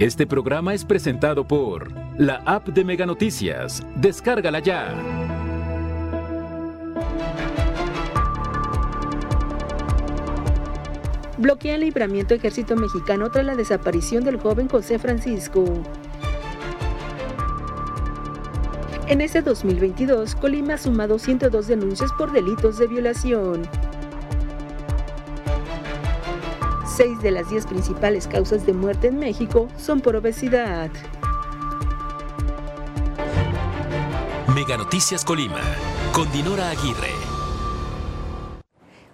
Este 0.00 0.26
programa 0.26 0.72
es 0.72 0.86
presentado 0.86 1.46
por 1.46 1.92
la 2.16 2.36
app 2.46 2.68
de 2.68 2.86
Mega 2.86 3.04
Noticias. 3.04 3.82
Descárgala 3.96 4.58
ya. 4.60 4.94
Bloquea 11.36 11.74
el 11.74 11.82
libramiento 11.82 12.32
ejército 12.32 12.76
mexicano 12.76 13.30
tras 13.30 13.44
la 13.44 13.54
desaparición 13.54 14.24
del 14.24 14.40
joven 14.40 14.70
José 14.70 14.98
Francisco. 14.98 15.66
En 19.06 19.20
este 19.20 19.42
2022, 19.42 20.34
Colima 20.34 20.74
ha 20.74 20.78
sumado 20.78 21.18
102 21.18 21.66
denuncias 21.66 22.10
por 22.14 22.32
delitos 22.32 22.78
de 22.78 22.86
violación. 22.86 23.68
Seis 27.02 27.22
de 27.22 27.30
las 27.30 27.48
diez 27.48 27.64
principales 27.64 28.26
causas 28.26 28.66
de 28.66 28.74
muerte 28.74 29.06
en 29.06 29.18
México 29.18 29.68
son 29.78 30.02
por 30.02 30.16
obesidad. 30.16 30.90
Mega 34.54 34.76
Noticias 34.76 35.24
Colima, 35.24 35.62
con 36.12 36.30
Dinora 36.30 36.68
Aguirre. 36.68 37.14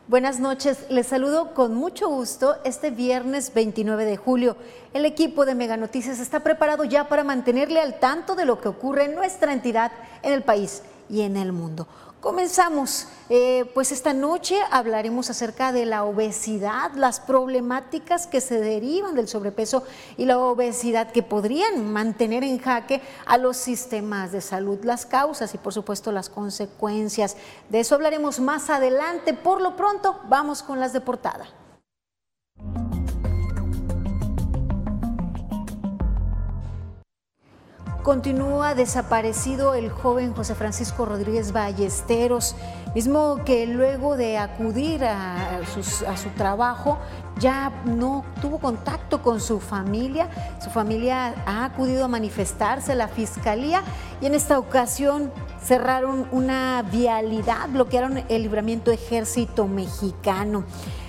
Buenas 0.08 0.40
noches, 0.40 0.86
les 0.90 1.06
saludo 1.06 1.54
con 1.54 1.76
mucho 1.76 2.08
gusto 2.08 2.56
este 2.64 2.90
viernes 2.90 3.54
29 3.54 4.04
de 4.04 4.16
julio. 4.16 4.56
El 4.92 5.04
equipo 5.04 5.46
de 5.46 5.54
Mega 5.54 5.76
Noticias 5.76 6.18
está 6.18 6.40
preparado 6.40 6.82
ya 6.82 7.08
para 7.08 7.22
mantenerle 7.22 7.80
al 7.80 8.00
tanto 8.00 8.34
de 8.34 8.46
lo 8.46 8.60
que 8.60 8.66
ocurre 8.66 9.04
en 9.04 9.14
nuestra 9.14 9.52
entidad, 9.52 9.92
en 10.24 10.32
el 10.32 10.42
país 10.42 10.82
y 11.08 11.20
en 11.20 11.36
el 11.36 11.52
mundo. 11.52 11.86
Comenzamos, 12.20 13.06
eh, 13.28 13.70
pues 13.74 13.92
esta 13.92 14.12
noche 14.12 14.58
hablaremos 14.70 15.28
acerca 15.30 15.70
de 15.70 15.84
la 15.84 16.04
obesidad, 16.04 16.92
las 16.94 17.20
problemáticas 17.20 18.26
que 18.26 18.40
se 18.40 18.58
derivan 18.58 19.14
del 19.14 19.28
sobrepeso 19.28 19.84
y 20.16 20.24
la 20.24 20.38
obesidad 20.38 21.12
que 21.12 21.22
podrían 21.22 21.92
mantener 21.92 22.42
en 22.42 22.58
jaque 22.58 23.02
a 23.26 23.36
los 23.36 23.58
sistemas 23.58 24.32
de 24.32 24.40
salud, 24.40 24.82
las 24.82 25.04
causas 25.04 25.54
y 25.54 25.58
por 25.58 25.74
supuesto 25.74 26.10
las 26.10 26.28
consecuencias. 26.28 27.36
De 27.68 27.80
eso 27.80 27.94
hablaremos 27.94 28.40
más 28.40 28.70
adelante. 28.70 29.34
Por 29.34 29.60
lo 29.60 29.76
pronto, 29.76 30.18
vamos 30.28 30.62
con 30.62 30.80
las 30.80 30.92
de 30.92 31.02
portada. 31.02 31.46
Continúa 38.06 38.76
desaparecido 38.76 39.74
el 39.74 39.90
joven 39.90 40.32
José 40.32 40.54
Francisco 40.54 41.06
Rodríguez 41.06 41.50
Ballesteros, 41.50 42.54
mismo 42.94 43.42
que 43.44 43.66
luego 43.66 44.16
de 44.16 44.38
acudir 44.38 45.04
a, 45.04 45.58
su 45.66 46.28
trabajo 46.36 46.98
ya 47.40 47.72
no 47.84 48.24
tuvo 48.40 48.60
contacto 48.60 49.22
con 49.22 49.40
su 49.40 49.58
familia. 49.58 50.28
Su 50.62 50.70
familia 50.70 51.34
ha 51.46 51.64
acudido 51.64 52.04
a 52.04 52.08
manifestarse 52.08 52.92
a 52.92 52.94
la 52.94 53.08
fiscalía 53.08 53.82
y 54.20 54.26
en 54.26 54.36
esta 54.36 54.60
ocasión 54.60 55.32
cerraron 55.60 56.28
una 56.30 56.82
vialidad, 56.82 57.68
bloquearon 57.70 58.22
el 58.28 58.42
libramiento 58.42 58.92
ejército 58.92 59.66
mexicano. 59.66 60.62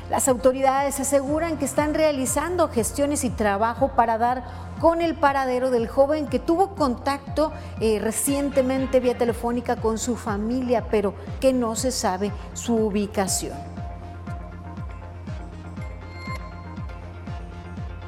Las 0.09 0.29
autoridades 0.29 0.99
aseguran 1.01 1.57
que 1.57 1.65
están 1.65 1.93
realizando 1.93 2.69
gestiones 2.69 3.25
y 3.25 3.29
trabajo 3.29 3.89
para 3.89 4.17
dar 4.17 4.43
con 4.79 5.01
el 5.01 5.15
paradero 5.15 5.69
del 5.69 5.89
joven 5.89 6.27
que 6.27 6.39
tuvo 6.39 6.75
contacto 6.75 7.51
eh, 7.81 7.99
recientemente 7.99 9.01
vía 9.01 9.17
telefónica 9.17 9.75
con 9.75 9.97
su 9.97 10.15
familia, 10.15 10.85
pero 10.89 11.13
que 11.41 11.51
no 11.51 11.75
se 11.75 11.91
sabe 11.91 12.31
su 12.53 12.75
ubicación. 12.75 13.57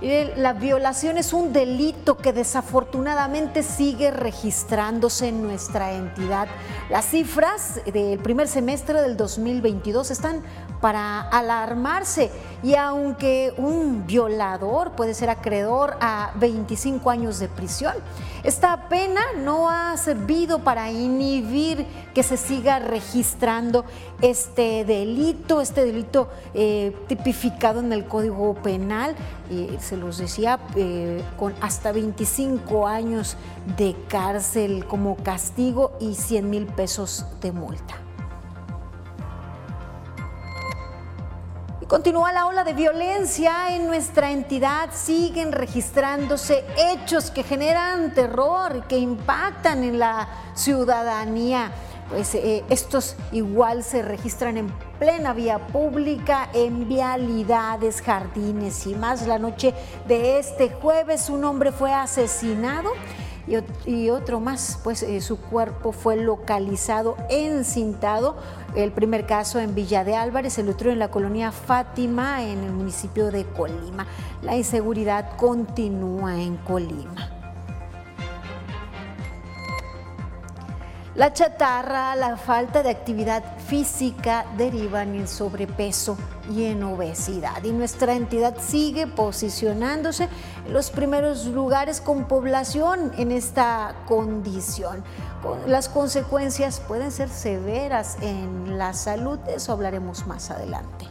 La 0.02 0.54
violación 0.54 1.18
es 1.18 1.34
un 1.34 1.52
delito 1.52 2.16
que 2.16 2.32
desafortunadamente 2.32 3.64
sigue 3.64 4.12
registrándose 4.12 5.28
en 5.28 5.44
nuestra 5.44 5.92
entidad. 5.92 6.48
Las 6.90 7.04
cifras 7.04 7.82
del 7.86 8.18
primer 8.20 8.48
semestre 8.48 9.02
del 9.02 9.18
2022 9.18 10.10
están 10.10 10.42
para 10.82 11.22
alarmarse 11.22 12.32
y 12.62 12.76
aunque 12.76 13.54
un 13.58 14.06
violador 14.06 14.92
puede 14.92 15.14
ser 15.14 15.30
acreedor 15.30 15.98
a 16.02 16.32
25 16.36 17.10
años 17.10 17.40
de 17.40 17.48
prisión, 17.48 17.94
esta 18.44 18.90
pena 18.90 19.22
no 19.44 19.70
ha 19.70 19.96
servido 19.98 20.60
para 20.60 20.92
inhibir 20.92 21.86
que 22.14 22.24
se 22.24 22.38
siga 22.38 22.80
registrando 22.80 23.86
este 24.22 24.86
delito, 24.86 25.62
este 25.62 25.86
delito 25.86 26.30
eh, 26.54 26.96
tipificado 27.08 27.80
en 27.80 27.94
el 27.94 28.06
Código 28.06 28.54
Penal, 28.56 29.16
y 29.50 29.70
se 29.80 29.98
los 29.98 30.18
decía, 30.18 30.60
eh, 30.76 31.24
con 31.38 31.54
hasta 31.62 31.92
25 31.92 32.88
años 32.88 33.36
de 33.78 33.96
cárcel 34.08 34.86
como 34.86 35.16
castigo 35.18 35.94
y 36.00 36.16
100 36.16 36.50
mil 36.50 36.66
pesos 36.66 37.26
de 37.42 37.52
multa. 37.52 38.09
Continúa 41.90 42.32
la 42.32 42.46
ola 42.46 42.64
de 42.64 42.74
violencia 42.74 43.76
en 43.76 43.88
nuestra 43.88 44.30
entidad, 44.30 44.92
siguen 44.94 45.52
registrándose 45.52 46.64
hechos 46.78 47.32
que 47.32 47.42
generan 47.42 48.14
terror, 48.14 48.86
que 48.88 49.00
impactan 49.00 49.84
en 49.84 49.98
la 49.98 50.30
ciudadanía. 50.54 51.72
Pues 52.08 52.36
eh, 52.36 52.64
estos 52.70 53.16
igual 53.32 53.84
se 53.84 54.04
registran 54.04 54.58
en 54.58 54.72
plena 55.00 55.34
vía 55.34 55.66
pública, 55.66 56.52
en 56.54 56.88
vialidades, 56.88 58.04
jardines 58.04 58.86
y 58.86 58.94
más. 58.94 59.26
La 59.26 59.40
noche 59.40 59.74
de 60.08 60.38
este 60.38 60.70
jueves 60.70 61.28
un 61.32 61.44
hombre 61.44 61.72
fue 61.72 61.92
asesinado 61.92 62.92
y, 63.86 64.10
otro 64.10 64.40
más, 64.40 64.80
pues 64.84 65.02
eh, 65.04 65.22
su 65.22 65.38
cuerpo 65.40 65.92
fue 65.92 66.16
localizado 66.18 67.18
encintado. 67.30 68.38
El 68.76 68.92
primer 68.92 69.26
caso 69.26 69.60
en 69.60 69.74
Villa 69.74 70.04
de 70.04 70.16
Álvarez, 70.16 70.60
el 70.60 70.70
otro 70.70 70.92
en 70.92 71.00
la 71.00 71.10
colonia 71.10 71.52
Fátima, 71.52 72.44
en 72.44 72.64
el 72.64 72.72
municipio 72.72 73.32
de 73.32 73.46
Colima. 73.46 74.06
La 74.44 74.56
inseguridad 74.56 75.36
continúa 75.36 76.40
en 76.40 76.58
Colima. 76.58 77.32
La 81.16 81.34
chatarra, 81.34 82.16
la 82.16 82.38
falta 82.38 82.82
de 82.84 82.92
actividad 82.92 83.44
física 83.58 84.46
derivan 84.58 85.16
en 85.16 85.28
sobrepeso 85.28 86.18
y 86.50 86.66
en 86.66 86.84
obesidad. 86.84 87.64
Y 87.64 87.72
nuestra 87.72 88.16
entidad 88.16 88.58
sigue 88.60 89.08
posicionándose 89.08 90.28
en 90.66 90.74
los 90.74 90.90
primeros 90.90 91.46
lugares 91.46 92.02
con 92.02 92.28
población 92.28 93.12
en 93.18 93.32
esta 93.32 93.96
condición. 94.08 95.04
Las 95.68 95.88
consecuencias 95.88 96.82
pueden 96.82 97.12
ser 97.12 97.30
severas 97.30 98.18
en 98.22 98.78
la 98.78 98.94
salud, 98.94 99.40
de 99.40 99.56
eso 99.56 99.72
hablaremos 99.72 100.28
más 100.28 100.52
adelante. 100.52 101.06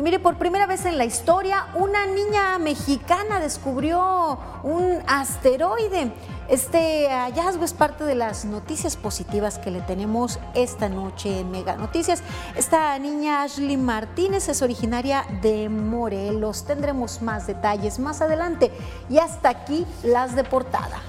Y 0.00 0.02
mire, 0.02 0.18
por 0.18 0.36
primera 0.36 0.66
vez 0.66 0.86
en 0.86 0.96
la 0.96 1.04
historia, 1.04 1.66
una 1.74 2.06
niña 2.06 2.58
mexicana 2.58 3.38
descubrió 3.38 4.38
un 4.62 5.02
asteroide. 5.06 6.10
Este 6.50 7.08
hallazgo 7.08 7.64
es 7.64 7.72
parte 7.72 8.02
de 8.02 8.16
las 8.16 8.44
noticias 8.44 8.96
positivas 8.96 9.60
que 9.60 9.70
le 9.70 9.82
tenemos 9.82 10.40
esta 10.54 10.88
noche 10.88 11.38
en 11.38 11.52
Mega 11.52 11.76
Noticias. 11.76 12.24
Esta 12.56 12.98
niña 12.98 13.42
Ashley 13.42 13.76
Martínez 13.76 14.48
es 14.48 14.60
originaria 14.60 15.24
de 15.42 15.68
Morelos. 15.68 16.64
Tendremos 16.64 17.22
más 17.22 17.46
detalles 17.46 18.00
más 18.00 18.20
adelante. 18.20 18.72
Y 19.08 19.18
hasta 19.18 19.48
aquí 19.48 19.86
las 20.02 20.34
de 20.34 20.42
portada. 20.42 21.00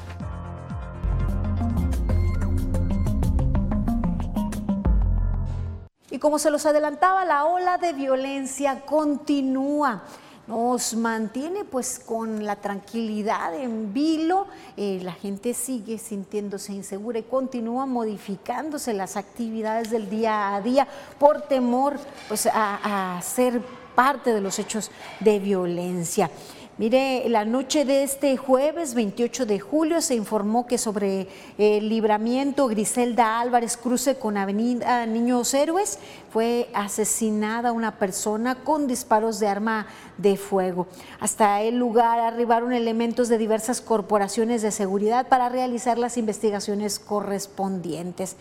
Y 6.11 6.19
como 6.19 6.37
se 6.37 6.51
los 6.51 6.67
adelantaba, 6.67 7.25
la 7.25 7.45
ola 7.45 7.79
de 7.79 7.93
violencia 7.93 8.81
continúa 8.85 10.03
nos 10.51 10.95
mantiene 10.95 11.63
pues 11.63 11.97
con 11.97 12.43
la 12.45 12.57
tranquilidad 12.57 13.55
en 13.55 13.93
vilo, 13.93 14.47
eh, 14.75 14.99
la 15.01 15.13
gente 15.13 15.53
sigue 15.53 15.97
sintiéndose 15.97 16.73
insegura 16.73 17.19
y 17.19 17.23
continúa 17.23 17.85
modificándose 17.85 18.93
las 18.93 19.15
actividades 19.15 19.91
del 19.91 20.09
día 20.09 20.53
a 20.53 20.61
día 20.61 20.89
por 21.17 21.43
temor 21.43 21.97
pues 22.27 22.47
a, 22.47 23.15
a 23.15 23.21
ser 23.21 23.61
parte 23.95 24.33
de 24.33 24.41
los 24.41 24.59
hechos 24.59 24.91
de 25.21 25.39
violencia. 25.39 26.29
Mire, 26.77 27.27
la 27.27 27.43
noche 27.43 27.83
de 27.83 28.01
este 28.01 28.37
jueves 28.37 28.93
28 28.93 29.45
de 29.45 29.59
julio 29.59 30.01
se 30.01 30.15
informó 30.15 30.65
que 30.65 30.77
sobre 30.77 31.27
el 31.57 31.89
libramiento 31.89 32.67
Griselda 32.67 33.41
Álvarez 33.41 33.75
cruce 33.75 34.15
con 34.15 34.37
Avenida 34.37 35.05
Niños 35.05 35.53
Héroes 35.53 35.99
fue 36.31 36.69
asesinada 36.73 37.73
una 37.73 37.99
persona 37.99 38.55
con 38.63 38.87
disparos 38.87 39.39
de 39.41 39.47
arma 39.47 39.87
de 40.17 40.37
fuego. 40.37 40.87
Hasta 41.19 41.61
el 41.61 41.77
lugar 41.77 42.19
arribaron 42.19 42.71
elementos 42.71 43.27
de 43.27 43.37
diversas 43.37 43.81
corporaciones 43.81 44.61
de 44.61 44.71
seguridad 44.71 45.27
para 45.27 45.49
realizar 45.49 45.97
las 45.97 46.17
investigaciones 46.17 46.99
correspondientes. 46.99 48.37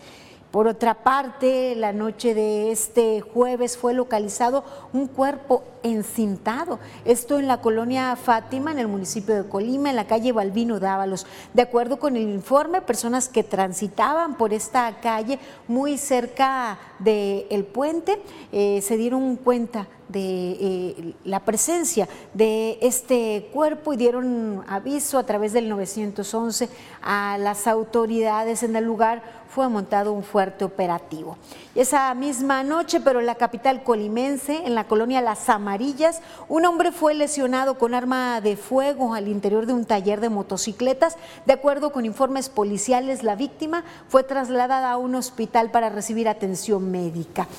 Por 0.51 0.67
otra 0.67 0.95
parte, 0.95 1.75
la 1.77 1.93
noche 1.93 2.35
de 2.35 2.73
este 2.73 3.21
jueves 3.21 3.77
fue 3.77 3.93
localizado 3.93 4.65
un 4.91 5.07
cuerpo 5.07 5.63
encintado. 5.81 6.77
Esto 7.05 7.39
en 7.39 7.47
la 7.47 7.61
colonia 7.61 8.17
Fátima, 8.17 8.71
en 8.71 8.79
el 8.79 8.89
municipio 8.89 9.33
de 9.33 9.47
Colima, 9.47 9.89
en 9.89 9.95
la 9.95 10.07
calle 10.07 10.33
Balbino 10.33 10.81
Dávalos. 10.81 11.25
De 11.53 11.61
acuerdo 11.61 11.99
con 11.99 12.17
el 12.17 12.23
informe, 12.23 12.81
personas 12.81 13.29
que 13.29 13.43
transitaban 13.43 14.35
por 14.35 14.53
esta 14.53 14.99
calle 14.99 15.39
muy 15.69 15.97
cerca 15.97 16.77
del 16.99 17.63
puente 17.63 18.21
eh, 18.51 18.81
se 18.81 18.97
dieron 18.97 19.37
cuenta 19.37 19.87
de 20.11 20.51
eh, 20.51 21.13
la 21.23 21.39
presencia 21.39 22.07
de 22.33 22.77
este 22.81 23.49
cuerpo 23.53 23.93
y 23.93 23.97
dieron 23.97 24.63
aviso 24.67 25.17
a 25.17 25.25
través 25.25 25.53
del 25.53 25.69
911 25.69 26.69
a 27.01 27.37
las 27.39 27.65
autoridades 27.67 28.63
en 28.63 28.75
el 28.75 28.83
lugar. 28.83 29.40
Fue 29.53 29.67
montado 29.67 30.13
un 30.13 30.23
fuerte 30.23 30.63
operativo. 30.63 31.37
esa 31.75 32.13
misma 32.13 32.63
noche, 32.63 33.01
pero 33.01 33.19
en 33.19 33.25
la 33.25 33.35
capital 33.35 33.83
colimense, 33.83 34.65
en 34.65 34.75
la 34.75 34.85
colonia 34.85 35.19
Las 35.19 35.49
Amarillas, 35.49 36.21
un 36.47 36.65
hombre 36.65 36.93
fue 36.93 37.13
lesionado 37.15 37.77
con 37.77 37.93
arma 37.93 38.39
de 38.39 38.55
fuego 38.55 39.13
al 39.13 39.27
interior 39.27 39.65
de 39.65 39.73
un 39.73 39.83
taller 39.83 40.21
de 40.21 40.29
motocicletas. 40.29 41.17
De 41.45 41.51
acuerdo 41.51 41.91
con 41.91 42.05
informes 42.05 42.47
policiales, 42.47 43.23
la 43.23 43.35
víctima 43.35 43.83
fue 44.07 44.23
trasladada 44.23 44.89
a 44.89 44.97
un 44.97 45.15
hospital 45.15 45.69
para 45.69 45.89
recibir 45.89 46.29
atención 46.29 46.89
médica. 46.89 47.49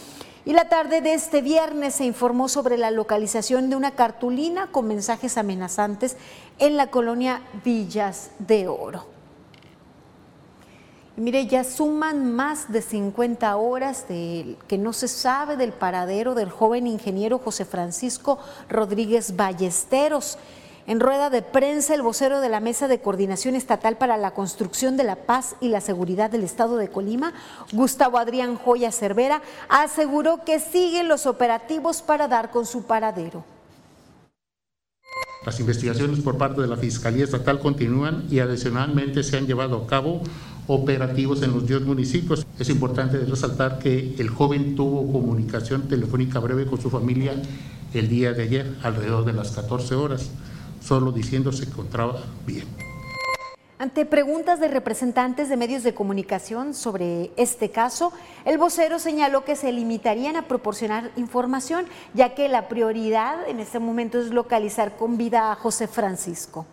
Y 0.47 0.55
la 0.55 0.71
tarde 0.71 1.03
de 1.03 1.13
este 1.13 1.43
viernes 1.43 1.97
se 1.97 2.07
informó 2.07 2.49
sobre 2.49 2.79
la 2.79 2.91
localización 2.91 3.69
de 3.69 3.77
una 3.77 3.91
cartulina 3.91 4.69
con 4.69 4.89
mensajes 4.89 5.37
amenazantes 5.37 6.17
en 6.59 6.79
la 6.79 6.87
colonia 6.87 7.43
Villas 7.63 8.31
de 8.39 8.67
Oro. 8.67 9.12
Mire, 11.17 11.47
ya 11.47 11.65
suman 11.65 12.33
más 12.35 12.73
de 12.73 12.83
50 12.83 13.57
horas 13.57 14.07
de 14.09 14.57
que 14.69 14.79
no 14.79 14.93
se 14.93 15.09
sabe 15.09 15.57
del 15.57 15.73
paradero 15.73 16.35
del 16.35 16.51
joven 16.51 16.87
ingeniero 16.87 17.39
José 17.39 17.65
Francisco 17.65 18.39
Rodríguez 18.69 19.37
Ballesteros. 19.37 20.39
En 20.85 20.99
rueda 20.99 21.31
de 21.31 21.43
prensa, 21.43 21.95
el 21.95 22.03
vocero 22.03 22.41
de 22.41 22.49
la 22.49 22.59
Mesa 22.59 22.89
de 22.89 23.01
Coordinación 23.01 23.55
Estatal 23.55 23.97
para 23.99 24.17
la 24.17 24.33
Construcción 24.33 24.97
de 24.97 25.05
la 25.05 25.15
Paz 25.15 25.55
y 25.61 25.69
la 25.69 25.81
Seguridad 25.81 26.29
del 26.29 26.43
Estado 26.43 26.77
de 26.77 26.89
Colima, 26.89 27.35
Gustavo 27.73 28.19
Adrián 28.19 28.57
Joya 28.57 28.91
Cervera, 28.91 29.43
aseguró 29.69 30.45
que 30.45 30.59
siguen 30.59 31.07
los 31.07 31.27
operativos 31.27 32.03
para 32.03 32.27
dar 32.27 32.51
con 32.51 32.67
su 32.67 32.83
paradero. 32.83 33.45
Las 35.47 35.59
investigaciones 35.59 36.21
por 36.21 36.39
parte 36.39 36.61
de 36.61 36.69
la 36.69 36.77
Fiscalía 36.77 37.25
Estatal 37.25 37.59
continúan 37.59 38.27
y 38.31 38.39
adicionalmente 38.39 39.23
se 39.25 39.37
han 39.37 39.47
llevado 39.47 39.77
a 39.77 39.87
cabo 39.87 40.23
operativos 40.67 41.43
en 41.43 41.53
los 41.53 41.67
10 41.67 41.83
municipios. 41.83 42.47
Es 42.59 42.69
importante 42.69 43.19
resaltar 43.19 43.79
que 43.79 44.15
el 44.19 44.29
joven 44.29 44.75
tuvo 44.77 45.11
comunicación 45.13 45.89
telefónica 45.89 46.39
breve 46.39 46.67
con 46.67 46.81
su 46.81 46.91
familia 46.91 47.35
el 47.95 48.09
día 48.09 48.33
de 48.33 48.45
ayer, 48.45 48.77
alrededor 48.83 49.25
de 49.25 49.33
las 49.33 49.51
14 49.53 49.95
horas 49.95 50.31
solo 50.83 51.13
diciendo 51.13 51.53
se 51.53 51.65
encontraba 51.65 52.23
bien. 52.47 52.67
Ante 53.79 54.07
preguntas 54.07 54.61
de 54.61 54.69
representantes 54.69 55.49
de 55.49 55.57
medios 55.57 55.83
de 55.83 55.93
comunicación 55.93 56.73
sobre 56.73 57.33
este 57.37 57.71
caso, 57.71 58.13
el 58.45 58.57
vocero 58.57 59.01
señaló 59.01 59.45
que 59.45 59.57
se 59.57 59.73
limitarían 59.73 60.37
a 60.37 60.47
proporcionar 60.47 61.11
información, 61.17 61.87
ya 62.15 62.35
que 62.35 62.49
la 62.49 62.69
prioridad 62.69 63.49
en 63.49 63.59
este 63.59 63.81
momento 63.81 64.21
es 64.21 64.31
localizar 64.31 64.97
con 64.97 65.17
vida 65.17 65.51
a 65.51 65.57
José 65.57 65.89
Francisco. 65.89 66.65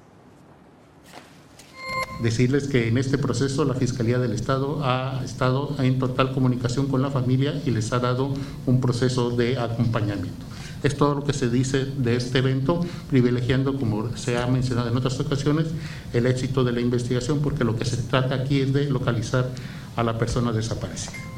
Decirles 2.22 2.68
que 2.68 2.88
en 2.88 2.98
este 2.98 3.18
proceso 3.18 3.64
la 3.64 3.76
Fiscalía 3.76 4.20
del 4.20 4.34
Estado 4.34 4.84
ha 4.84 5.22
estado 5.24 5.76
en 5.80 6.00
total 6.00 6.34
comunicación 6.34 6.88
con 6.88 7.02
la 7.02 7.10
familia 7.10 7.62
y 7.66 7.72
les 7.72 7.94
ha 7.94 8.00
dado 8.00 8.34
un 8.66 8.82
proceso 8.82 9.30
de 9.32 9.58
acompañamiento. 9.58 10.46
Es 10.84 10.98
todo 10.98 11.16
lo 11.16 11.24
que 11.24 11.34
se 11.34 11.50
dice 11.50 11.86
de 11.86 12.16
este 12.16 12.40
evento, 12.40 12.86
privilegiando, 13.10 13.78
como 13.78 14.16
se 14.18 14.38
ha 14.38 14.48
mencionado 14.48 14.90
en 14.90 14.98
otras 14.98 15.20
ocasiones, 15.20 15.68
el 16.14 16.26
éxito 16.26 16.64
de 16.64 16.72
la 16.72 16.82
investigación, 16.82 17.40
porque 17.40 17.64
lo 17.64 17.76
que 17.76 17.86
se 17.86 17.98
trata 17.98 18.36
aquí 18.36 18.62
es 18.62 18.74
de 18.74 18.90
localizar 18.90 19.50
a 19.96 20.04
la 20.04 20.18
persona 20.18 20.52
desaparecida. 20.52 21.29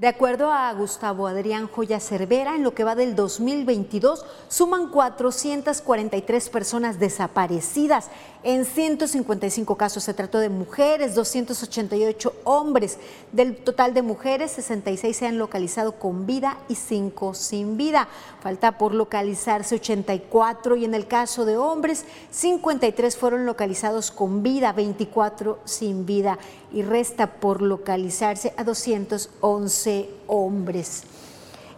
De 0.00 0.08
acuerdo 0.08 0.50
a 0.50 0.72
Gustavo 0.72 1.26
Adrián 1.26 1.68
Joya 1.68 2.00
Cervera, 2.00 2.56
en 2.56 2.62
lo 2.62 2.72
que 2.72 2.84
va 2.84 2.94
del 2.94 3.14
2022 3.14 4.24
suman 4.48 4.88
443 4.88 6.48
personas 6.48 6.98
desaparecidas. 6.98 8.08
En 8.42 8.64
155 8.64 9.76
casos 9.76 10.02
se 10.02 10.14
trató 10.14 10.38
de 10.38 10.48
mujeres, 10.48 11.14
288 11.14 12.32
hombres. 12.44 12.98
Del 13.32 13.56
total 13.56 13.92
de 13.92 14.00
mujeres, 14.00 14.52
66 14.52 15.14
se 15.14 15.26
han 15.26 15.36
localizado 15.36 15.92
con 15.92 16.24
vida 16.24 16.56
y 16.66 16.76
5 16.76 17.34
sin 17.34 17.76
vida. 17.76 18.08
Falta 18.42 18.78
por 18.78 18.94
localizarse 18.94 19.74
84 19.74 20.76
y 20.76 20.86
en 20.86 20.94
el 20.94 21.08
caso 21.08 21.44
de 21.44 21.58
hombres, 21.58 22.06
53 22.30 23.18
fueron 23.18 23.44
localizados 23.44 24.10
con 24.10 24.42
vida, 24.42 24.72
24 24.72 25.58
sin 25.66 26.06
vida 26.06 26.38
y 26.72 26.80
resta 26.80 27.26
por 27.38 27.60
localizarse 27.60 28.54
a 28.56 28.64
211 28.64 29.89
hombres. 30.26 31.04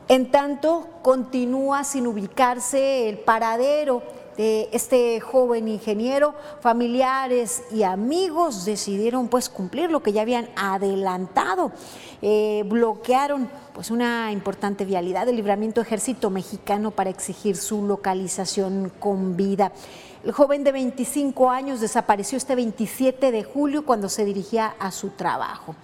En 0.09 0.31
tanto, 0.31 0.89
continúa 1.03 1.85
sin 1.85 2.07
ubicarse 2.07 3.09
el 3.09 3.19
paradero 3.19 4.03
de 4.37 4.69
este 4.73 5.21
joven 5.21 5.69
ingeniero, 5.69 6.35
familiares 6.61 7.63
y 7.71 7.83
amigos 7.83 8.65
decidieron 8.65 9.29
pues 9.29 9.49
cumplir 9.49 9.91
lo 9.91 10.03
que 10.03 10.13
ya 10.13 10.23
habían 10.23 10.49
adelantado. 10.57 11.73
Eh, 12.23 12.65
bloquearon 12.67 13.49
pues 13.75 13.91
una 13.91 14.33
importante 14.33 14.85
vialidad 14.85 15.27
del 15.27 15.37
libramiento 15.37 15.81
ejército 15.81 16.31
mexicano 16.31 16.91
para 16.91 17.11
exigir 17.11 17.57
su 17.57 17.87
localización 17.87 18.93
con 18.99 19.37
vida. 19.37 19.73
El 20.25 20.33
joven 20.33 20.63
de 20.63 20.73
25 20.73 21.51
años 21.51 21.81
desapareció 21.81 22.39
este 22.39 22.55
27 22.55 23.33
de 23.33 23.45
julio 23.45 23.85
cuando 23.85 24.09
se 24.09 24.25
dirigía 24.25 24.75
a 24.79 24.93
su 24.93 25.11
trabajo. 25.11 25.75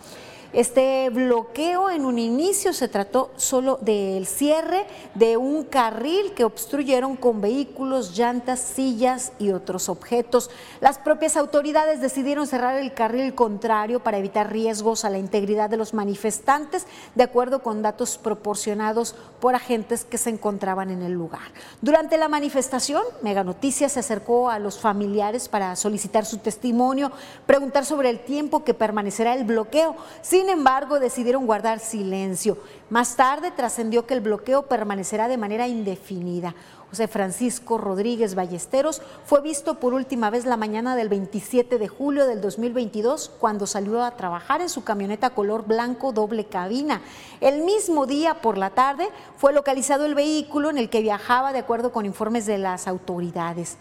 Este 0.55 1.11
bloqueo 1.11 1.91
en 1.91 2.06
un 2.06 2.19
inicio 2.19 2.73
se 2.73 2.89
trató 2.89 3.31
solo 3.37 3.79
del 3.83 4.27
cierre 4.27 4.87
de 5.15 5.37
un 5.37 5.65
carril 5.65 6.33
que 6.33 6.45
obstruyeron 6.45 7.17
con 7.17 7.43
vehículos, 7.43 8.17
llantas, 8.17 8.59
sillas 8.59 9.33
y 9.39 9.50
otros 9.50 9.91
objetos. 9.91 10.50
Las 10.81 10.99
propias 10.99 11.37
autoridades 11.37 12.00
decidieron 12.00 12.47
cerrar 12.47 12.79
el 12.79 12.95
carril 12.95 13.35
contrario 13.35 14.00
para 14.00 14.17
evitar 14.17 14.50
riesgos 14.50 15.05
a 15.05 15.11
la 15.11 15.19
integridad 15.19 15.69
de 15.69 15.77
los 15.77 15.93
manifestantes, 15.93 16.87
de 17.15 17.25
acuerdo 17.25 17.62
con 17.62 17.83
datos 17.83 18.17
proporcionados 18.17 19.15
por 19.41 19.55
agentes 19.55 20.05
que 20.05 20.17
se 20.17 20.31
encontraban 20.31 20.91
en 20.91 21.03
el 21.03 21.12
lugar. 21.12 21.53
Durante 21.83 22.17
la 22.17 22.29
manifestación, 22.29 23.02
Mega 23.23 23.45
Noticias 23.45 23.93
se 23.93 24.00
acercó 24.00 24.49
a 24.49 24.59
los 24.59 24.78
familiares 24.78 25.49
para 25.49 25.76
solicitar 25.76 26.25
su 26.25 26.38
testimonio, 26.38 27.12
preguntar 27.47 27.85
sobre 27.85 28.09
el 28.09 28.21
tiempo 28.21 28.64
que 28.64 28.73
permanecerá 28.73 29.35
el 29.35 29.45
bloqueo. 29.45 29.95
Embargo, 30.49 31.00
decidieron 31.00 31.47
guardar 31.47 31.80
silencio. 31.80 32.59
Más 32.90 33.16
tarde 33.16 33.50
trascendió 33.50 34.07
que 34.07 34.14
el 34.14 34.21
bloqueo 34.21 34.62
permanecerá 34.62 35.26
de 35.26 35.38
manera 35.38 35.68
indefinida. 35.68 36.54
José 36.90 37.07
Francisco 37.07 37.76
Rodríguez 37.76 38.35
Ballesteros 38.35 39.02
fue 39.26 39.42
visto 39.42 39.75
por 39.75 39.92
última 39.92 40.30
vez 40.30 40.47
la 40.47 40.57
mañana 40.57 40.97
del 40.97 41.11
27 41.11 41.78
de 41.78 41.88
julio 41.88 42.26
del 42.26 42.40
2022 42.40 43.30
cuando 43.38 43.66
salió 43.66 44.02
a 44.02 44.12
trabajar 44.12 44.62
en 44.62 44.71
su 44.71 44.85
camioneta 44.85 45.30
color 45.30 45.66
blanco 45.66 46.12
doble 46.12 46.47
cabina. 46.47 47.02
El 47.40 47.62
mismo 47.62 48.07
día 48.07 48.40
por 48.40 48.57
la 48.57 48.71
tarde 48.71 49.09
fue 49.37 49.52
localizado 49.52 50.07
el 50.07 50.14
vehículo 50.14 50.71
en 50.71 50.78
el 50.78 50.88
que 50.88 51.02
viajaba 51.02 51.52
de 51.52 51.59
acuerdo 51.59 51.92
con 51.92 52.07
informes 52.07 52.47
de 52.47 52.59
las 52.59 52.88
autoridades. 52.88 53.76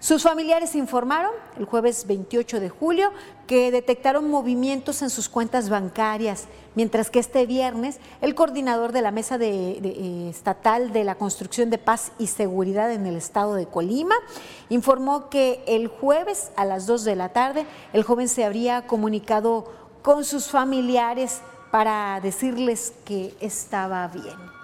Sus 0.00 0.22
familiares 0.22 0.76
informaron 0.76 1.32
el 1.58 1.64
jueves 1.64 2.06
28 2.06 2.60
de 2.60 2.68
julio 2.68 3.10
que 3.48 3.72
detectaron 3.72 4.30
movimientos 4.30 5.02
en 5.02 5.10
sus 5.10 5.28
cuentas 5.28 5.68
bancarias, 5.70 6.46
mientras 6.76 7.10
que 7.10 7.18
este 7.18 7.46
viernes 7.46 7.98
el 8.20 8.36
coordinador 8.36 8.92
de 8.92 9.02
la 9.02 9.10
Mesa 9.10 9.38
eh, 9.40 10.28
Estatal 10.30 10.92
de 10.92 11.02
la 11.02 11.16
Construcción 11.16 11.68
de 11.68 11.78
Paz 11.78 12.12
y 12.16 12.28
Seguridad 12.28 12.92
en 12.92 13.06
el 13.06 13.16
estado 13.16 13.54
de 13.54 13.66
Colima 13.66 14.14
informó 14.68 15.30
que 15.30 15.64
el 15.66 15.88
jueves 15.88 16.52
a 16.54 16.64
las 16.64 16.86
2 16.86 17.02
de 17.02 17.16
la 17.16 17.30
tarde 17.30 17.66
el 17.92 18.04
joven 18.04 18.28
se 18.28 18.44
habría 18.44 18.86
comunicado 18.86 19.64
con 20.02 20.24
sus 20.24 20.48
familiares 20.48 21.40
para 21.72 22.20
decirles 22.20 22.92
que 23.04 23.34
estaba 23.40 24.06
bien 24.06 24.57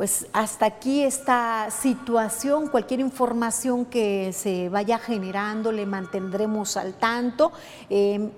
pues 0.00 0.26
hasta 0.32 0.64
aquí 0.64 1.02
esta 1.02 1.68
situación, 1.70 2.68
cualquier 2.68 3.00
información 3.00 3.84
que 3.84 4.32
se 4.32 4.70
vaya 4.70 4.98
generando 4.98 5.72
le 5.72 5.84
mantendremos 5.84 6.78
al 6.78 6.94
tanto. 6.94 7.52
Em, 7.90 8.30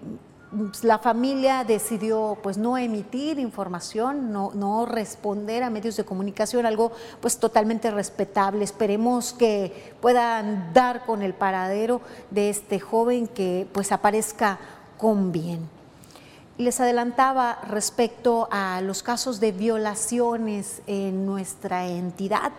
la 0.82 0.98
familia 0.98 1.62
decidió 1.62 2.36
pues 2.42 2.58
no 2.58 2.76
emitir 2.76 3.38
información, 3.38 4.32
no, 4.32 4.50
no, 4.54 4.86
responder 4.86 5.62
a 5.62 5.70
medios 5.70 5.96
de 5.96 6.02
comunicación, 6.02 6.66
algo 6.66 6.90
pues 7.20 7.38
totalmente 7.38 7.92
respetable. 7.92 8.64
Esperemos 8.64 9.32
que 9.32 9.94
puedan 10.00 10.72
dar 10.72 11.06
con 11.06 11.22
el 11.22 11.32
paradero 11.32 12.00
de 12.32 12.50
este 12.50 12.80
joven 12.80 13.28
que 13.28 13.68
pues 13.72 13.92
aparezca 13.92 14.58
con 14.98 15.30
bien. 15.30 15.81
Les 16.58 16.80
adelantaba 16.80 17.58
respecto 17.68 18.48
a 18.50 18.80
los 18.82 19.02
casos 19.02 19.40
de 19.40 19.52
violaciones 19.52 20.82
en 20.86 21.24
nuestra 21.24 21.86
entidad. 21.86 22.52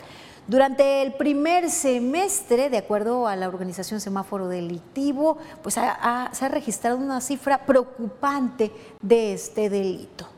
Durante 0.47 1.01
el 1.01 1.13
primer 1.13 1.69
semestre, 1.69 2.69
de 2.69 2.77
acuerdo 2.77 3.27
a 3.27 3.35
la 3.35 3.47
organización 3.47 4.01
Semáforo 4.01 4.49
Delictivo, 4.49 5.37
pues 5.61 5.75
se 5.75 5.81
ha 5.81 6.49
registrado 6.49 6.97
una 6.97 7.21
cifra 7.21 7.65
preocupante 7.65 8.71
de 9.01 9.33
este 9.33 9.69
delito. 9.69 10.32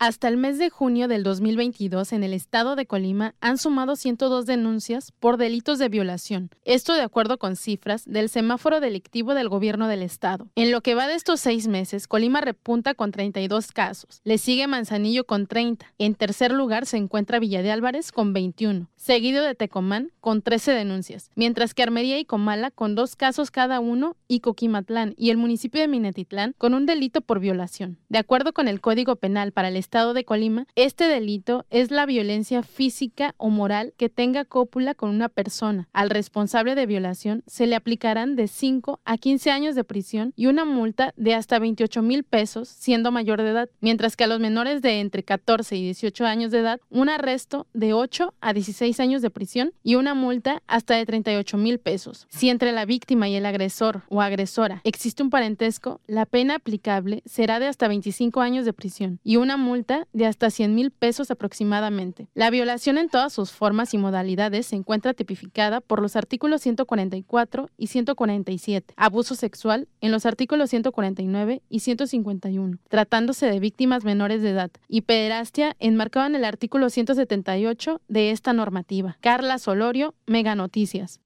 Hasta 0.00 0.28
el 0.28 0.36
mes 0.36 0.58
de 0.58 0.70
junio 0.70 1.08
del 1.08 1.24
2022 1.24 2.12
en 2.12 2.22
el 2.22 2.32
estado 2.32 2.76
de 2.76 2.86
Colima 2.86 3.34
han 3.40 3.58
sumado 3.58 3.96
102 3.96 4.46
denuncias 4.46 5.10
por 5.10 5.38
delitos 5.38 5.80
de 5.80 5.88
violación. 5.88 6.50
Esto 6.64 6.94
de 6.94 7.02
acuerdo 7.02 7.38
con 7.38 7.56
cifras 7.56 8.04
del 8.04 8.28
semáforo 8.28 8.78
delictivo 8.78 9.34
del 9.34 9.48
gobierno 9.48 9.88
del 9.88 10.04
estado. 10.04 10.46
En 10.54 10.70
lo 10.70 10.82
que 10.82 10.94
va 10.94 11.08
de 11.08 11.14
estos 11.14 11.40
seis 11.40 11.66
meses, 11.66 12.06
Colima 12.06 12.40
repunta 12.40 12.94
con 12.94 13.10
32 13.10 13.72
casos. 13.72 14.20
Le 14.22 14.38
sigue 14.38 14.68
Manzanillo 14.68 15.24
con 15.24 15.48
30. 15.48 15.92
En 15.98 16.14
tercer 16.14 16.52
lugar 16.52 16.86
se 16.86 16.96
encuentra 16.96 17.40
Villa 17.40 17.62
de 17.62 17.72
Álvarez 17.72 18.12
con 18.12 18.32
21, 18.32 18.88
seguido 18.94 19.42
de 19.42 19.56
Tecomán 19.56 20.12
con 20.20 20.42
13 20.42 20.74
denuncias, 20.74 21.32
mientras 21.34 21.74
que 21.74 21.82
Armería 21.82 22.20
y 22.20 22.24
Comala 22.24 22.70
con 22.70 22.94
dos 22.94 23.16
casos 23.16 23.50
cada 23.50 23.80
uno 23.80 24.16
y 24.28 24.40
Coquimatlán 24.40 25.14
y 25.16 25.30
el 25.30 25.38
municipio 25.38 25.80
de 25.80 25.88
Minetitlán 25.88 26.54
con 26.56 26.74
un 26.74 26.86
delito 26.86 27.20
por 27.20 27.40
violación. 27.40 27.98
De 28.08 28.18
acuerdo 28.18 28.52
con 28.52 28.68
el 28.68 28.80
Código 28.80 29.16
Penal 29.16 29.50
para 29.50 29.66
el 29.66 29.87
estado 29.88 30.12
de 30.12 30.26
Colima, 30.26 30.66
este 30.74 31.04
delito 31.04 31.64
es 31.70 31.90
la 31.90 32.04
violencia 32.04 32.62
física 32.62 33.34
o 33.38 33.48
moral 33.48 33.94
que 33.96 34.10
tenga 34.10 34.44
cópula 34.44 34.94
con 34.94 35.08
una 35.08 35.30
persona. 35.30 35.88
Al 35.94 36.10
responsable 36.10 36.74
de 36.74 36.84
violación 36.84 37.42
se 37.46 37.66
le 37.66 37.74
aplicarán 37.74 38.36
de 38.36 38.48
5 38.48 39.00
a 39.06 39.16
15 39.16 39.50
años 39.50 39.74
de 39.74 39.84
prisión 39.84 40.34
y 40.36 40.44
una 40.44 40.66
multa 40.66 41.14
de 41.16 41.34
hasta 41.34 41.58
28 41.58 42.02
mil 42.02 42.22
pesos 42.22 42.68
siendo 42.68 43.10
mayor 43.12 43.40
de 43.40 43.48
edad, 43.48 43.70
mientras 43.80 44.14
que 44.14 44.24
a 44.24 44.26
los 44.26 44.40
menores 44.40 44.82
de 44.82 45.00
entre 45.00 45.22
14 45.22 45.76
y 45.76 45.84
18 45.84 46.26
años 46.26 46.50
de 46.50 46.58
edad 46.58 46.80
un 46.90 47.08
arresto 47.08 47.66
de 47.72 47.94
8 47.94 48.34
a 48.42 48.52
16 48.52 49.00
años 49.00 49.22
de 49.22 49.30
prisión 49.30 49.72
y 49.82 49.94
una 49.94 50.12
multa 50.12 50.62
hasta 50.66 50.96
de 50.96 51.06
38 51.06 51.56
mil 51.56 51.78
pesos. 51.78 52.26
Si 52.28 52.50
entre 52.50 52.72
la 52.72 52.84
víctima 52.84 53.30
y 53.30 53.36
el 53.36 53.46
agresor 53.46 54.02
o 54.10 54.20
agresora 54.20 54.82
existe 54.84 55.22
un 55.22 55.30
parentesco, 55.30 56.02
la 56.06 56.26
pena 56.26 56.56
aplicable 56.56 57.22
será 57.24 57.58
de 57.58 57.68
hasta 57.68 57.88
25 57.88 58.42
años 58.42 58.66
de 58.66 58.74
prisión 58.74 59.18
y 59.24 59.36
una 59.36 59.56
multa 59.56 59.77
de 60.12 60.26
hasta 60.26 60.50
100 60.50 60.74
mil 60.74 60.90
pesos 60.90 61.30
aproximadamente. 61.30 62.28
La 62.34 62.50
violación 62.50 62.98
en 62.98 63.08
todas 63.08 63.32
sus 63.32 63.52
formas 63.52 63.94
y 63.94 63.98
modalidades 63.98 64.66
se 64.66 64.76
encuentra 64.76 65.14
tipificada 65.14 65.80
por 65.80 66.00
los 66.00 66.16
artículos 66.16 66.62
144 66.62 67.70
y 67.76 67.86
147, 67.88 68.94
abuso 68.96 69.34
sexual 69.34 69.88
en 70.00 70.10
los 70.10 70.26
artículos 70.26 70.70
149 70.70 71.62
y 71.68 71.80
151, 71.80 72.78
tratándose 72.88 73.46
de 73.46 73.60
víctimas 73.60 74.04
menores 74.04 74.42
de 74.42 74.50
edad, 74.50 74.70
y 74.88 75.02
pederastia 75.02 75.76
enmarcada 75.78 76.26
en 76.26 76.34
el 76.34 76.44
artículo 76.44 76.90
178 76.90 78.00
de 78.08 78.30
esta 78.30 78.52
normativa. 78.52 79.16
Carla 79.20 79.58
Solorio, 79.58 80.14
Mega 80.26 80.54
Noticias. 80.54 81.20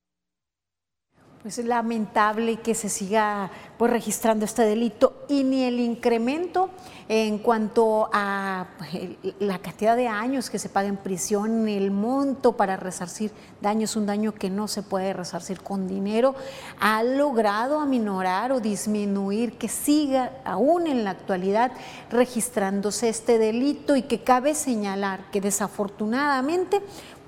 Pues 1.42 1.58
es 1.58 1.64
lamentable 1.64 2.60
que 2.60 2.72
se 2.72 2.88
siga 2.88 3.50
pues, 3.76 3.90
registrando 3.90 4.44
este 4.44 4.62
delito 4.62 5.24
y 5.28 5.42
ni 5.42 5.64
el 5.64 5.80
incremento 5.80 6.70
en 7.08 7.38
cuanto 7.38 8.08
a 8.12 8.68
pues, 8.78 9.16
la 9.40 9.58
cantidad 9.58 9.96
de 9.96 10.06
años 10.06 10.50
que 10.50 10.60
se 10.60 10.68
paga 10.68 10.86
en 10.86 10.96
prisión, 10.96 11.66
el 11.66 11.90
monto 11.90 12.52
para 12.56 12.76
resarcir 12.76 13.32
daños, 13.60 13.96
un 13.96 14.06
daño 14.06 14.32
que 14.32 14.50
no 14.50 14.68
se 14.68 14.84
puede 14.84 15.12
resarcir 15.14 15.60
con 15.62 15.88
dinero, 15.88 16.36
ha 16.78 17.02
logrado 17.02 17.80
aminorar 17.80 18.52
o 18.52 18.60
disminuir 18.60 19.58
que 19.58 19.66
siga 19.66 20.30
aún 20.44 20.86
en 20.86 21.02
la 21.02 21.10
actualidad 21.10 21.72
registrándose 22.08 23.08
este 23.08 23.38
delito 23.38 23.96
y 23.96 24.02
que 24.02 24.20
cabe 24.20 24.54
señalar 24.54 25.28
que 25.32 25.40
desafortunadamente 25.40 26.80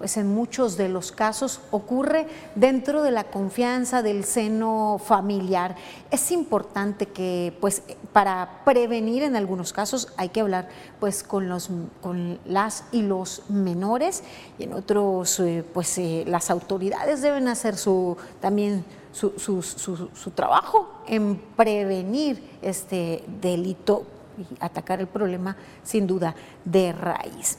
pues 0.04 0.18
en 0.18 0.26
muchos 0.26 0.76
de 0.76 0.90
los 0.90 1.12
casos 1.12 1.62
ocurre 1.70 2.26
dentro 2.56 3.02
de 3.02 3.10
la 3.10 3.24
confianza 3.24 4.02
del 4.02 4.24
seno 4.24 5.00
familiar. 5.02 5.76
Es 6.10 6.30
importante 6.30 7.06
que 7.06 7.56
pues 7.58 7.82
para 8.12 8.60
prevenir 8.66 9.22
en 9.22 9.34
algunos 9.34 9.72
casos 9.72 10.12
hay 10.18 10.28
que 10.28 10.40
hablar 10.40 10.68
pues 11.00 11.22
con 11.22 11.48
los 11.48 11.70
con 12.02 12.38
las 12.44 12.84
y 12.92 13.00
los 13.00 13.48
menores 13.48 14.24
y 14.58 14.64
en 14.64 14.74
otros 14.74 15.40
eh, 15.40 15.64
pues 15.72 15.96
eh, 15.96 16.24
las 16.26 16.50
autoridades 16.50 17.22
deben 17.22 17.48
hacer 17.48 17.74
su 17.74 18.18
también 18.42 18.84
su, 19.10 19.32
su, 19.38 20.30
trabajo 20.32 21.00
en 21.06 21.40
prevenir 21.56 22.58
este 22.60 23.24
delito 23.40 24.04
y 24.36 24.44
atacar 24.60 25.00
el 25.00 25.06
problema 25.06 25.56
sin 25.82 26.06
duda 26.06 26.34
de 26.62 26.92
raíz. 26.92 27.56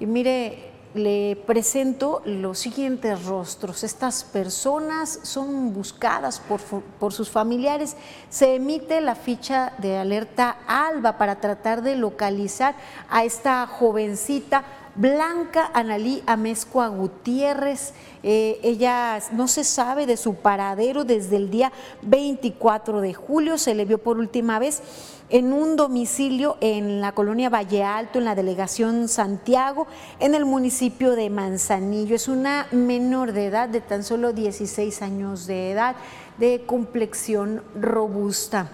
Y 0.00 0.06
mire, 0.06 0.71
le 0.94 1.36
presento 1.46 2.22
los 2.24 2.58
siguientes 2.58 3.24
rostros. 3.24 3.82
Estas 3.84 4.24
personas 4.24 5.20
son 5.22 5.72
buscadas 5.72 6.40
por, 6.40 7.12
sus 7.12 7.30
familiares. 7.30 7.96
Se 8.28 8.56
emite 8.56 9.00
la 9.00 9.14
ficha 9.14 9.72
de 9.78 9.96
alerta 9.96 10.58
ALBA 10.66 11.18
para 11.18 11.40
tratar 11.40 11.82
de 11.82 11.96
localizar 11.96 12.74
a 13.08 13.24
esta 13.24 13.66
jovencita 13.66 14.64
Blanca 14.94 15.70
Analí 15.72 16.22
Amezcua 16.26 16.88
Gutiérrez. 16.88 17.94
Eh, 18.22 18.60
ella 18.62 19.18
no 19.32 19.48
se 19.48 19.64
sabe 19.64 20.06
de 20.06 20.16
su 20.16 20.34
paradero 20.34 21.04
desde 21.04 21.36
el 21.36 21.50
día 21.50 21.72
24 22.02 23.00
de 23.00 23.14
julio. 23.14 23.56
Se 23.56 23.74
le 23.74 23.84
vio 23.84 23.98
por 23.98 24.18
última 24.18 24.58
vez 24.58 24.82
en 25.30 25.54
un 25.54 25.76
domicilio 25.76 26.58
en 26.60 27.00
la 27.00 27.12
colonia 27.12 27.48
Valle 27.48 27.82
Alto, 27.82 28.18
en 28.18 28.26
la 28.26 28.34
delegación 28.34 29.08
Santiago, 29.08 29.86
en 30.20 30.34
el 30.34 30.44
municipio 30.44 31.16
de 31.16 31.30
Manzanillo. 31.30 32.14
Es 32.14 32.28
una 32.28 32.66
menor 32.70 33.32
de 33.32 33.46
edad, 33.46 33.70
de 33.70 33.80
tan 33.80 34.04
solo 34.04 34.34
16 34.34 35.00
años 35.00 35.46
de 35.46 35.70
edad, 35.70 35.96
de 36.38 36.64
complexión 36.66 37.62
robusta. 37.74 38.68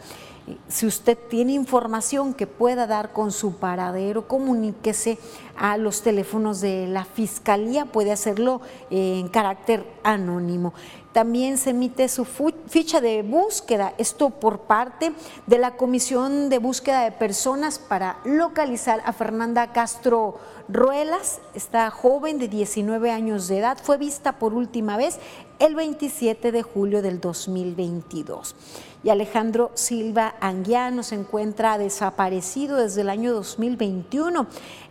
Si 0.68 0.86
usted 0.86 1.18
tiene 1.28 1.52
información 1.52 2.34
que 2.34 2.46
pueda 2.46 2.86
dar 2.86 3.12
con 3.12 3.32
su 3.32 3.56
paradero, 3.56 4.28
comuníquese 4.28 5.18
a 5.56 5.76
los 5.76 6.02
teléfonos 6.02 6.60
de 6.60 6.86
la 6.86 7.04
Fiscalía, 7.04 7.86
puede 7.86 8.12
hacerlo 8.12 8.60
en 8.90 9.28
carácter 9.28 9.84
anónimo. 10.02 10.72
También 11.12 11.58
se 11.58 11.70
emite 11.70 12.08
su 12.08 12.24
ficha 12.24 13.00
de 13.00 13.22
búsqueda, 13.22 13.94
esto 13.98 14.30
por 14.30 14.60
parte 14.60 15.12
de 15.46 15.58
la 15.58 15.76
Comisión 15.76 16.48
de 16.48 16.58
Búsqueda 16.58 17.02
de 17.02 17.12
Personas 17.12 17.78
para 17.78 18.18
localizar 18.24 19.02
a 19.04 19.12
Fernanda 19.12 19.72
Castro 19.72 20.38
Ruelas, 20.68 21.40
esta 21.54 21.90
joven 21.90 22.38
de 22.38 22.46
19 22.46 23.10
años 23.10 23.48
de 23.48 23.58
edad, 23.58 23.78
fue 23.82 23.96
vista 23.96 24.38
por 24.38 24.54
última 24.54 24.96
vez 24.96 25.18
el 25.58 25.74
27 25.74 26.52
de 26.52 26.62
julio 26.62 27.02
del 27.02 27.20
2022 27.20 28.54
y 29.02 29.10
Alejandro 29.10 29.70
Silva 29.74 30.34
Anguiano 30.40 31.02
se 31.02 31.14
encuentra 31.14 31.78
desaparecido 31.78 32.76
desde 32.76 33.02
el 33.02 33.10
año 33.10 33.32
2021. 33.32 34.46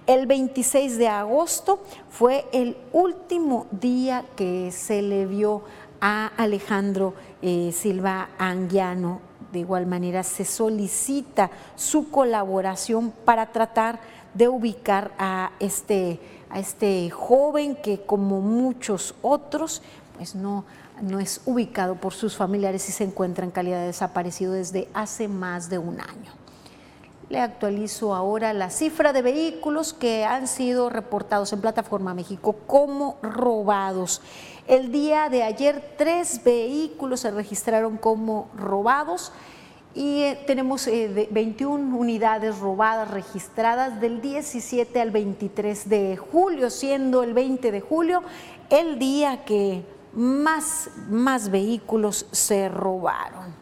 El 0.05 0.27
26 0.27 0.97
de 0.97 1.07
agosto 1.09 1.83
fue 2.09 2.45
el 2.53 2.77
último 2.93 3.67
día 3.71 4.25
que 4.35 4.71
se 4.71 5.01
le 5.01 5.25
vio 5.25 5.63
a 5.99 6.27
Alejandro 6.37 7.13
eh, 7.41 7.71
Silva 7.73 8.29
Anguiano. 8.37 9.19
De 9.51 9.59
igual 9.59 9.85
manera, 9.85 10.23
se 10.23 10.45
solicita 10.45 11.49
su 11.75 12.09
colaboración 12.09 13.11
para 13.25 13.51
tratar 13.51 13.99
de 14.33 14.47
ubicar 14.47 15.11
a 15.17 15.51
este, 15.59 16.19
a 16.49 16.59
este 16.59 17.09
joven 17.09 17.75
que, 17.75 18.01
como 18.01 18.39
muchos 18.39 19.15
otros, 19.21 19.81
pues 20.15 20.35
no 20.35 20.65
no 21.01 21.19
es 21.19 21.41
ubicado 21.45 21.95
por 21.95 22.13
sus 22.13 22.35
familiares 22.35 22.87
y 22.89 22.91
se 22.91 23.03
encuentra 23.03 23.45
en 23.45 23.51
calidad 23.51 23.79
de 23.79 23.87
desaparecido 23.87 24.53
desde 24.53 24.87
hace 24.93 25.27
más 25.27 25.69
de 25.69 25.77
un 25.77 25.99
año. 25.99 26.31
Le 27.29 27.39
actualizo 27.39 28.15
ahora 28.15 28.53
la 28.53 28.69
cifra 28.69 29.11
de 29.11 29.21
vehículos 29.21 29.93
que 29.93 30.23
han 30.23 30.47
sido 30.47 30.89
reportados 30.89 31.51
en 31.51 31.59
Plataforma 31.59 32.13
México 32.13 32.55
como 32.67 33.17
robados. 33.21 34.21
El 34.65 34.91
día 34.91 35.27
de 35.29 35.43
ayer 35.43 35.95
tres 35.97 36.41
vehículos 36.43 37.21
se 37.21 37.31
registraron 37.31 37.97
como 37.97 38.49
robados 38.55 39.33
y 39.93 40.21
eh, 40.21 40.43
tenemos 40.45 40.85
21 40.85 41.95
eh, 41.95 41.99
unidades 41.99 42.59
robadas 42.59 43.11
registradas 43.11 43.99
del 43.99 44.21
17 44.21 45.01
al 45.01 45.11
23 45.11 45.89
de 45.89 46.17
julio, 46.17 46.69
siendo 46.69 47.23
el 47.23 47.33
20 47.33 47.71
de 47.71 47.81
julio 47.81 48.23
el 48.69 48.99
día 48.99 49.43
que 49.43 49.83
más, 50.17 50.89
más 51.09 51.49
vehículos 51.49 52.25
se 52.31 52.67
robaron. 52.67 53.55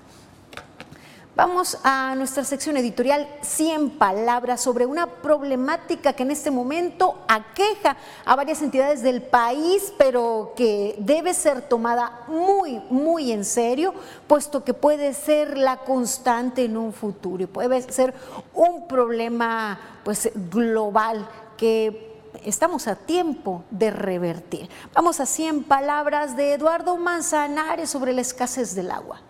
Vamos 1.35 1.77
a 1.83 2.15
nuestra 2.15 2.45
sección 2.45 2.77
editorial 2.77 3.27
100 3.41 3.97
palabras 3.97 4.62
sobre 4.62 4.85
una 4.85 5.05
problemática 5.05 6.13
que 6.13 6.24
en 6.24 6.31
este 6.31 6.50
momento 6.50 7.25
aqueja 7.27 7.97
a 8.24 8.38
varias 8.38 8.62
entidades 8.62 9.03
del 9.03 9.21
país, 9.21 9.93
pero 9.97 10.53
que 10.55 10.95
debe 10.97 11.33
ser 11.33 11.67
tomada 11.67 12.24
muy, 12.29 12.81
muy 12.89 13.33
en 13.33 13.43
serio, 13.43 13.93
puesto 14.27 14.63
que 14.63 14.74
puede 14.74 15.13
ser 15.13 15.57
la 15.57 15.75
constante 15.79 16.63
en 16.63 16.77
un 16.77 16.93
futuro 16.93 17.43
y 17.43 17.47
puede 17.47 17.81
ser 17.81 18.13
un 18.53 18.88
problema 18.88 19.77
pues 20.05 20.31
global 20.33 21.27
que 21.57 22.14
estamos 22.45 22.87
a 22.87 22.95
tiempo 22.95 23.63
de 23.71 23.91
revertir. 23.91 24.69
Vamos 24.93 25.19
a 25.19 25.25
100 25.25 25.63
palabras 25.63 26.37
de 26.37 26.53
Eduardo 26.53 26.95
Manzanares 26.97 27.89
sobre 27.89 28.13
la 28.13 28.21
escasez 28.21 28.75
del 28.75 28.91
agua. 28.91 29.21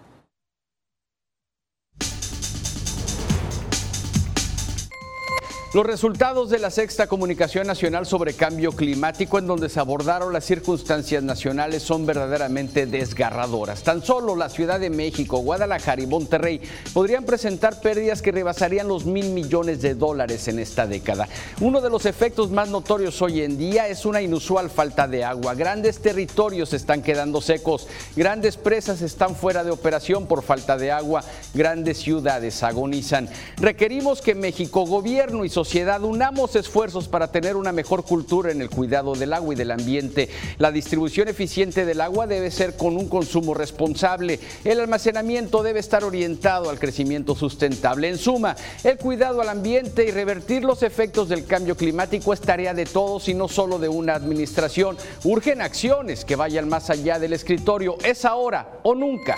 Los 5.76 5.86
resultados 5.86 6.50
de 6.50 6.58
la 6.58 6.72
sexta 6.72 7.08
comunicación 7.08 7.68
nacional 7.68 8.06
sobre 8.06 8.34
cambio 8.34 8.72
climático 8.72 9.40
en 9.40 9.46
donde 9.46 9.68
se 9.68 9.82
abordaron 9.82 10.32
las 10.32 10.46
circunstancias 10.46 11.22
nacionales 11.22 11.84
son 11.84 12.06
verdaderamente 12.06 12.86
desgarradoras. 12.86 13.84
Tan 13.84 14.02
solo 14.02 14.38
la 14.38 14.48
Ciudad 14.48 14.80
de 14.80 14.90
México, 14.90 15.40
Guadalajara 15.40 16.02
y 16.02 16.08
Monterrey 16.08 16.62
podrían 16.94 17.26
presentar 17.26 17.82
pérdidas 17.82 18.22
que 18.22 18.32
rebasarían 18.32 18.88
los 18.88 19.04
mil 19.04 19.32
millones 19.32 19.82
de 19.82 19.96
dólares 19.96 20.48
en 20.48 20.60
esta 20.60 20.88
década. 20.88 21.28
Uno 21.60 21.82
de 21.82 21.90
los 21.90 22.06
efectos 22.06 22.52
más 22.52 22.70
notorios 22.70 23.22
hoy 23.22 23.42
en 23.42 23.58
día 23.58 23.90
es 23.90 24.06
una 24.06 24.22
inusual 24.22 24.70
falta 24.70 25.10
de 25.10 25.26
agua. 25.26 25.56
Grandes 25.56 26.00
territorios 26.00 26.72
están 26.72 27.02
quedando 27.02 27.42
secos, 27.42 27.90
grandes 28.16 28.56
presas 28.56 29.02
están 29.02 29.36
fuera 29.36 29.66
de 29.66 29.72
operación 29.72 30.26
por 30.26 30.42
falta 30.42 30.78
de 30.78 30.94
agua, 30.94 31.22
grandes 31.54 31.98
ciudades 31.98 32.64
agonizan. 32.64 33.28
Requerimos 33.58 34.22
que 34.22 34.36
México, 34.36 34.86
gobierno 34.86 35.44
y 35.44 35.50
sociedad 35.50 35.65
unamos 36.04 36.56
esfuerzos 36.56 37.08
para 37.08 37.32
tener 37.32 37.56
una 37.56 37.72
mejor 37.72 38.04
cultura 38.04 38.52
en 38.52 38.62
el 38.62 38.70
cuidado 38.70 39.16
del 39.16 39.34
agua 39.34 39.54
y 39.54 39.58
del 39.58 39.72
ambiente. 39.72 40.30
La 40.58 40.72
distribución 40.72 41.28
eficiente 41.28 41.86
del 41.86 42.02
agua 42.02 42.28
debe 42.28 42.52
ser 42.52 42.78
con 42.78 42.96
un 42.96 43.10
consumo 43.10 43.54
responsable. 43.54 44.40
El 44.64 44.80
almacenamiento 44.80 45.64
debe 45.64 45.80
estar 45.80 46.04
orientado 46.04 46.70
al 46.70 46.80
crecimiento 46.80 47.36
sustentable. 47.36 48.10
En 48.10 48.18
suma, 48.18 48.56
el 48.84 48.98
cuidado 48.98 49.42
al 49.42 49.50
ambiente 49.50 50.06
y 50.06 50.12
revertir 50.12 50.64
los 50.64 50.84
efectos 50.84 51.30
del 51.30 51.46
cambio 51.46 51.76
climático 51.76 52.34
es 52.34 52.42
tarea 52.42 52.74
de 52.74 52.86
todos 52.86 53.28
y 53.28 53.34
no 53.34 53.48
solo 53.48 53.80
de 53.80 53.90
una 53.90 54.16
administración. 54.16 54.98
Urgen 55.24 55.62
acciones 55.62 56.26
que 56.26 56.36
vayan 56.36 56.70
más 56.70 56.90
allá 56.90 57.20
del 57.20 57.34
escritorio. 57.34 57.98
Es 58.04 58.26
ahora 58.26 58.80
o 58.84 58.94
nunca. 58.94 59.36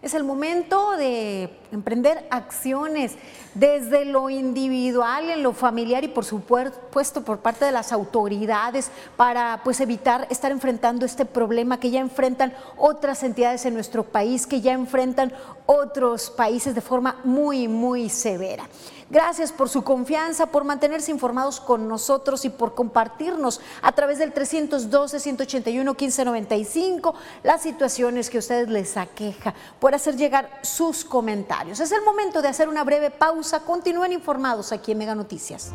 Es 0.00 0.14
el 0.14 0.24
momento 0.24 0.96
de 0.96 1.61
emprender 1.72 2.26
acciones 2.30 3.16
desde 3.54 4.04
lo 4.04 4.30
individual, 4.30 5.30
en 5.30 5.42
lo 5.42 5.52
familiar 5.52 6.04
y 6.04 6.08
por 6.08 6.24
supuesto 6.24 7.24
por 7.24 7.38
parte 7.38 7.64
de 7.64 7.72
las 7.72 7.92
autoridades 7.92 8.90
para 9.16 9.60
pues 9.64 9.80
evitar 9.80 10.26
estar 10.30 10.52
enfrentando 10.52 11.04
este 11.04 11.24
problema 11.24 11.80
que 11.80 11.90
ya 11.90 12.00
enfrentan 12.00 12.54
otras 12.76 13.22
entidades 13.22 13.66
en 13.66 13.74
nuestro 13.74 14.04
país, 14.04 14.46
que 14.46 14.60
ya 14.60 14.72
enfrentan 14.72 15.32
otros 15.66 16.30
países 16.30 16.74
de 16.74 16.80
forma 16.80 17.16
muy, 17.24 17.68
muy 17.68 18.08
severa. 18.08 18.68
Gracias 19.12 19.52
por 19.52 19.68
su 19.68 19.84
confianza, 19.84 20.46
por 20.46 20.64
mantenerse 20.64 21.10
informados 21.10 21.60
con 21.60 21.86
nosotros 21.86 22.46
y 22.46 22.48
por 22.48 22.74
compartirnos 22.74 23.60
a 23.82 23.92
través 23.92 24.18
del 24.18 24.32
312-181-1595 24.32 27.12
las 27.42 27.60
situaciones 27.60 28.30
que 28.30 28.38
a 28.38 28.40
ustedes 28.40 28.70
les 28.70 28.96
aqueja, 28.96 29.52
por 29.78 29.94
hacer 29.94 30.16
llegar 30.16 30.58
sus 30.62 31.04
comentarios. 31.04 31.61
Es 31.70 31.92
el 31.92 32.02
momento 32.02 32.42
de 32.42 32.48
hacer 32.48 32.68
una 32.68 32.82
breve 32.82 33.10
pausa. 33.10 33.60
Continúen 33.60 34.12
informados 34.12 34.72
aquí 34.72 34.92
en 34.92 34.98
Mega 34.98 35.14
Noticias. 35.14 35.72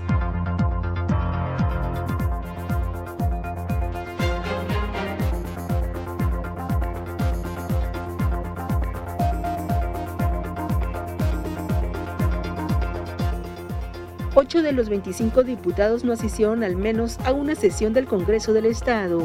8 14.36 14.62
de 14.62 14.72
los 14.74 14.90
25 14.90 15.44
diputados 15.44 16.04
no 16.04 16.12
asistieron 16.12 16.64
al 16.64 16.76
menos 16.76 17.18
a 17.26 17.32
una 17.32 17.56
sesión 17.56 17.94
del 17.94 18.08
Congreso 18.08 18.52
del 18.52 18.66
Estado. 18.66 19.20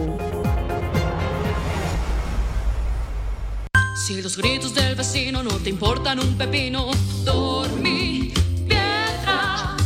Si 4.05 4.21
los 4.21 4.37
gritos 4.37 4.75
del 4.75 4.97
vecino 4.97 5.45
no 5.45 5.53
te 5.59 5.71
importan 5.71 6.19
un 6.19 6.37
pepino, 6.37 6.91
dormí 7.23 8.35
piedra. 8.67 9.77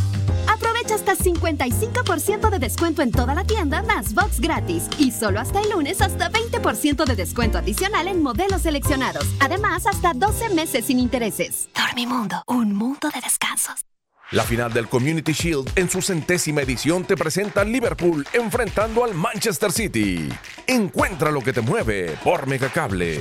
Aprovecha 0.49 0.95
hasta 0.95 1.15
55% 1.15 2.49
de 2.49 2.59
descuento 2.59 3.03
en 3.03 3.13
toda 3.13 3.35
la 3.35 3.45
tienda 3.45 3.83
más 3.83 4.15
box 4.15 4.41
gratis. 4.41 4.85
Y 4.99 5.11
solo 5.11 5.39
hasta 5.39 5.61
el 5.61 5.69
lunes 5.69 6.01
hasta 6.01 6.31
20% 6.31 7.05
de 7.05 7.15
descuento 7.15 7.59
adicional 7.59 8.09
en 8.09 8.23
modelos 8.23 8.63
seleccionados. 8.63 9.27
Además, 9.39 9.87
hasta 9.87 10.15
12 10.15 10.49
meses 10.49 10.87
sin 10.87 10.99
intereses. 10.99 11.69
Dormimundo, 11.75 12.43
un 12.47 12.75
mundo 12.75 13.11
de 13.15 13.21
descansos. 13.21 13.85
La 14.31 14.45
final 14.45 14.73
del 14.73 14.89
Community 14.89 15.33
Shield 15.33 15.73
en 15.77 15.91
su 15.91 16.01
centésima 16.01 16.63
edición 16.63 17.05
te 17.05 17.19
presenta 17.19 17.65
Liverpool 17.65 18.27
enfrentando 18.33 19.05
al 19.05 19.13
Manchester 19.13 19.71
City. 19.71 20.27
Encuentra 20.67 21.31
lo 21.31 21.43
que 21.43 21.53
te 21.53 21.61
mueve 21.61 22.17
por 22.25 22.47
Megacable. 22.47 23.21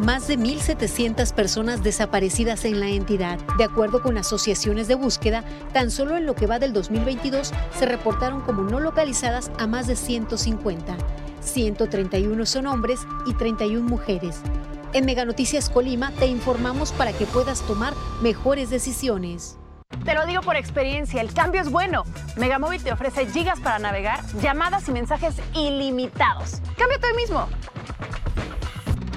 Más 0.00 0.26
de 0.26 0.38
1.700 0.38 1.32
personas 1.34 1.82
desaparecidas 1.82 2.64
en 2.64 2.80
la 2.80 2.88
entidad. 2.88 3.38
De 3.58 3.64
acuerdo 3.64 4.02
con 4.02 4.16
asociaciones 4.16 4.88
de 4.88 4.94
búsqueda, 4.94 5.44
tan 5.72 5.90
solo 5.90 6.16
en 6.16 6.26
lo 6.26 6.34
que 6.34 6.46
va 6.46 6.58
del 6.58 6.72
2022 6.72 7.52
se 7.78 7.86
reportaron 7.86 8.40
como 8.40 8.62
no 8.62 8.80
localizadas 8.80 9.50
a 9.58 9.66
más 9.66 9.86
de 9.86 9.96
150. 9.96 10.96
131 11.40 12.46
son 12.46 12.66
hombres 12.66 13.00
y 13.26 13.34
31 13.34 13.86
mujeres. 13.86 14.40
En 14.92 15.04
Mega 15.04 15.24
Noticias 15.24 15.70
Colima 15.70 16.10
te 16.18 16.26
informamos 16.26 16.92
para 16.92 17.12
que 17.12 17.26
puedas 17.26 17.60
tomar 17.62 17.94
mejores 18.22 18.70
decisiones. 18.70 19.56
Te 20.04 20.14
lo 20.14 20.24
digo 20.24 20.40
por 20.40 20.56
experiencia, 20.56 21.20
el 21.20 21.32
cambio 21.32 21.60
es 21.60 21.70
bueno. 21.70 22.04
Megamóvil 22.36 22.82
te 22.82 22.92
ofrece 22.92 23.26
gigas 23.26 23.60
para 23.60 23.78
navegar, 23.78 24.20
llamadas 24.40 24.88
y 24.88 24.92
mensajes 24.92 25.34
ilimitados. 25.54 26.62
Cámbiate 26.76 27.08
hoy 27.08 27.16
mismo. 27.16 27.48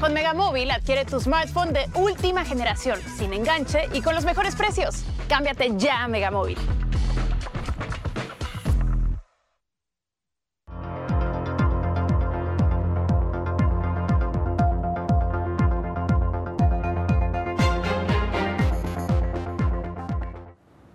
Con 0.04 0.14
Megamóvil 0.14 0.70
adquiere 0.70 1.06
tu 1.06 1.18
smartphone 1.18 1.72
de 1.72 1.86
última 1.96 2.44
generación, 2.44 3.00
sin 3.18 3.32
enganche 3.32 3.88
y 3.94 4.02
con 4.02 4.14
los 4.14 4.26
mejores 4.26 4.54
precios. 4.54 5.06
Cámbiate 5.30 5.78
ya 5.78 6.04
a 6.04 6.10
Megamóvil. 6.10 6.58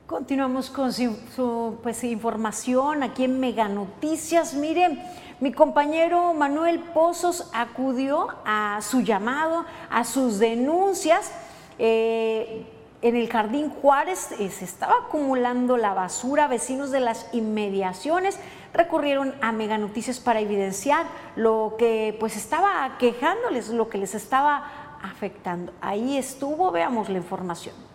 Continuamos 0.06 0.68
con 0.68 0.92
su, 0.92 1.78
pues, 1.82 2.04
información 2.04 3.02
aquí 3.02 3.24
en 3.24 3.40
Mega 3.40 3.68
Noticias. 3.68 4.52
Miren, 4.52 5.02
mi 5.40 5.52
compañero 5.52 6.34
Manuel 6.34 6.80
Pozos 6.80 7.48
acudió 7.52 8.28
a 8.44 8.80
su 8.82 9.02
llamado, 9.02 9.64
a 9.90 10.04
sus 10.04 10.38
denuncias. 10.38 11.30
Eh, 11.78 12.66
en 13.00 13.14
el 13.14 13.30
Jardín 13.30 13.70
Juárez 13.70 14.32
eh, 14.32 14.50
se 14.50 14.64
estaba 14.64 14.94
acumulando 15.06 15.76
la 15.76 15.94
basura, 15.94 16.48
vecinos 16.48 16.90
de 16.90 17.00
las 17.00 17.32
inmediaciones 17.32 18.38
recurrieron 18.74 19.34
a 19.40 19.52
Mega 19.52 19.78
Noticias 19.78 20.20
para 20.20 20.40
evidenciar 20.40 21.06
lo 21.36 21.76
que 21.78 22.16
pues 22.18 22.36
estaba 22.36 22.96
quejándoles, 22.98 23.68
lo 23.68 23.88
que 23.88 23.98
les 23.98 24.14
estaba 24.14 24.98
afectando. 25.02 25.72
Ahí 25.80 26.16
estuvo, 26.16 26.70
veamos 26.70 27.08
la 27.08 27.18
información. 27.18 27.87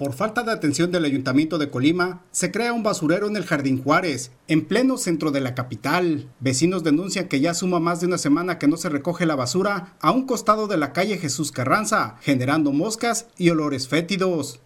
Por 0.00 0.14
falta 0.14 0.44
de 0.44 0.52
atención 0.52 0.90
del 0.90 1.04
Ayuntamiento 1.04 1.58
de 1.58 1.68
Colima, 1.68 2.22
se 2.30 2.50
crea 2.50 2.72
un 2.72 2.82
basurero 2.82 3.26
en 3.26 3.36
el 3.36 3.44
Jardín 3.44 3.82
Juárez, 3.82 4.32
en 4.48 4.64
pleno 4.64 4.96
centro 4.96 5.30
de 5.30 5.42
la 5.42 5.54
capital. 5.54 6.26
Vecinos 6.40 6.82
denuncian 6.82 7.28
que 7.28 7.40
ya 7.40 7.52
suma 7.52 7.80
más 7.80 8.00
de 8.00 8.06
una 8.06 8.16
semana 8.16 8.58
que 8.58 8.66
no 8.66 8.78
se 8.78 8.88
recoge 8.88 9.26
la 9.26 9.36
basura 9.36 9.98
a 10.00 10.10
un 10.10 10.24
costado 10.24 10.68
de 10.68 10.78
la 10.78 10.94
calle 10.94 11.18
Jesús 11.18 11.52
Carranza, 11.52 12.16
generando 12.22 12.72
moscas 12.72 13.26
y 13.36 13.50
olores 13.50 13.88
fétidos. 13.88 14.62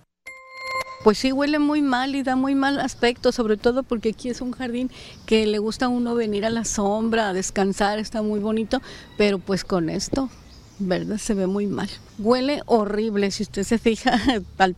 Pues 1.02 1.18
sí, 1.18 1.32
huele 1.32 1.58
muy 1.58 1.82
mal 1.82 2.14
y 2.14 2.22
da 2.22 2.36
muy 2.36 2.54
mal 2.54 2.78
aspecto, 2.78 3.32
sobre 3.32 3.56
todo 3.56 3.82
porque 3.82 4.10
aquí 4.10 4.28
es 4.28 4.40
un 4.40 4.52
jardín 4.52 4.88
que 5.26 5.48
le 5.48 5.58
gusta 5.58 5.86
a 5.86 5.88
uno 5.88 6.14
venir 6.14 6.46
a 6.46 6.50
la 6.50 6.64
sombra, 6.64 7.30
a 7.30 7.32
descansar, 7.32 7.98
está 7.98 8.22
muy 8.22 8.38
bonito, 8.38 8.80
pero 9.18 9.40
pues 9.40 9.64
con 9.64 9.90
esto 9.90 10.30
¿verdad? 10.78 11.18
Se 11.18 11.34
ve 11.34 11.46
muy 11.46 11.66
mal. 11.66 11.88
Huele 12.18 12.62
horrible, 12.66 13.30
si 13.30 13.42
usted 13.44 13.62
se 13.62 13.78
fija 13.78 14.20
al 14.58 14.76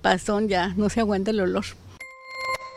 ya 0.48 0.74
no 0.76 0.88
se 0.88 1.00
aguanta 1.00 1.30
el 1.30 1.40
olor. 1.40 1.64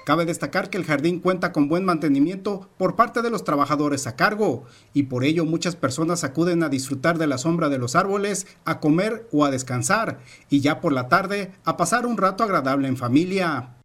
Cabe 0.06 0.26
destacar 0.26 0.72
que 0.72 0.78
el 0.80 0.86
jardín 0.86 1.20
cuenta 1.20 1.52
con 1.52 1.70
buen 1.70 1.86
mantenimiento 1.86 2.68
por 2.78 2.96
parte 2.96 3.22
de 3.22 3.30
los 3.30 3.44
trabajadores 3.44 4.08
a 4.08 4.16
cargo 4.16 4.64
y 4.92 5.04
por 5.04 5.24
ello 5.24 5.46
muchas 5.46 5.76
personas 5.76 6.24
acuden 6.24 6.64
a 6.64 6.70
disfrutar 6.70 7.20
de 7.20 7.28
la 7.28 7.38
sombra 7.38 7.70
de 7.70 7.78
los 7.78 7.96
árboles, 7.96 8.48
a 8.66 8.80
comer 8.80 9.28
o 9.32 9.46
a 9.46 9.52
descansar 9.52 10.20
y 10.50 10.62
ya 10.62 10.82
por 10.82 10.94
la 10.94 11.10
tarde 11.10 11.52
a 11.64 11.78
pasar 11.78 12.08
un 12.08 12.18
rato 12.18 12.44
agradable 12.44 12.88
en 12.88 12.98
familia. 12.98 13.79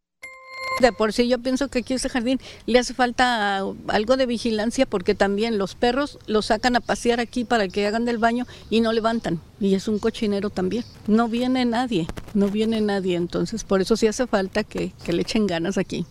De 0.81 0.93
por 0.93 1.13
sí 1.13 1.29
yo 1.29 1.39
pienso 1.39 1.69
que 1.69 1.81
aquí 1.81 1.95
este 1.95 2.09
jardín 2.09 2.41
le 2.67 2.79
hace 2.79 2.95
falta 2.95 3.63
algo 3.89 4.17
de 4.17 4.27
vigilancia 4.27 4.87
porque 4.87 5.15
también 5.15 5.57
los 5.57 5.75
perros 5.75 6.19
los 6.27 6.47
sacan 6.47 6.75
a 6.77 6.81
pasear 6.81 7.21
aquí 7.21 7.45
para 7.45 7.69
que 7.69 7.87
hagan 7.87 8.05
del 8.05 8.19
baño 8.19 8.47
y 8.71 8.81
no 8.81 8.93
levantan. 8.93 9.41
Y 9.61 9.75
es 9.75 9.87
un 9.87 9.99
cochinero 9.99 10.51
también. 10.51 10.85
No 11.07 11.29
viene 11.29 11.65
nadie, 11.65 12.09
no 12.35 12.49
viene 12.49 12.81
nadie. 12.81 13.17
Entonces 13.17 13.63
por 13.63 13.81
eso 13.81 13.97
sí 13.97 14.09
hace 14.09 14.27
falta 14.27 14.65
que, 14.65 14.93
que 15.05 15.13
le 15.13 15.23
echen 15.23 15.47
ganas 15.47 15.79
aquí. 15.79 16.07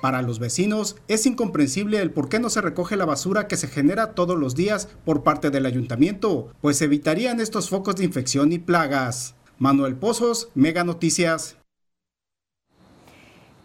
Para 0.00 0.22
los 0.22 0.38
vecinos 0.38 0.96
es 1.08 1.26
incomprensible 1.26 2.00
el 2.00 2.10
por 2.10 2.30
qué 2.30 2.38
no 2.38 2.48
se 2.48 2.62
recoge 2.62 2.96
la 2.96 3.04
basura 3.04 3.46
que 3.46 3.58
se 3.58 3.68
genera 3.68 4.14
todos 4.14 4.38
los 4.38 4.54
días 4.54 4.88
por 5.04 5.22
parte 5.22 5.50
del 5.50 5.66
ayuntamiento, 5.66 6.54
pues 6.62 6.80
evitarían 6.80 7.38
estos 7.40 7.68
focos 7.68 7.96
de 7.96 8.04
infección 8.04 8.52
y 8.52 8.58
plagas. 8.58 9.34
Manuel 9.58 9.96
Pozos, 9.96 10.48
Mega 10.54 10.84
Noticias. 10.84 11.59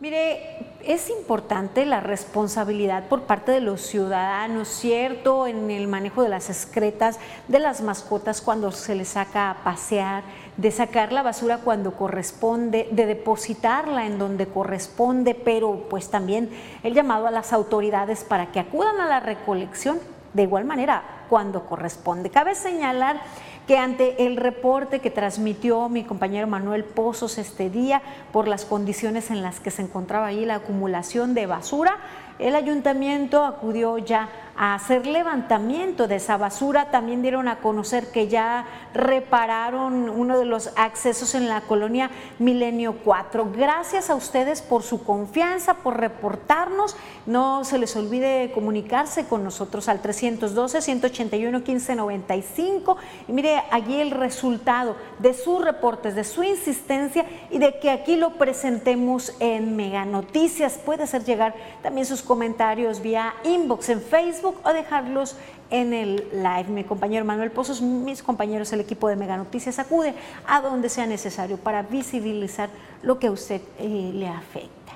Mire, 0.06 0.40
es 0.86 1.10
importante 1.10 1.84
la 1.84 2.00
responsabilidad 2.00 3.08
por 3.08 3.24
parte 3.24 3.52
de 3.52 3.60
los 3.60 3.82
ciudadanos, 3.82 4.68
¿cierto? 4.68 5.48
En 5.48 5.72
el 5.72 5.88
manejo 5.88 6.22
de 6.22 6.30
las 6.30 6.52
excretas, 6.52 7.18
de 7.48 7.58
las 7.58 7.82
mascotas 7.82 8.40
cuando 8.40 8.72
se 8.72 8.94
les 8.94 9.08
saca 9.08 9.50
a 9.50 9.64
pasear, 9.64 10.24
de 10.58 10.70
sacar 10.70 11.12
la 11.12 11.24
basura 11.24 11.58
cuando 11.58 11.96
corresponde, 11.96 12.88
de 12.92 13.08
depositarla 13.08 14.06
en 14.06 14.20
donde 14.20 14.46
corresponde, 14.46 15.34
pero 15.34 15.88
pues 15.90 16.12
también 16.12 16.52
el 16.84 16.94
llamado 16.94 17.26
a 17.26 17.32
las 17.32 17.52
autoridades 17.52 18.24
para 18.24 18.52
que 18.52 18.60
acudan 18.60 19.00
a 19.00 19.08
la 19.08 19.22
recolección 19.22 19.98
de 20.36 20.44
igual 20.44 20.66
manera 20.66 21.02
cuando 21.30 21.66
corresponde. 21.66 22.30
Cabe 22.30 22.54
señalar 22.54 23.22
que 23.68 23.78
ante 23.78 24.26
el 24.26 24.38
reporte 24.38 25.00
que 25.00 25.10
transmitió 25.10 25.90
mi 25.90 26.04
compañero 26.04 26.48
Manuel 26.48 26.84
Pozos 26.84 27.38
este 27.38 27.70
día 27.70 28.02
por 28.32 28.48
las 28.48 28.66
condiciones 28.66 29.32
en 29.32 29.42
las 29.42 29.60
que 29.60 29.72
se 29.72 29.82
encontraba 29.82 30.28
ahí 30.28 30.46
la 30.46 30.56
acumulación 30.56 31.34
de 31.34 31.48
basura, 31.48 31.98
el 32.38 32.56
ayuntamiento 32.56 33.44
acudió 33.44 33.98
ya 33.98 34.30
a 34.58 34.76
hacer 34.76 35.06
levantamiento 35.06 36.08
de 36.08 36.16
esa 36.16 36.38
basura. 36.38 36.90
También 36.92 37.22
dieron 37.22 37.48
a 37.48 37.58
conocer 37.58 38.12
que 38.12 38.28
ya 38.28 38.66
repararon 38.94 40.10
uno 40.10 40.40
de 40.40 40.46
los 40.46 40.72
accesos 40.76 41.36
en 41.36 41.48
la 41.50 41.62
colonia 41.62 42.10
Milenio 42.40 42.96
4. 43.04 43.52
Gracias 43.56 44.10
a 44.10 44.16
ustedes 44.16 44.62
por 44.62 44.82
su 44.84 45.04
confianza, 45.04 45.76
por 45.76 46.00
reportarnos. 46.00 46.96
No 47.26 47.66
se 47.66 47.78
les 47.78 47.96
olvide 47.96 48.52
comunicarse 48.54 49.26
con 49.26 49.44
nosotros 49.44 49.90
al 49.90 50.02
312-181-1595. 50.02 52.96
Y 53.28 53.34
mire 53.34 53.64
allí 53.72 54.00
el 54.00 54.12
resultado 54.12 54.96
de 55.20 55.34
sus 55.34 55.62
reportes, 55.64 56.16
de 56.16 56.24
su 56.24 56.44
insistencia 56.44 57.26
y 57.50 57.58
de 57.58 57.80
que 57.80 57.90
aquí 57.90 58.16
lo 58.16 58.38
presentemos 58.38 59.34
en 59.40 59.76
Mega 59.76 60.06
Noticias. 60.06 60.78
Puede 60.78 61.04
hacer 61.04 61.26
llegar 61.26 61.56
también 61.82 62.06
sus 62.06 62.22
comentarios 62.22 63.02
vía 63.02 63.34
inbox 63.44 63.90
en 63.90 64.02
Facebook 64.02 64.45
o 64.64 64.74
dejarlos 64.74 65.36
en 65.70 65.94
el 65.94 66.28
live. 66.32 66.66
Mi 66.70 66.84
compañero 66.84 67.26
Manuel 67.26 67.52
Pozos, 67.52 67.82
mis 67.82 68.22
compañeros, 68.22 68.72
el 68.74 68.82
equipo 68.82 69.08
de 69.08 69.16
Mega 69.16 69.38
Noticias 69.38 69.80
acude 69.80 70.14
a 70.48 70.62
donde 70.62 70.90
sea 70.90 71.06
necesario 71.06 71.58
para 71.58 71.82
visibilizar 71.84 72.70
lo 73.02 73.20
que 73.20 73.28
a 73.28 73.32
usted 73.32 73.62
eh, 73.80 74.12
le 74.14 74.28
afecta. 74.28 74.94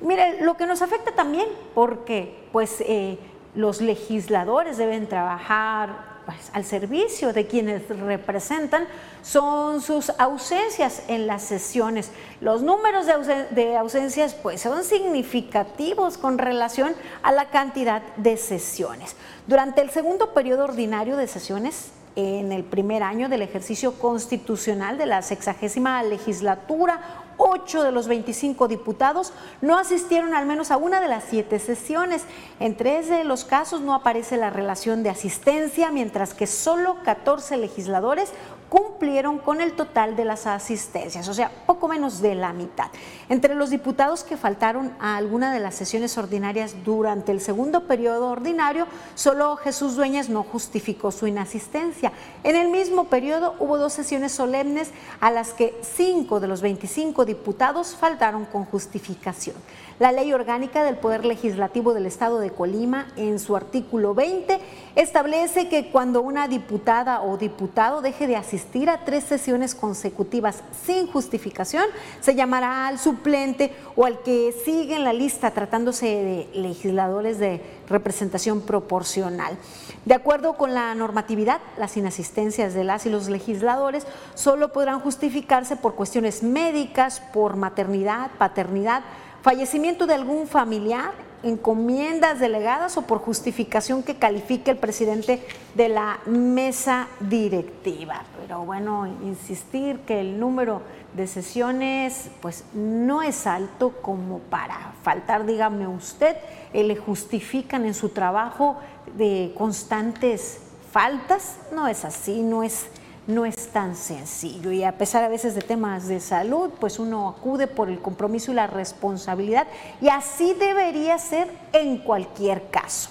Mire, 0.00 0.42
lo 0.42 0.56
que 0.56 0.66
nos 0.66 0.82
afecta 0.82 1.12
también, 1.12 1.46
porque 1.74 2.46
pues 2.52 2.80
eh, 2.80 3.18
los 3.54 3.80
legisladores 3.80 4.76
deben 4.76 5.08
trabajar 5.08 6.11
pues, 6.24 6.38
al 6.52 6.64
servicio 6.64 7.32
de 7.32 7.46
quienes 7.46 7.88
representan 7.88 8.86
son 9.22 9.80
sus 9.80 10.10
ausencias 10.18 11.02
en 11.08 11.26
las 11.26 11.42
sesiones. 11.42 12.10
Los 12.40 12.62
números 12.62 13.06
de, 13.06 13.76
ausencias 13.76 14.34
pues, 14.34 14.60
son 14.60 14.84
significativos 14.84 16.18
con 16.18 16.38
relación 16.38 16.94
a 17.22 17.32
la 17.32 17.50
cantidad 17.50 18.02
de 18.16 18.36
sesiones. 18.36 19.16
Durante 19.46 19.80
el 19.80 19.90
segundo 19.90 20.34
periodo 20.34 20.64
ordinario 20.64 21.16
de 21.16 21.26
sesiones, 21.26 21.92
en 22.14 22.52
el 22.52 22.64
primer 22.64 23.02
año 23.02 23.28
del 23.28 23.42
ejercicio 23.42 23.94
constitucional 23.98 24.98
de 24.98 25.06
la 25.06 25.22
sexagésima 25.22 26.02
legislatura, 26.02 27.00
ocho 27.42 27.82
de 27.82 27.92
los 27.92 28.06
25 28.06 28.68
diputados 28.68 29.32
no 29.60 29.78
asistieron 29.78 30.34
al 30.34 30.46
menos 30.46 30.70
a 30.70 30.76
una 30.76 31.00
de 31.00 31.08
las 31.08 31.24
siete 31.24 31.58
sesiones. 31.58 32.24
En 32.60 32.76
tres 32.76 33.08
de 33.08 33.24
los 33.24 33.44
casos 33.44 33.80
no 33.80 33.94
aparece 33.94 34.36
la 34.36 34.50
relación 34.50 35.02
de 35.02 35.10
asistencia, 35.10 35.90
mientras 35.90 36.34
que 36.34 36.46
solo 36.46 36.96
14 37.04 37.56
legisladores 37.56 38.32
cumplieron 38.72 39.38
con 39.38 39.60
el 39.60 39.74
total 39.74 40.16
de 40.16 40.24
las 40.24 40.46
asistencias, 40.46 41.28
o 41.28 41.34
sea, 41.34 41.50
poco 41.66 41.88
menos 41.88 42.22
de 42.22 42.34
la 42.34 42.54
mitad. 42.54 42.86
Entre 43.28 43.54
los 43.54 43.68
diputados 43.68 44.24
que 44.24 44.38
faltaron 44.38 44.94
a 44.98 45.18
alguna 45.18 45.52
de 45.52 45.60
las 45.60 45.74
sesiones 45.74 46.16
ordinarias 46.16 46.76
durante 46.82 47.32
el 47.32 47.42
segundo 47.42 47.86
periodo 47.86 48.30
ordinario, 48.30 48.86
solo 49.14 49.56
Jesús 49.56 49.94
Dueñas 49.94 50.30
no 50.30 50.42
justificó 50.42 51.12
su 51.12 51.26
inasistencia. 51.26 52.12
En 52.44 52.56
el 52.56 52.68
mismo 52.68 53.08
periodo 53.08 53.56
hubo 53.58 53.76
dos 53.76 53.92
sesiones 53.92 54.32
solemnes 54.32 54.90
a 55.20 55.30
las 55.30 55.52
que 55.52 55.78
cinco 55.82 56.40
de 56.40 56.48
los 56.48 56.62
25 56.62 57.26
diputados 57.26 57.94
faltaron 57.94 58.46
con 58.46 58.64
justificación. 58.64 59.56
La 59.98 60.10
Ley 60.10 60.32
Orgánica 60.32 60.84
del 60.84 60.96
Poder 60.96 61.24
Legislativo 61.24 61.94
del 61.94 62.06
Estado 62.06 62.38
de 62.38 62.50
Colima, 62.50 63.08
en 63.16 63.38
su 63.38 63.56
artículo 63.56 64.14
20, 64.14 64.58
establece 64.96 65.68
que 65.68 65.90
cuando 65.90 66.22
una 66.22 66.48
diputada 66.48 67.22
o 67.22 67.36
diputado 67.36 68.00
deje 68.00 68.26
de 68.26 68.36
asistir 68.36 68.88
a 68.88 69.04
tres 69.04 69.24
sesiones 69.24 69.74
consecutivas 69.74 70.62
sin 70.84 71.06
justificación, 71.06 71.84
se 72.20 72.34
llamará 72.34 72.88
al 72.88 72.98
suplente 72.98 73.72
o 73.94 74.04
al 74.04 74.22
que 74.22 74.54
sigue 74.64 74.96
en 74.96 75.04
la 75.04 75.12
lista 75.12 75.50
tratándose 75.50 76.06
de 76.06 76.48
legisladores 76.54 77.38
de 77.38 77.60
representación 77.88 78.62
proporcional. 78.62 79.56
De 80.04 80.14
acuerdo 80.14 80.54
con 80.54 80.74
la 80.74 80.94
normatividad, 80.94 81.60
las 81.78 81.96
inasistencias 81.96 82.74
de 82.74 82.84
las 82.84 83.06
y 83.06 83.10
los 83.10 83.28
legisladores 83.28 84.06
solo 84.34 84.72
podrán 84.72 85.00
justificarse 85.00 85.76
por 85.76 85.94
cuestiones 85.94 86.42
médicas, 86.42 87.20
por 87.32 87.56
maternidad, 87.56 88.30
paternidad, 88.38 89.02
fallecimiento 89.42 90.06
de 90.06 90.14
algún 90.14 90.46
familiar, 90.46 91.12
encomiendas 91.42 92.38
delegadas 92.38 92.96
o 92.96 93.02
por 93.02 93.18
justificación 93.18 94.02
que 94.02 94.14
califique 94.14 94.70
el 94.70 94.76
presidente 94.76 95.44
de 95.74 95.88
la 95.88 96.20
mesa 96.26 97.08
directiva. 97.18 98.22
Pero 98.40 98.64
bueno, 98.64 99.08
insistir 99.24 99.98
que 100.00 100.20
el 100.20 100.38
número 100.38 100.82
de 101.14 101.26
sesiones 101.26 102.30
pues 102.40 102.64
no 102.72 103.22
es 103.22 103.46
alto 103.46 103.90
como 104.00 104.38
para 104.38 104.92
faltar, 105.02 105.44
dígame 105.44 105.88
usted, 105.88 106.36
eh, 106.72 106.84
le 106.84 106.96
justifican 106.96 107.84
en 107.84 107.94
su 107.94 108.10
trabajo 108.10 108.76
de 109.16 109.52
constantes 109.58 110.60
faltas, 110.92 111.58
no 111.72 111.88
es 111.88 112.04
así, 112.04 112.42
no 112.42 112.62
es 112.62 112.86
no 113.26 113.44
es 113.44 113.68
tan 113.68 113.94
sencillo 113.94 114.72
y 114.72 114.82
a 114.82 114.98
pesar 114.98 115.22
a 115.22 115.28
veces 115.28 115.54
de 115.54 115.62
temas 115.62 116.08
de 116.08 116.20
salud, 116.20 116.70
pues 116.80 116.98
uno 116.98 117.28
acude 117.28 117.66
por 117.66 117.88
el 117.88 118.00
compromiso 118.00 118.50
y 118.52 118.54
la 118.54 118.66
responsabilidad 118.66 119.66
y 120.00 120.08
así 120.08 120.54
debería 120.54 121.18
ser 121.18 121.48
en 121.72 121.98
cualquier 121.98 122.68
caso. 122.70 123.10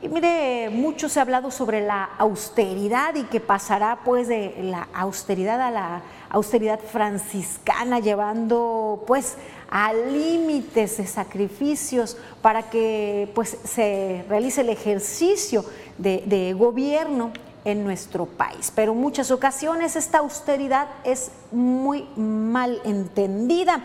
Y 0.00 0.08
mire, 0.08 0.70
mucho 0.70 1.08
se 1.08 1.18
ha 1.18 1.22
hablado 1.22 1.50
sobre 1.50 1.80
la 1.80 2.04
austeridad 2.18 3.16
y 3.16 3.24
que 3.24 3.40
pasará 3.40 3.98
pues 4.04 4.28
de 4.28 4.54
la 4.62 4.86
austeridad 4.94 5.60
a 5.60 5.72
la 5.72 6.02
austeridad 6.30 6.78
franciscana, 6.78 7.98
llevando 7.98 9.02
pues 9.08 9.36
a 9.70 9.92
límites 9.92 10.98
de 10.98 11.06
sacrificios 11.06 12.16
para 12.42 12.70
que 12.70 13.32
pues 13.34 13.56
se 13.64 14.24
realice 14.28 14.60
el 14.60 14.68
ejercicio 14.68 15.64
de, 15.96 16.22
de 16.26 16.52
gobierno 16.52 17.32
en 17.68 17.84
nuestro 17.84 18.24
país. 18.24 18.72
Pero 18.74 18.92
en 18.92 18.98
muchas 18.98 19.30
ocasiones 19.30 19.94
esta 19.94 20.18
austeridad 20.18 20.88
es 21.04 21.30
muy 21.52 22.08
mal 22.16 22.80
entendida, 22.84 23.84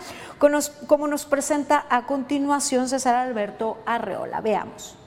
como 0.88 1.08
nos 1.08 1.26
presenta 1.26 1.86
a 1.90 2.06
continuación 2.06 2.88
César 2.88 3.16
Alberto 3.16 3.78
Arreola. 3.86 4.40
Veamos. 4.40 4.98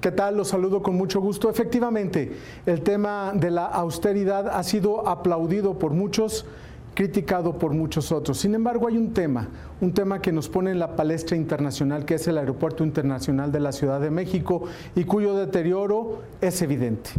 ¿Qué 0.00 0.10
tal? 0.10 0.36
Los 0.36 0.48
saludo 0.48 0.82
con 0.82 0.96
mucho 0.96 1.20
gusto. 1.20 1.50
Efectivamente, 1.50 2.36
el 2.66 2.82
tema 2.82 3.32
de 3.34 3.50
la 3.50 3.66
austeridad 3.66 4.48
ha 4.48 4.62
sido 4.64 5.06
aplaudido 5.06 5.78
por 5.78 5.92
muchos, 5.92 6.46
criticado 6.94 7.58
por 7.58 7.72
muchos 7.72 8.12
otros. 8.12 8.38
Sin 8.38 8.54
embargo, 8.54 8.88
hay 8.88 8.96
un 8.96 9.12
tema, 9.12 9.48
un 9.80 9.92
tema 9.92 10.20
que 10.20 10.32
nos 10.32 10.48
pone 10.48 10.70
en 10.70 10.78
la 10.78 10.96
palestra 10.96 11.36
internacional, 11.36 12.04
que 12.04 12.14
es 12.14 12.26
el 12.28 12.38
Aeropuerto 12.38 12.84
Internacional 12.84 13.52
de 13.52 13.60
la 13.60 13.72
Ciudad 13.72 14.00
de 14.00 14.10
México 14.10 14.64
y 14.94 15.04
cuyo 15.04 15.34
deterioro 15.34 16.22
es 16.40 16.60
evidente. 16.62 17.10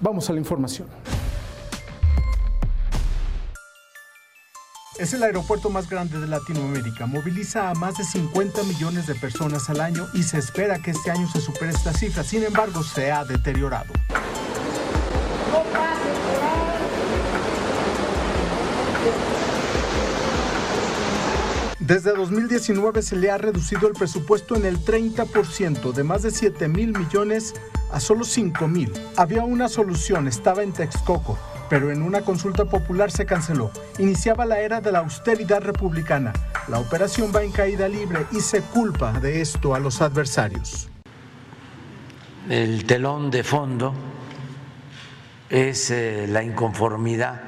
Vamos 0.00 0.28
a 0.30 0.32
la 0.32 0.38
información. 0.38 0.88
Es 4.98 5.14
el 5.14 5.22
aeropuerto 5.22 5.70
más 5.70 5.88
grande 5.88 6.20
de 6.20 6.26
Latinoamérica. 6.26 7.06
Moviliza 7.06 7.70
a 7.70 7.74
más 7.74 7.96
de 7.96 8.04
50 8.04 8.62
millones 8.64 9.06
de 9.06 9.14
personas 9.14 9.70
al 9.70 9.80
año 9.80 10.06
y 10.12 10.22
se 10.24 10.36
espera 10.36 10.78
que 10.78 10.90
este 10.90 11.10
año 11.10 11.26
se 11.26 11.40
supere 11.40 11.70
esta 11.70 11.94
cifra. 11.94 12.22
Sin 12.22 12.44
embargo, 12.44 12.82
se 12.82 13.10
ha 13.10 13.24
deteriorado. 13.24 13.94
Desde 21.90 22.12
2019 22.12 23.02
se 23.02 23.16
le 23.16 23.32
ha 23.32 23.36
reducido 23.36 23.88
el 23.88 23.94
presupuesto 23.94 24.54
en 24.54 24.64
el 24.64 24.78
30%, 24.78 25.90
de 25.90 26.04
más 26.04 26.22
de 26.22 26.30
7 26.30 26.68
mil 26.68 26.96
millones 26.96 27.52
a 27.90 27.98
solo 27.98 28.22
5 28.22 28.68
mil. 28.68 28.92
Había 29.16 29.42
una 29.42 29.68
solución, 29.68 30.28
estaba 30.28 30.62
en 30.62 30.72
Texcoco, 30.72 31.36
pero 31.68 31.90
en 31.90 32.02
una 32.02 32.20
consulta 32.20 32.64
popular 32.64 33.10
se 33.10 33.26
canceló. 33.26 33.72
Iniciaba 33.98 34.46
la 34.46 34.60
era 34.60 34.80
de 34.80 34.92
la 34.92 35.00
austeridad 35.00 35.62
republicana. 35.62 36.32
La 36.68 36.78
operación 36.78 37.32
va 37.34 37.42
en 37.42 37.50
caída 37.50 37.88
libre 37.88 38.24
y 38.30 38.38
se 38.38 38.60
culpa 38.60 39.18
de 39.18 39.40
esto 39.40 39.74
a 39.74 39.80
los 39.80 40.00
adversarios. 40.00 40.88
El 42.48 42.84
telón 42.84 43.32
de 43.32 43.42
fondo 43.42 43.94
es 45.48 45.90
eh, 45.90 46.26
la 46.28 46.44
inconformidad 46.44 47.42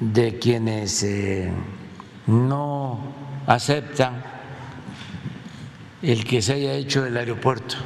de 0.00 0.38
quienes 0.38 1.02
eh, 1.02 1.50
no 2.30 2.98
aceptan 3.46 4.22
el 6.02 6.24
que 6.24 6.40
se 6.40 6.54
haya 6.54 6.74
hecho 6.74 7.04
el 7.04 7.16
aeropuerto 7.16 7.76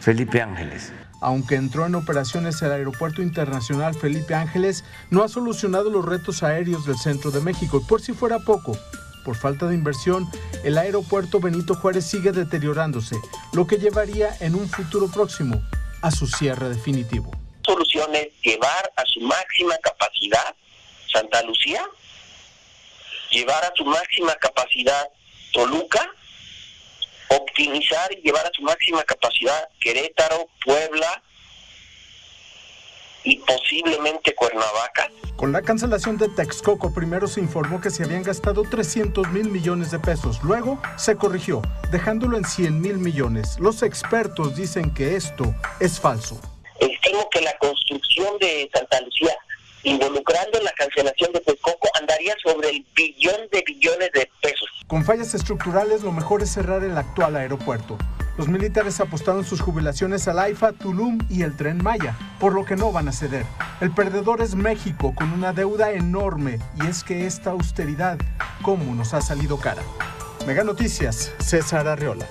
Felipe 0.00 0.40
Ángeles 0.40 0.92
aunque 1.22 1.54
entró 1.54 1.86
en 1.86 1.94
operaciones 1.94 2.60
el 2.62 2.72
Aeropuerto 2.72 3.22
Internacional 3.22 3.94
Felipe 3.94 4.34
Ángeles, 4.34 4.84
no 5.10 5.22
ha 5.22 5.28
solucionado 5.28 5.88
los 5.88 6.04
retos 6.04 6.42
aéreos 6.42 6.84
del 6.84 6.98
centro 6.98 7.30
de 7.30 7.40
México. 7.40 7.80
Y 7.80 7.88
por 7.88 8.02
si 8.02 8.12
fuera 8.12 8.40
poco, 8.40 8.76
por 9.24 9.36
falta 9.36 9.68
de 9.68 9.74
inversión, 9.76 10.28
el 10.64 10.76
aeropuerto 10.76 11.38
Benito 11.38 11.76
Juárez 11.76 12.06
sigue 12.06 12.32
deteriorándose, 12.32 13.16
lo 13.52 13.68
que 13.68 13.78
llevaría 13.78 14.36
en 14.40 14.56
un 14.56 14.68
futuro 14.68 15.06
próximo 15.06 15.62
a 16.02 16.10
su 16.10 16.26
cierre 16.26 16.68
definitivo. 16.68 17.30
Solución 17.64 18.12
es 18.16 18.28
llevar 18.42 18.92
a 18.96 19.04
su 19.06 19.20
máxima 19.20 19.76
capacidad 19.80 20.56
Santa 21.12 21.40
Lucía, 21.42 21.82
llevar 23.32 23.64
a 23.64 23.72
su 23.74 23.84
máxima 23.84 24.34
capacidad 24.36 25.08
Toluca, 25.52 26.08
optimizar 27.28 28.12
y 28.12 28.22
llevar 28.22 28.46
a 28.46 28.50
su 28.54 28.62
máxima 28.62 29.02
capacidad 29.04 29.68
Querétaro, 29.80 30.48
Puebla 30.64 31.22
y 33.24 33.38
posiblemente 33.38 34.34
Cuernavaca. 34.34 35.10
Con 35.36 35.52
la 35.52 35.62
cancelación 35.62 36.18
de 36.18 36.28
Texcoco, 36.28 36.94
primero 36.94 37.26
se 37.26 37.40
informó 37.40 37.80
que 37.80 37.90
se 37.90 38.04
habían 38.04 38.22
gastado 38.22 38.62
300 38.62 39.28
mil 39.30 39.50
millones 39.50 39.90
de 39.90 39.98
pesos. 39.98 40.42
Luego 40.42 40.80
se 40.96 41.16
corrigió, 41.16 41.62
dejándolo 41.90 42.36
en 42.36 42.44
100 42.44 42.80
mil 42.80 42.98
millones. 42.98 43.58
Los 43.58 43.82
expertos 43.82 44.56
dicen 44.56 44.94
que 44.94 45.16
esto 45.16 45.54
es 45.80 46.00
falso. 46.00 46.40
Estimo 46.78 47.28
que 47.30 47.40
la 47.40 47.56
construcción 47.58 48.38
de 48.38 48.70
Santa 48.72 49.00
Lucía 49.00 49.36
involucrando 49.84 50.60
la 50.60 50.72
cancelación 50.72 51.32
de 51.32 51.40
Texcoco, 51.40 51.88
andaría 52.00 52.34
sobre 52.42 52.70
el 52.70 52.86
billón 52.94 53.48
de 53.50 53.62
billones 53.66 54.10
de 54.12 54.30
pesos. 54.40 54.68
Con 54.86 55.04
fallas 55.04 55.34
estructurales, 55.34 56.02
lo 56.02 56.12
mejor 56.12 56.42
es 56.42 56.50
cerrar 56.50 56.84
el 56.84 56.96
actual 56.96 57.36
aeropuerto. 57.36 57.98
Los 58.38 58.48
militares 58.48 58.98
apostaron 59.00 59.44
sus 59.44 59.60
jubilaciones 59.60 60.26
al 60.26 60.38
AIFA, 60.38 60.72
Tulum 60.72 61.18
y 61.28 61.42
el 61.42 61.56
Tren 61.56 61.82
Maya, 61.82 62.16
por 62.40 62.54
lo 62.54 62.64
que 62.64 62.76
no 62.76 62.90
van 62.90 63.08
a 63.08 63.12
ceder. 63.12 63.44
El 63.80 63.92
perdedor 63.92 64.40
es 64.40 64.54
México, 64.54 65.14
con 65.14 65.32
una 65.32 65.52
deuda 65.52 65.92
enorme, 65.92 66.58
y 66.82 66.86
es 66.86 67.04
que 67.04 67.26
esta 67.26 67.50
austeridad, 67.50 68.18
¿cómo 68.62 68.94
nos 68.94 69.12
ha 69.12 69.20
salido 69.20 69.58
cara? 69.58 69.82
Mega 70.46 70.64
Noticias, 70.64 71.30
César 71.38 71.86
Arreola. 71.86 72.26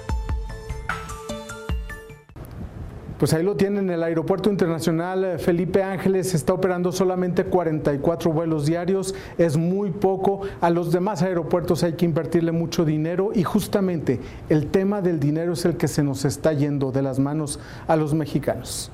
Pues 3.22 3.36
ahí 3.36 3.44
lo 3.44 3.56
tienen, 3.56 3.88
el 3.92 4.02
Aeropuerto 4.02 4.50
Internacional 4.50 5.24
eh, 5.24 5.38
Felipe 5.38 5.84
Ángeles 5.84 6.34
está 6.34 6.56
operando 6.56 6.92
solamente 6.92 7.44
44 7.44 8.32
vuelos 8.34 8.66
diarios, 8.66 9.14
es 9.38 9.58
muy 9.58 9.92
poco, 9.92 10.42
a 10.60 10.72
los 10.72 10.92
demás 10.92 11.22
aeropuertos 11.22 11.84
hay 11.84 11.94
que 11.94 12.06
invertirle 12.06 12.52
mucho 12.52 12.84
dinero 12.84 13.30
y 13.36 13.44
justamente 13.44 14.20
el 14.50 14.72
tema 14.72 15.04
del 15.04 15.20
dinero 15.20 15.54
es 15.54 15.66
el 15.66 15.78
que 15.78 15.88
se 15.88 16.02
nos 16.02 16.26
está 16.26 16.52
yendo 16.54 16.92
de 16.92 17.04
las 17.04 17.20
manos 17.20 17.60
a 17.86 17.96
los 17.96 18.16
mexicanos. 18.16 18.90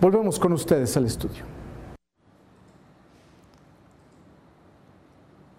Volvemos 0.00 0.40
con 0.40 0.52
ustedes 0.54 0.96
al 0.96 1.06
estudio. 1.06 1.51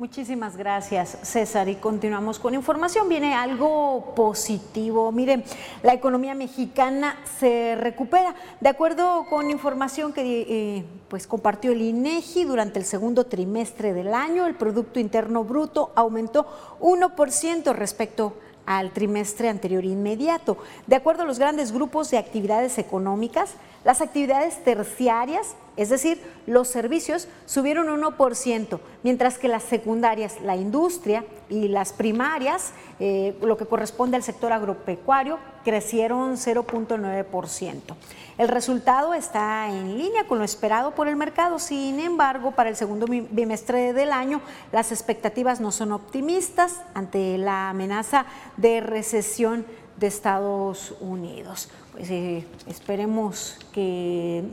Muchísimas 0.04 0.58
gracias, 0.58 1.18
César. 1.22 1.70
Y 1.70 1.76
continuamos 1.76 2.38
con 2.38 2.54
información. 2.54 3.08
Viene 3.08 3.36
algo 3.36 4.12
positivo. 4.18 5.13
Miren, 5.13 5.46
la 5.82 5.94
economía 5.94 6.36
mexicana 6.36 7.16
se 7.39 7.78
recupera. 7.80 8.36
De 8.60 8.68
acuerdo 8.68 9.26
con 9.30 9.50
información 9.50 10.12
que 10.12 10.42
eh, 10.42 10.86
pues 11.08 11.26
compartió 11.26 11.72
el 11.72 11.82
INEGI 11.82 12.44
durante 12.44 12.80
el 12.80 12.86
segundo 12.86 13.28
trimestre 13.28 13.94
del 13.94 14.13
año, 14.13 14.46
el 14.46 14.56
Producto 14.56 15.00
Interno 15.00 15.46
Bruto 15.46 15.94
aumentó 15.96 16.48
1% 16.82 17.74
respecto 17.74 18.34
al 18.66 18.92
trimestre 18.92 19.48
anterior 19.48 19.86
inmediato. 19.86 20.58
De 20.86 20.98
acuerdo 20.98 21.24
a 21.24 21.26
los 21.26 21.39
grandes 21.39 21.72
grupos 21.72 22.12
de 22.12 22.18
actividades 22.18 22.78
económicas, 22.78 23.52
las 23.84 24.02
actividades 24.02 24.63
terciarias, 24.63 25.56
es 25.76 25.89
decir, 25.89 26.22
los 26.46 26.67
servicios, 26.67 27.28
subieron 27.46 27.88
1%, 27.88 28.80
mientras 29.04 29.38
que 29.38 29.48
las 29.48 29.63
secundarias, 29.63 30.39
la 30.41 30.56
industria 30.56 31.26
y 31.50 31.67
las 31.67 31.93
primarias, 31.93 32.72
eh, 33.00 33.38
lo 33.41 33.58
que 33.58 33.65
corresponde 33.65 34.15
al 34.15 34.24
sector 34.24 34.54
agropecuario, 34.54 35.39
crecieron 35.65 36.38
0.9%. 36.38 37.96
El 38.38 38.48
resultado 38.48 39.13
está 39.13 39.69
en 39.69 39.98
línea 39.98 40.26
con 40.28 40.39
lo 40.39 40.46
esperado 40.46 40.96
por 40.96 41.08
el 41.08 41.15
mercado, 41.15 41.60
sin 41.60 42.00
embargo, 42.00 42.52
para 42.52 42.69
el 42.69 42.76
segundo 42.76 43.06
bimestre 43.08 43.93
del 43.93 44.12
año 44.12 44.41
las 44.72 44.91
expectativas 44.91 45.60
no 45.60 45.72
son 45.72 45.91
optimistas 45.91 46.82
ante 46.93 47.38
la 47.38 47.69
amenaza 47.69 48.26
de 48.58 48.82
recesión 48.82 49.65
de 49.98 50.08
Estados 50.08 50.96
Unidos. 51.00 51.69
Pues, 51.93 52.10
eh, 52.10 52.43
esperemos 52.67 53.58
que 53.71 54.43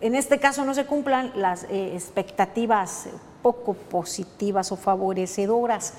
en 0.00 0.14
este 0.14 0.38
caso 0.38 0.64
no 0.64 0.74
se 0.74 0.84
cumplan 0.84 1.32
las 1.34 1.64
eh, 1.64 1.92
expectativas 1.94 3.08
poco 3.42 3.72
positivas 3.74 4.70
o 4.70 4.76
favorecedoras 4.76 5.94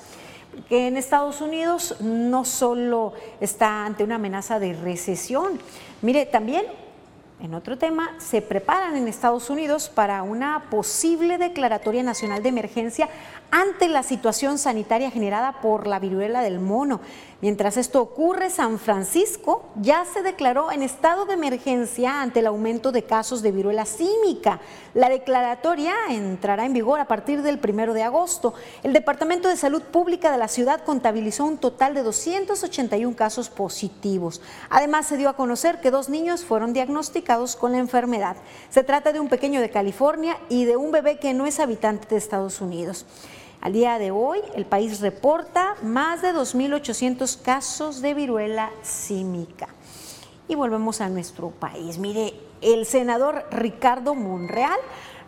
que 0.68 0.86
en 0.86 0.96
Estados 0.96 1.40
Unidos 1.40 1.96
no 2.00 2.44
solo 2.44 3.14
está 3.40 3.84
ante 3.84 4.04
una 4.04 4.16
amenaza 4.16 4.58
de 4.58 4.74
recesión, 4.74 5.58
mire, 6.02 6.26
también 6.26 6.66
en 7.42 7.54
otro 7.54 7.76
tema, 7.76 8.14
se 8.18 8.40
preparan 8.40 8.96
en 8.96 9.08
Estados 9.08 9.50
Unidos 9.50 9.88
para 9.88 10.22
una 10.22 10.70
posible 10.70 11.38
declaratoria 11.38 12.04
nacional 12.04 12.40
de 12.40 12.50
emergencia 12.50 13.08
ante 13.50 13.88
la 13.88 14.04
situación 14.04 14.58
sanitaria 14.58 15.10
generada 15.10 15.60
por 15.60 15.88
la 15.88 15.98
viruela 15.98 16.42
del 16.42 16.60
mono. 16.60 17.00
Mientras 17.40 17.76
esto 17.76 18.00
ocurre, 18.00 18.48
San 18.48 18.78
Francisco 18.78 19.64
ya 19.74 20.04
se 20.04 20.22
declaró 20.22 20.70
en 20.70 20.82
estado 20.82 21.26
de 21.26 21.34
emergencia 21.34 22.22
ante 22.22 22.38
el 22.38 22.46
aumento 22.46 22.92
de 22.92 23.02
casos 23.02 23.42
de 23.42 23.50
viruela 23.50 23.86
símica. 23.86 24.60
La 24.94 25.08
declaratoria 25.08 25.94
entrará 26.10 26.66
en 26.66 26.74
vigor 26.74 27.00
a 27.00 27.08
partir 27.08 27.40
del 27.40 27.58
primero 27.58 27.94
de 27.94 28.02
agosto. 28.02 28.52
El 28.82 28.92
Departamento 28.92 29.48
de 29.48 29.56
Salud 29.56 29.80
Pública 29.80 30.30
de 30.30 30.36
la 30.36 30.48
ciudad 30.48 30.84
contabilizó 30.84 31.46
un 31.46 31.56
total 31.56 31.94
de 31.94 32.02
281 32.02 33.16
casos 33.16 33.48
positivos. 33.48 34.42
Además, 34.68 35.06
se 35.06 35.16
dio 35.16 35.30
a 35.30 35.36
conocer 35.36 35.80
que 35.80 35.90
dos 35.90 36.10
niños 36.10 36.44
fueron 36.44 36.74
diagnosticados 36.74 37.56
con 37.56 37.72
la 37.72 37.78
enfermedad. 37.78 38.36
Se 38.68 38.84
trata 38.84 39.14
de 39.14 39.20
un 39.20 39.30
pequeño 39.30 39.62
de 39.62 39.70
California 39.70 40.36
y 40.50 40.66
de 40.66 40.76
un 40.76 40.92
bebé 40.92 41.18
que 41.18 41.32
no 41.32 41.46
es 41.46 41.58
habitante 41.58 42.08
de 42.08 42.16
Estados 42.16 42.60
Unidos. 42.60 43.06
Al 43.62 43.72
día 43.72 43.98
de 43.98 44.10
hoy, 44.10 44.40
el 44.54 44.66
país 44.66 45.00
reporta 45.00 45.76
más 45.82 46.20
de 46.20 46.34
2.800 46.34 47.40
casos 47.40 48.02
de 48.02 48.12
viruela 48.12 48.70
símica. 48.82 49.68
Y 50.48 50.54
volvemos 50.54 51.00
a 51.00 51.08
nuestro 51.08 51.50
país. 51.50 51.96
Mire, 51.96 52.34
el 52.62 52.86
senador 52.86 53.44
Ricardo 53.50 54.14
Monreal 54.14 54.78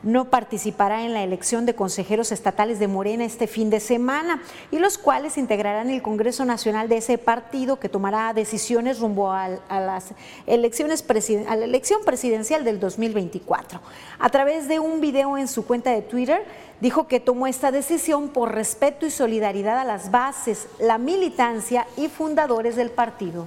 no 0.05 0.27
participará 0.27 1.03
en 1.03 1.15
la 1.15 1.23
elección 1.23 1.67
de 1.67 1.75
consejeros 1.75 2.31
estatales 2.31 2.79
de 2.79 2.89
Morena 2.89 3.25
este 3.25 3.47
fin 3.47 3.71
de 3.71 3.81
semana 3.81 4.43
y 4.71 4.79
los 4.79 4.99
cuales 4.99 5.39
integrarán 5.39 5.91
el 5.91 6.03
Congreso 6.03 6.45
Nacional 6.45 6.89
de 6.89 6.99
ese 6.99 7.17
partido 7.19 7.81
que 7.81 7.89
tomará 7.89 8.33
decisiones 8.35 9.01
rumbo 9.01 9.33
a, 9.33 9.49
las 9.71 10.13
elecciones 10.47 11.05
a 11.49 11.57
la 11.57 11.65
elección 11.65 12.05
presidencial 12.05 12.65
del 12.65 12.79
2024. 12.79 13.81
A 14.19 14.29
través 14.29 14.69
de 14.69 14.79
un 14.79 15.01
video 15.01 15.39
en 15.39 15.49
su 15.49 15.67
cuenta 15.67 15.91
de 15.91 16.03
Twitter 16.03 16.45
dijo 16.81 17.09
que 17.09 17.19
tomó 17.19 17.47
esta 17.47 17.73
decisión 17.73 18.29
por 18.29 18.55
respeto 18.55 19.07
y 19.07 19.11
solidaridad 19.11 19.79
a 19.79 19.85
las 19.85 20.11
bases, 20.11 20.69
la 20.79 20.99
militancia 20.99 21.87
y 21.97 22.09
fundadores 22.09 22.77
del 22.77 22.91
partido. 22.91 23.47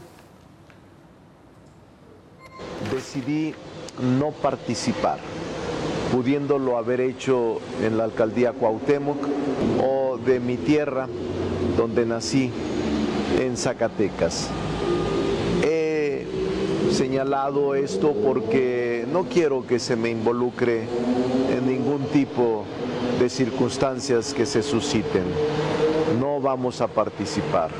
Decidí 2.91 3.53
no 3.99 4.31
participar 4.31 5.19
pudiéndolo 6.11 6.77
haber 6.77 7.01
hecho 7.01 7.59
en 7.81 7.97
la 7.97 8.05
alcaldía 8.05 8.53
Cuauhtémoc 8.53 9.17
o 9.83 10.17
de 10.17 10.39
mi 10.39 10.57
tierra, 10.57 11.07
donde 11.75 12.05
nací, 12.05 12.51
en 13.39 13.57
Zacatecas. 13.57 14.49
He 15.63 16.25
señalado 16.91 17.75
esto 17.75 18.13
porque 18.13 19.05
no 19.11 19.25
quiero 19.25 19.67
que 19.67 19.79
se 19.79 19.95
me 19.95 20.09
involucre 20.09 20.87
en 21.51 21.67
ningún 21.67 22.05
tipo 22.05 22.65
de 23.19 23.29
circunstancias 23.29 24.33
que 24.33 24.45
se 24.45 24.63
susciten. 24.63 25.23
No 26.19 26.39
vamos 26.39 26.81
a 26.81 26.87
participar. 26.87 27.71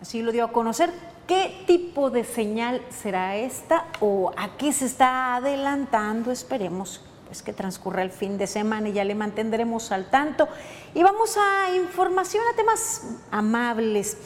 Así 0.00 0.20
lo 0.22 0.32
dio 0.32 0.44
a 0.44 0.52
conocer 0.52 0.90
¿Qué 1.26 1.64
tipo 1.66 2.10
de 2.10 2.24
señal 2.24 2.82
será 2.90 3.36
esta 3.36 3.86
o 4.00 4.32
a 4.36 4.56
qué 4.56 4.72
se 4.72 4.86
está 4.86 5.36
adelantando? 5.36 6.32
Esperemos 6.32 7.00
pues, 7.26 7.42
que 7.42 7.52
transcurra 7.52 8.02
el 8.02 8.10
fin 8.10 8.38
de 8.38 8.48
semana 8.48 8.88
y 8.88 8.92
ya 8.92 9.04
le 9.04 9.14
mantendremos 9.14 9.92
al 9.92 10.10
tanto. 10.10 10.48
Y 10.94 11.02
vamos 11.02 11.36
a 11.36 11.76
información 11.76 12.42
a 12.52 12.56
temas 12.56 13.02
amables. 13.30 14.16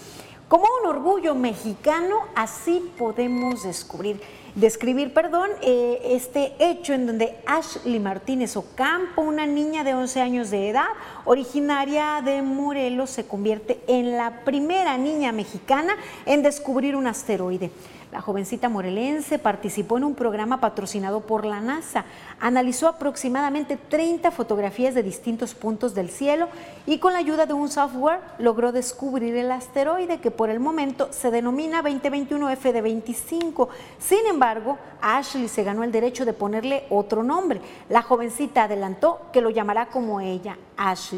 Como 0.49 0.65
un 0.83 0.89
orgullo 0.89 1.35
mexicano, 1.35 2.17
así 2.35 2.93
podemos 2.97 3.65
descubrir 3.65 4.21
describir, 4.57 5.13
perdón, 5.13 5.51
eh, 5.61 6.01
este 6.03 6.55
hecho 6.59 6.95
en 6.95 7.07
donde 7.07 7.37
Ashley 7.47 8.01
Martínez 8.01 8.57
Ocampo, 8.57 9.21
una 9.21 9.47
niña 9.47 9.85
de 9.85 9.95
11 9.95 10.21
años 10.23 10.51
de 10.51 10.71
edad, 10.71 10.89
originaria 11.27 12.23
de 12.25 12.41
Morelos, 12.41 13.11
se 13.11 13.27
convierte 13.27 13.81
en 13.87 14.17
la 14.17 14.45
primera 14.45 14.97
niña 14.97 15.33
mexicana 15.33 15.97
en 16.25 16.43
descubrir 16.43 16.97
un 16.97 17.07
asteroide. 17.07 17.71
La 18.13 18.21
jovencita 18.21 18.69
morelense 18.69 19.39
participó 19.39 19.99
en 19.99 20.05
un 20.05 20.15
programa 20.15 20.61
patrocinado 20.61 21.21
por 21.21 21.45
la 21.45 21.61
NASA. 21.61 22.05
Analizó 22.41 22.89
aproximadamente 22.89 23.77
30 23.77 24.31
fotografías 24.31 24.95
de 24.95 25.03
distintos 25.03 25.55
puntos 25.55 25.95
del 25.95 26.09
cielo 26.09 26.49
y 26.87 26.99
con 26.99 27.13
la 27.13 27.19
ayuda 27.19 27.47
de 27.47 27.53
un 27.53 27.69
software 27.69 28.21
logró 28.39 28.71
descubrir 28.71 29.35
el 29.37 29.51
asteroide 29.51 30.21
que 30.21 30.31
por 30.31 30.51
el 30.51 30.61
momento 30.61 31.09
se 31.11 31.31
denomina 31.31 31.83
2021 31.83 32.49
FD25. 32.53 33.69
Sin 33.99 34.25
embargo, 34.27 34.79
Ashley 35.03 35.49
se 35.49 35.65
ganó 35.65 35.83
el 35.83 35.93
derecho 35.93 36.25
de 36.25 36.33
ponerle 36.33 36.85
otro 36.91 37.23
nombre. 37.23 37.61
La 37.89 38.03
jovencita 38.03 38.65
adelantó 38.65 39.21
que 39.33 39.41
lo 39.41 39.51
llamará 39.51 39.87
como 39.87 40.21
ella, 40.21 40.57
Ashley. 40.77 41.16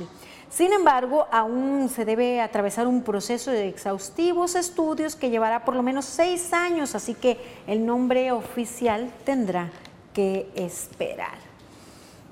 Sin 0.51 0.73
embargo, 0.73 1.27
aún 1.31 1.89
se 1.89 2.05
debe 2.05 2.41
atravesar 2.41 2.87
un 2.87 3.03
proceso 3.03 3.51
de 3.51 3.69
exhaustivos 3.69 4.55
estudios 4.55 5.15
que 5.15 5.31
llevará 5.31 5.65
por 5.65 5.77
lo 5.77 5.83
menos 5.83 6.07
seis 6.07 6.53
años, 6.53 6.95
así 6.95 7.15
que 7.15 7.39
el 7.67 7.85
nombre 7.85 8.33
oficial 8.33 9.13
tendrá 9.25 9.71
que 10.15 10.49
esperar. 10.55 11.37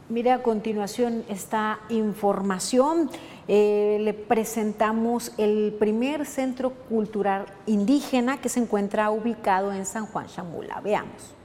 Mire 0.09 0.33
a 0.33 0.42
continuación 0.42 1.24
esta 1.29 1.81
información. 1.88 3.11
Eh, 3.48 3.98
le 4.00 4.14
presentamos 4.14 5.33
el 5.37 5.76
primer 5.79 6.26
centro 6.26 6.70
cultural 6.88 7.46
indígena 7.66 8.40
que 8.40 8.48
se 8.48 8.61
encuentra 8.61 9.11
ubicado 9.11 9.72
en 9.72 9.85
San 9.85 10.07
Juan 10.07 10.26
Chamula. 10.26 10.81
Veamos. 10.81 11.36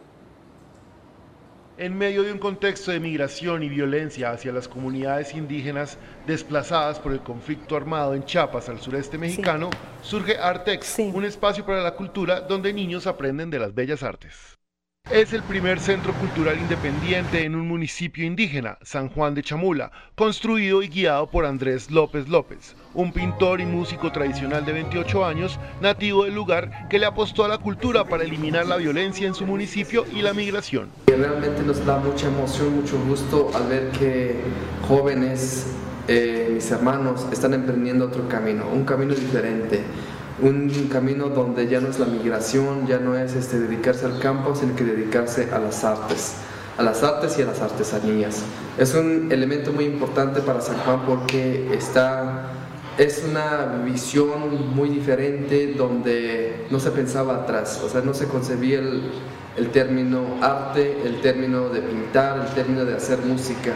En 1.77 1.97
medio 1.97 2.23
de 2.23 2.31
un 2.31 2.37
contexto 2.37 2.91
de 2.91 2.99
migración 2.99 3.63
y 3.63 3.69
violencia 3.69 4.31
hacia 4.31 4.51
las 4.51 4.67
comunidades 4.67 5.33
indígenas 5.33 5.97
desplazadas 6.27 6.99
por 6.99 7.13
el 7.13 7.21
conflicto 7.21 7.75
armado 7.75 8.13
en 8.13 8.25
Chiapas, 8.25 8.69
al 8.69 8.79
sureste 8.79 9.17
mexicano, 9.17 9.69
surge 10.01 10.37
Artex, 10.37 10.99
un 10.99 11.23
espacio 11.23 11.65
para 11.65 11.81
la 11.81 11.95
cultura 11.95 12.41
donde 12.41 12.73
niños 12.73 13.07
aprenden 13.07 13.49
de 13.49 13.59
las 13.59 13.73
bellas 13.73 14.03
artes. 14.03 14.50
Es 15.11 15.33
el 15.33 15.43
primer 15.43 15.77
centro 15.81 16.13
cultural 16.13 16.57
independiente 16.57 17.43
en 17.43 17.53
un 17.55 17.67
municipio 17.67 18.25
indígena, 18.25 18.77
San 18.81 19.09
Juan 19.09 19.35
de 19.35 19.43
Chamula, 19.43 19.91
construido 20.15 20.81
y 20.81 20.87
guiado 20.87 21.29
por 21.29 21.45
Andrés 21.45 21.91
López 21.91 22.29
López, 22.29 22.77
un 22.93 23.11
pintor 23.11 23.59
y 23.59 23.65
músico 23.65 24.13
tradicional 24.13 24.63
de 24.63 24.71
28 24.71 25.25
años, 25.25 25.59
nativo 25.81 26.23
del 26.23 26.33
lugar, 26.33 26.87
que 26.87 26.97
le 26.97 27.07
apostó 27.07 27.43
a 27.43 27.49
la 27.49 27.57
cultura 27.57 28.05
para 28.05 28.23
eliminar 28.23 28.67
la 28.67 28.77
violencia 28.77 29.27
en 29.27 29.33
su 29.33 29.45
municipio 29.45 30.05
y 30.15 30.21
la 30.21 30.33
migración. 30.33 30.87
Realmente 31.07 31.61
nos 31.63 31.85
da 31.85 31.97
mucha 31.97 32.27
emoción, 32.27 32.73
mucho 32.77 32.97
gusto 33.03 33.51
al 33.53 33.67
ver 33.67 33.89
que 33.91 34.37
jóvenes, 34.87 35.67
eh, 36.07 36.51
mis 36.53 36.71
hermanos, 36.71 37.27
están 37.33 37.53
emprendiendo 37.53 38.05
otro 38.05 38.29
camino, 38.29 38.65
un 38.71 38.85
camino 38.85 39.13
diferente 39.13 39.83
un 40.41 40.89
camino 40.91 41.29
donde 41.29 41.67
ya 41.67 41.79
no 41.79 41.89
es 41.89 41.99
la 41.99 42.05
migración, 42.05 42.87
ya 42.87 42.99
no 42.99 43.17
es 43.17 43.35
este, 43.35 43.59
dedicarse 43.59 44.05
al 44.05 44.19
campo, 44.19 44.55
sino 44.55 44.75
que 44.75 44.83
dedicarse 44.83 45.49
a 45.51 45.59
las 45.59 45.83
artes, 45.83 46.33
a 46.77 46.83
las 46.83 47.03
artes 47.03 47.37
y 47.37 47.43
a 47.43 47.45
las 47.45 47.61
artesanías. 47.61 48.43
Es 48.77 48.93
un 48.95 49.31
elemento 49.31 49.71
muy 49.71 49.85
importante 49.85 50.41
para 50.41 50.61
San 50.61 50.77
Juan 50.79 51.01
porque 51.05 51.73
está, 51.73 52.51
es 52.97 53.23
una 53.29 53.83
visión 53.85 54.75
muy 54.75 54.89
diferente 54.89 55.73
donde 55.77 56.65
no 56.71 56.79
se 56.79 56.91
pensaba 56.91 57.35
atrás, 57.35 57.81
o 57.83 57.89
sea, 57.89 58.01
no 58.01 58.13
se 58.13 58.27
concebía 58.27 58.79
el, 58.79 59.03
el 59.57 59.69
término 59.69 60.37
arte, 60.41 60.97
el 61.05 61.21
término 61.21 61.69
de 61.69 61.81
pintar, 61.81 62.47
el 62.47 62.53
término 62.53 62.85
de 62.85 62.95
hacer 62.95 63.19
música. 63.19 63.73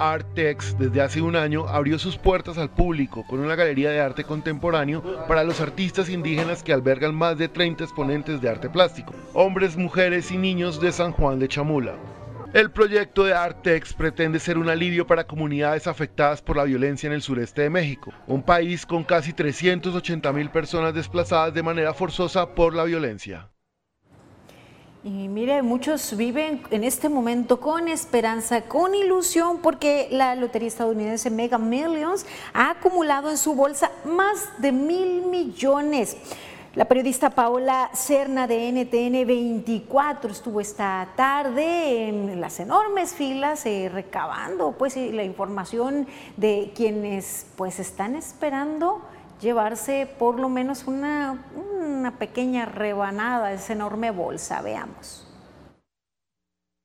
Artex 0.00 0.78
desde 0.78 1.02
hace 1.02 1.20
un 1.20 1.36
año 1.36 1.68
abrió 1.68 1.98
sus 1.98 2.16
puertas 2.16 2.56
al 2.56 2.70
público 2.70 3.22
con 3.26 3.38
una 3.38 3.54
galería 3.54 3.90
de 3.90 4.00
arte 4.00 4.24
contemporáneo 4.24 5.02
para 5.28 5.44
los 5.44 5.60
artistas 5.60 6.08
indígenas 6.08 6.62
que 6.62 6.72
albergan 6.72 7.14
más 7.14 7.36
de 7.36 7.48
30 7.48 7.84
exponentes 7.84 8.40
de 8.40 8.48
arte 8.48 8.70
plástico, 8.70 9.12
hombres, 9.34 9.76
mujeres 9.76 10.30
y 10.30 10.38
niños 10.38 10.80
de 10.80 10.90
San 10.90 11.12
Juan 11.12 11.38
de 11.38 11.48
Chamula. 11.48 11.96
El 12.54 12.70
proyecto 12.70 13.24
de 13.24 13.34
Artex 13.34 13.92
pretende 13.92 14.40
ser 14.40 14.56
un 14.56 14.70
alivio 14.70 15.06
para 15.06 15.26
comunidades 15.26 15.86
afectadas 15.86 16.40
por 16.40 16.56
la 16.56 16.64
violencia 16.64 17.06
en 17.06 17.12
el 17.12 17.20
sureste 17.20 17.60
de 17.60 17.70
México, 17.70 18.10
un 18.26 18.42
país 18.42 18.86
con 18.86 19.04
casi 19.04 19.34
380 19.34 20.32
mil 20.32 20.48
personas 20.48 20.94
desplazadas 20.94 21.52
de 21.52 21.62
manera 21.62 21.92
forzosa 21.92 22.54
por 22.54 22.74
la 22.74 22.84
violencia. 22.84 23.50
Y 25.02 25.28
mire, 25.28 25.62
muchos 25.62 26.14
viven 26.14 26.62
en 26.70 26.84
este 26.84 27.08
momento 27.08 27.58
con 27.58 27.88
esperanza, 27.88 28.60
con 28.60 28.94
ilusión, 28.94 29.60
porque 29.62 30.08
la 30.10 30.34
lotería 30.34 30.68
estadounidense 30.68 31.30
Mega 31.30 31.56
Millions 31.56 32.26
ha 32.52 32.72
acumulado 32.72 33.30
en 33.30 33.38
su 33.38 33.54
bolsa 33.54 33.90
más 34.04 34.50
de 34.58 34.72
mil 34.72 35.22
millones. 35.22 36.18
La 36.74 36.84
periodista 36.84 37.30
Paola 37.30 37.88
Cerna 37.94 38.46
de 38.46 38.70
NTN 38.70 39.26
24 39.26 40.32
estuvo 40.32 40.60
esta 40.60 41.08
tarde 41.16 42.06
en 42.08 42.38
las 42.38 42.60
enormes 42.60 43.14
filas 43.14 43.64
eh, 43.64 43.90
recabando 43.90 44.72
pues 44.72 44.96
la 44.96 45.24
información 45.24 46.06
de 46.36 46.72
quienes 46.76 47.46
pues 47.56 47.80
están 47.80 48.16
esperando 48.16 49.00
llevarse 49.40 50.08
por 50.18 50.38
lo 50.38 50.48
menos 50.48 50.84
una, 50.86 51.44
una 51.54 52.18
pequeña 52.18 52.66
rebanada 52.66 53.52
esa 53.52 53.72
enorme 53.72 54.10
bolsa. 54.10 54.62
Veamos. 54.62 55.26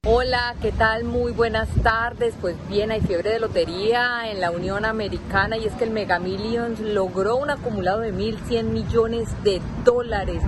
Hola, 0.08 0.56
¿qué 0.62 0.72
tal? 0.72 1.04
Muy 1.04 1.32
buenas 1.32 1.68
tardes. 1.82 2.36
Pues 2.39 2.56
bien, 2.70 2.91
hay 2.91 3.02
fiebre 3.02 3.32
de 3.32 3.39
lotería 3.39 4.30
en 4.30 4.39
la 4.39 4.52
Unión 4.52 4.86
Americana 4.86 5.58
y 5.58 5.65
es 5.65 5.74
que 5.74 5.84
el 5.84 5.89
Mega 5.89 6.20
Millions 6.20 6.80
logró 6.80 7.38
un 7.38 7.50
acumulado 7.50 8.02
de 8.02 8.13
1.100 8.13 8.65
millones 8.65 9.28
de 9.44 9.62
dólares. 9.84 10.44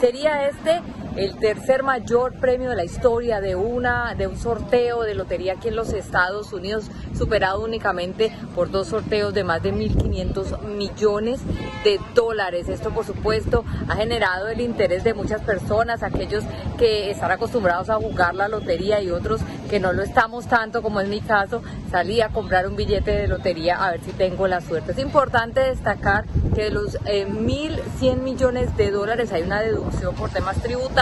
Sería 0.00 0.48
este 0.48 0.80
el 1.16 1.36
tercer 1.36 1.82
mayor 1.82 2.34
premio 2.34 2.70
de 2.70 2.76
la 2.76 2.84
historia 2.84 3.40
de, 3.40 3.54
una, 3.54 4.14
de 4.14 4.26
un 4.26 4.36
sorteo 4.36 5.02
de 5.02 5.14
lotería 5.14 5.54
aquí 5.54 5.68
en 5.68 5.76
los 5.76 5.92
Estados 5.92 6.52
Unidos, 6.52 6.90
superado 7.16 7.62
únicamente 7.62 8.32
por 8.54 8.70
dos 8.70 8.88
sorteos 8.88 9.34
de 9.34 9.44
más 9.44 9.62
de 9.62 9.72
1.500 9.72 10.62
millones 10.62 11.40
de 11.84 12.00
dólares. 12.14 12.68
Esto, 12.68 12.90
por 12.90 13.04
supuesto, 13.04 13.64
ha 13.88 13.96
generado 13.96 14.48
el 14.48 14.60
interés 14.60 15.04
de 15.04 15.14
muchas 15.14 15.42
personas, 15.42 16.02
aquellos 16.02 16.44
que 16.78 17.10
están 17.10 17.30
acostumbrados 17.30 17.90
a 17.90 17.96
jugar 17.96 18.34
la 18.34 18.48
lotería 18.48 19.00
y 19.00 19.10
otros 19.10 19.40
que 19.68 19.80
no 19.80 19.92
lo 19.92 20.02
estamos 20.02 20.46
tanto 20.46 20.82
como 20.82 21.00
es 21.00 21.08
mi 21.08 21.20
caso, 21.20 21.62
salí 21.90 22.20
a 22.20 22.28
comprar 22.28 22.66
un 22.66 22.76
billete 22.76 23.10
de 23.10 23.28
lotería 23.28 23.82
a 23.82 23.92
ver 23.92 24.02
si 24.02 24.12
tengo 24.12 24.46
la 24.46 24.60
suerte. 24.60 24.92
Es 24.92 24.98
importante 24.98 25.60
destacar 25.60 26.24
que 26.54 26.64
de 26.64 26.70
los 26.70 26.98
1.100 27.00 27.78
eh, 28.00 28.16
millones 28.16 28.76
de 28.76 28.90
dólares 28.90 29.32
hay 29.32 29.42
una 29.42 29.62
deducción 29.62 30.14
por 30.14 30.30
temas 30.30 30.60
tributarios, 30.62 31.01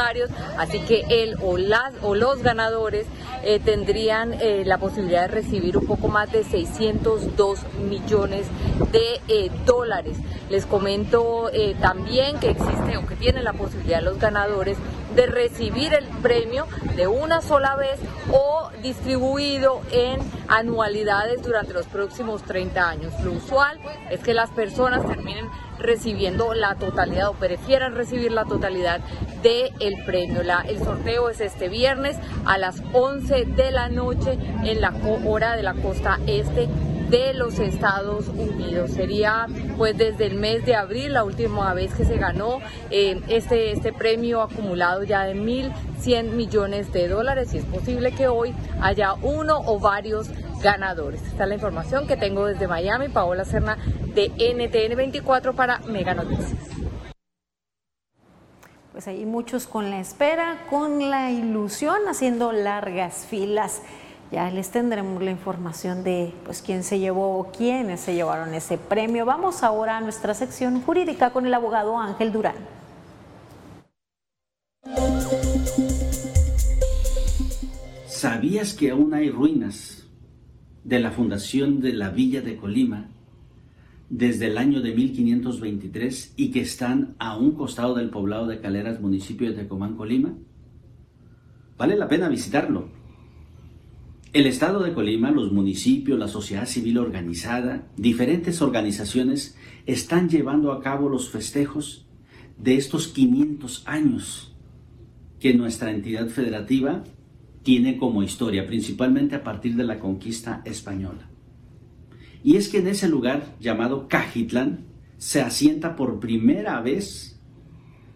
así 0.59 0.81
que 0.81 1.05
él 1.09 1.37
o, 1.43 1.59
las, 1.59 1.93
o 2.03 2.15
los 2.15 2.43
ganadores 2.43 3.07
eh, 3.43 3.61
tendrían 3.61 4.35
eh, 4.35 4.65
la 4.65 4.79
posibilidad 4.79 5.23
de 5.23 5.29
recibir 5.29 5.77
un 5.77 5.87
poco 5.87 6.09
más 6.09 6.31
de 6.33 6.45
602 6.45 7.61
millones 7.89 8.47
de 8.93 9.51
dólares. 9.65 10.17
Les 10.49 10.67
comento 10.67 11.51
también 11.81 12.39
que 12.41 12.51
existe 12.51 12.97
o 12.97 13.07
que 13.07 13.15
tienen 13.15 13.45
la 13.45 13.53
posibilidad 13.53 14.03
los 14.03 14.19
ganadores 14.19 14.77
de 15.15 15.27
recibir 15.27 15.95
el 15.95 16.07
premio 16.23 16.67
de 16.97 17.07
una 17.07 17.41
sola 17.43 17.77
vez 17.77 17.99
o 18.33 18.71
distribuido 18.83 19.83
en 19.93 20.21
anualidades 20.49 21.43
durante 21.43 21.73
los 21.73 21.87
próximos 21.87 22.43
30 22.43 22.89
años. 22.89 23.13
Lo 23.23 23.33
usual 23.33 23.79
es 24.11 24.21
que 24.21 24.35
las 24.35 24.51
personas 24.51 25.07
terminen 25.07 25.49
recibiendo 25.79 26.55
la 26.55 26.75
totalidad 26.75 27.29
o 27.29 27.35
prefieran 27.35 27.95
recibir 27.95 28.33
la 28.33 28.45
totalidad 28.45 29.01
del 29.43 30.03
premio. 30.05 30.43
La, 30.43 30.61
el 30.61 30.79
sorteo 30.79 31.31
es 31.31 31.41
este 31.41 31.69
viernes 31.69 32.17
a 32.45 32.59
las 32.59 32.83
11 32.93 33.47
de 33.47 33.71
la 33.71 33.89
noche 33.89 34.39
en 34.65 34.81
la 34.81 34.93
hora 35.27 35.57
de 35.57 35.63
la 35.63 35.75
costa 35.75 36.19
este 36.27 36.69
de 37.11 37.35
los 37.35 37.59
Estados 37.59 38.29
Unidos. 38.29 38.93
Sería 38.93 39.47
pues 39.77 39.97
desde 39.99 40.27
el 40.27 40.37
mes 40.37 40.65
de 40.65 40.77
abril 40.77 41.15
la 41.15 41.25
última 41.25 41.75
vez 41.75 41.93
que 41.95 42.05
se 42.05 42.17
ganó 42.17 42.61
eh, 42.91 43.21
este, 43.29 43.73
este 43.73 43.93
premio 43.93 44.43
acumulado 44.43 45.03
ya 45.03 45.25
de 45.25 45.35
1.100 45.35 46.33
millones 46.33 46.93
de 46.93 47.09
dólares 47.09 47.53
y 47.55 47.59
es 47.59 47.65
posible 47.65 48.13
que 48.13 48.29
hoy 48.29 48.55
haya 48.81 49.15
uno 49.15 49.59
o 49.67 49.81
varios 49.81 50.29
ganadores. 50.63 51.23
Esta 51.23 51.45
es 51.45 51.49
la 51.49 51.55
información 51.55 52.07
que 52.07 52.17
tengo 52.17 52.47
desde 52.47 52.69
Miami, 52.69 53.09
Paola 53.09 53.45
Serna 53.45 53.79
de 54.15 54.29
NTN 54.29 54.97
24 54.97 55.55
para 55.55 55.79
Mega 55.81 56.15
Noticias. 56.15 56.59
Pues 58.93 59.09
hay 59.09 59.25
muchos 59.25 59.67
con 59.67 59.91
la 59.91 60.01
espera, 60.01 60.67
con 60.69 61.11
la 61.11 61.31
ilusión, 61.31 61.97
haciendo 62.09 62.53
largas 62.53 63.25
filas. 63.25 63.83
Ya 64.33 64.49
les 64.49 64.71
tendremos 64.71 65.21
la 65.21 65.33
información 65.33 66.05
de 66.05 66.33
pues 66.45 66.63
quién 66.63 66.85
se 66.85 67.01
llevó 67.01 67.37
o 67.37 67.51
quiénes 67.51 68.01
se 68.01 68.15
llevaron 68.15 68.55
ese 68.55 68.79
premio. 68.79 69.27
Vamos 69.27 69.65
ahora 69.65 69.97
a 69.97 70.01
nuestra 70.01 70.35
sección 70.35 70.81
jurídica 70.83 71.31
con 71.31 71.47
el 71.47 71.55
abogado 71.55 71.99
Ángel 71.99 72.31
Durán. 72.31 72.55
¿Sabías 78.07 78.75
que 78.75 78.91
aún 78.91 79.15
hay 79.15 79.31
ruinas 79.31 80.07
de 80.85 81.01
la 81.01 81.11
fundación 81.11 81.81
de 81.81 81.93
la 81.93 82.11
Villa 82.11 82.41
de 82.41 82.57
Colima 82.57 83.09
desde 84.11 84.47
el 84.47 84.59
año 84.59 84.81
de 84.81 84.95
1523 84.95 86.35
y 86.37 86.53
que 86.53 86.61
están 86.61 87.17
a 87.19 87.37
un 87.37 87.53
costado 87.53 87.97
del 87.97 88.11
poblado 88.11 88.47
de 88.47 88.61
Caleras, 88.61 89.01
municipio 89.01 89.51
de 89.51 89.57
Tecomán, 89.57 89.97
Colima? 89.97 90.35
Vale 91.77 91.97
la 91.97 92.07
pena 92.07 92.29
visitarlo 92.29 93.00
el 94.33 94.47
Estado 94.47 94.81
de 94.85 94.93
Colima, 94.93 95.33
los 95.33 95.51
municipios, 95.51 96.17
la 96.17 96.29
sociedad 96.29 96.67
civil 96.67 96.99
organizada, 96.99 97.89
diferentes 97.97 98.63
organizaciones 98.63 99.57
están 99.87 100.29
llevando 100.29 100.71
a 100.71 100.81
cabo 100.81 101.09
los 101.09 101.31
festejos 101.31 102.07
de 102.57 102.77
estos 102.77 103.09
500 103.09 103.83
años 103.87 104.55
que 105.41 105.55
nuestra 105.55 105.91
entidad 105.91 106.29
federativa 106.29 107.03
tiene 107.65 107.97
como 107.97 108.23
historia, 108.23 108.69
principalmente 108.69 109.35
a 109.35 109.43
partir 109.43 109.75
de 109.75 109.83
la 109.83 109.99
conquista 109.99 110.63
española. 110.65 111.29
Y 112.45 112.55
es 112.55 112.69
que 112.69 112.79
en 112.79 112.87
ese 112.87 113.09
lugar 113.09 113.57
llamado 113.59 114.07
Cajitlán 114.07 114.85
se 115.19 115.41
asienta 115.41 115.97
por 115.97 116.21
primera 116.21 116.81
vez 116.81 117.41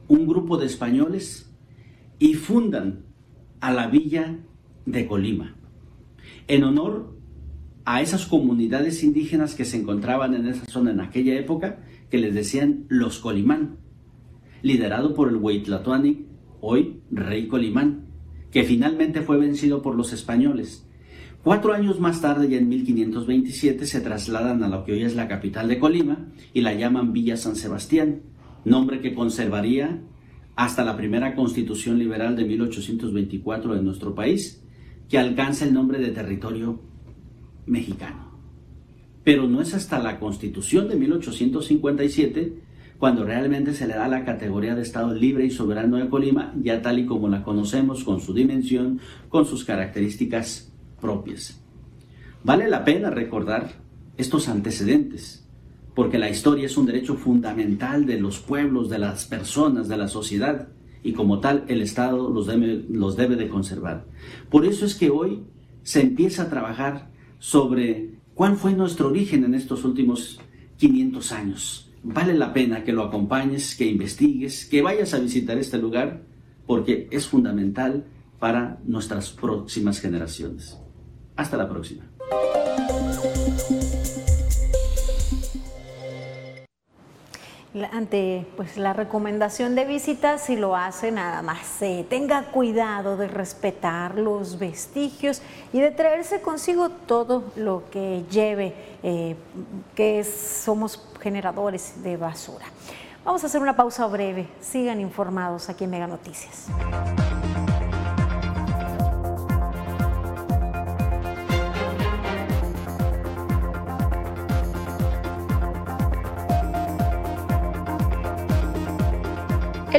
un 0.06 0.28
grupo 0.28 0.58
de 0.58 0.66
españoles 0.66 1.50
y 2.20 2.34
fundan 2.34 3.04
a 3.60 3.72
la 3.72 3.88
villa 3.88 4.38
de 4.86 5.06
Colima 5.06 5.56
en 6.48 6.64
honor 6.64 7.16
a 7.84 8.00
esas 8.00 8.26
comunidades 8.26 9.02
indígenas 9.02 9.54
que 9.54 9.64
se 9.64 9.76
encontraban 9.76 10.34
en 10.34 10.46
esa 10.46 10.64
zona 10.66 10.90
en 10.90 11.00
aquella 11.00 11.34
época, 11.34 11.84
que 12.10 12.18
les 12.18 12.34
decían 12.34 12.86
los 12.88 13.18
Colimán, 13.18 13.76
liderado 14.62 15.14
por 15.14 15.28
el 15.28 15.36
Huitlatoani, 15.36 16.26
hoy 16.60 17.00
rey 17.10 17.46
Colimán, 17.46 18.06
que 18.50 18.64
finalmente 18.64 19.20
fue 19.20 19.36
vencido 19.36 19.82
por 19.82 19.96
los 19.96 20.12
españoles. 20.12 20.86
Cuatro 21.42 21.74
años 21.74 22.00
más 22.00 22.22
tarde, 22.22 22.48
ya 22.48 22.56
en 22.56 22.70
1527, 22.70 23.84
se 23.84 24.00
trasladan 24.00 24.62
a 24.62 24.68
lo 24.68 24.84
que 24.84 24.92
hoy 24.92 25.02
es 25.02 25.14
la 25.14 25.28
capital 25.28 25.68
de 25.68 25.78
Colima 25.78 26.28
y 26.54 26.62
la 26.62 26.72
llaman 26.72 27.12
Villa 27.12 27.36
San 27.36 27.56
Sebastián, 27.56 28.22
nombre 28.64 29.00
que 29.00 29.12
conservaría 29.12 30.00
hasta 30.56 30.84
la 30.84 30.96
primera 30.96 31.34
constitución 31.34 31.98
liberal 31.98 32.34
de 32.34 32.44
1824 32.44 33.74
de 33.74 33.82
nuestro 33.82 34.14
país, 34.14 34.63
que 35.08 35.18
alcanza 35.18 35.64
el 35.64 35.74
nombre 35.74 35.98
de 35.98 36.10
territorio 36.10 36.80
mexicano. 37.66 38.32
Pero 39.22 39.48
no 39.48 39.60
es 39.60 39.74
hasta 39.74 39.98
la 39.98 40.18
constitución 40.18 40.88
de 40.88 40.96
1857 40.96 42.64
cuando 42.98 43.24
realmente 43.24 43.74
se 43.74 43.86
le 43.86 43.94
da 43.94 44.08
la 44.08 44.24
categoría 44.24 44.74
de 44.74 44.82
Estado 44.82 45.12
libre 45.12 45.44
y 45.44 45.50
soberano 45.50 45.96
de 45.96 46.08
Colima, 46.08 46.54
ya 46.62 46.80
tal 46.80 46.98
y 46.98 47.06
como 47.06 47.28
la 47.28 47.42
conocemos, 47.42 48.04
con 48.04 48.20
su 48.20 48.32
dimensión, 48.32 49.00
con 49.28 49.44
sus 49.44 49.64
características 49.64 50.72
propias. 51.00 51.60
Vale 52.44 52.68
la 52.68 52.84
pena 52.84 53.10
recordar 53.10 53.72
estos 54.16 54.48
antecedentes, 54.48 55.46
porque 55.94 56.18
la 56.18 56.30
historia 56.30 56.66
es 56.66 56.76
un 56.76 56.86
derecho 56.86 57.16
fundamental 57.16 58.06
de 58.06 58.20
los 58.20 58.38
pueblos, 58.38 58.88
de 58.88 58.98
las 58.98 59.24
personas, 59.24 59.88
de 59.88 59.96
la 59.96 60.08
sociedad, 60.08 60.68
y 61.04 61.12
como 61.12 61.38
tal 61.38 61.64
el 61.68 61.82
Estado 61.82 62.30
los 62.30 62.46
debe, 62.46 62.84
los 62.88 63.16
debe 63.16 63.36
de 63.36 63.48
conservar. 63.48 64.06
Por 64.50 64.64
eso 64.64 64.86
es 64.86 64.96
que 64.96 65.10
hoy 65.10 65.44
se 65.82 66.00
empieza 66.00 66.44
a 66.44 66.50
trabajar 66.50 67.10
sobre 67.38 68.14
cuál 68.34 68.56
fue 68.56 68.72
nuestro 68.72 69.08
origen 69.08 69.44
en 69.44 69.54
estos 69.54 69.84
últimos 69.84 70.40
500 70.78 71.32
años. 71.32 71.90
Vale 72.02 72.34
la 72.34 72.52
pena 72.52 72.84
que 72.84 72.92
lo 72.92 73.04
acompañes, 73.04 73.76
que 73.76 73.86
investigues, 73.86 74.66
que 74.66 74.82
vayas 74.82 75.14
a 75.14 75.18
visitar 75.18 75.58
este 75.58 75.78
lugar, 75.78 76.22
porque 76.66 77.06
es 77.10 77.26
fundamental 77.26 78.06
para 78.38 78.80
nuestras 78.84 79.30
próximas 79.30 80.00
generaciones. 80.00 80.78
Hasta 81.36 81.56
la 81.56 81.68
próxima. 81.68 82.04
Ante 87.92 88.46
pues 88.56 88.76
la 88.76 88.92
recomendación 88.92 89.74
de 89.74 89.84
visita, 89.84 90.38
si 90.38 90.56
lo 90.56 90.76
hace 90.76 91.10
nada 91.10 91.42
más, 91.42 91.78
tenga 92.08 92.44
cuidado 92.52 93.16
de 93.16 93.26
respetar 93.26 94.16
los 94.16 94.58
vestigios 94.58 95.42
y 95.72 95.80
de 95.80 95.90
traerse 95.90 96.40
consigo 96.40 96.90
todo 96.90 97.52
lo 97.56 97.82
que 97.90 98.24
lleve, 98.30 98.74
eh, 99.02 99.34
que 99.94 100.22
somos 100.22 101.02
generadores 101.20 102.02
de 102.02 102.16
basura. 102.16 102.66
Vamos 103.24 103.42
a 103.42 103.46
hacer 103.46 103.60
una 103.60 103.74
pausa 103.74 104.06
breve. 104.06 104.46
Sigan 104.60 105.00
informados 105.00 105.68
aquí 105.68 105.84
en 105.84 105.90
Mega 105.90 106.06
Noticias. 106.06 106.66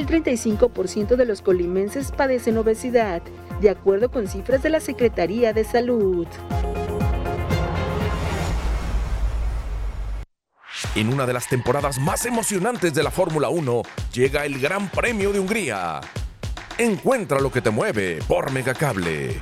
El 0.07 0.23
35% 0.23 1.15
de 1.15 1.25
los 1.25 1.41
colimenses 1.41 2.11
padecen 2.11 2.59
obesidad, 2.59 3.23
de 3.59 3.71
acuerdo 3.71 4.11
con 4.11 4.27
cifras 4.27 4.61
de 4.61 4.69
la 4.69 4.79
Secretaría 4.79 5.51
de 5.51 5.63
Salud. 5.63 6.27
En 10.93 11.11
una 11.11 11.25
de 11.25 11.33
las 11.33 11.49
temporadas 11.49 11.97
más 11.97 12.23
emocionantes 12.27 12.93
de 12.93 13.01
la 13.01 13.09
Fórmula 13.09 13.49
1, 13.49 13.81
llega 14.13 14.45
el 14.45 14.59
Gran 14.59 14.89
Premio 14.89 15.33
de 15.33 15.39
Hungría. 15.39 16.01
Encuentra 16.77 17.39
lo 17.39 17.51
que 17.51 17.61
te 17.61 17.71
mueve 17.71 18.19
por 18.27 18.51
Megacable 18.51 19.39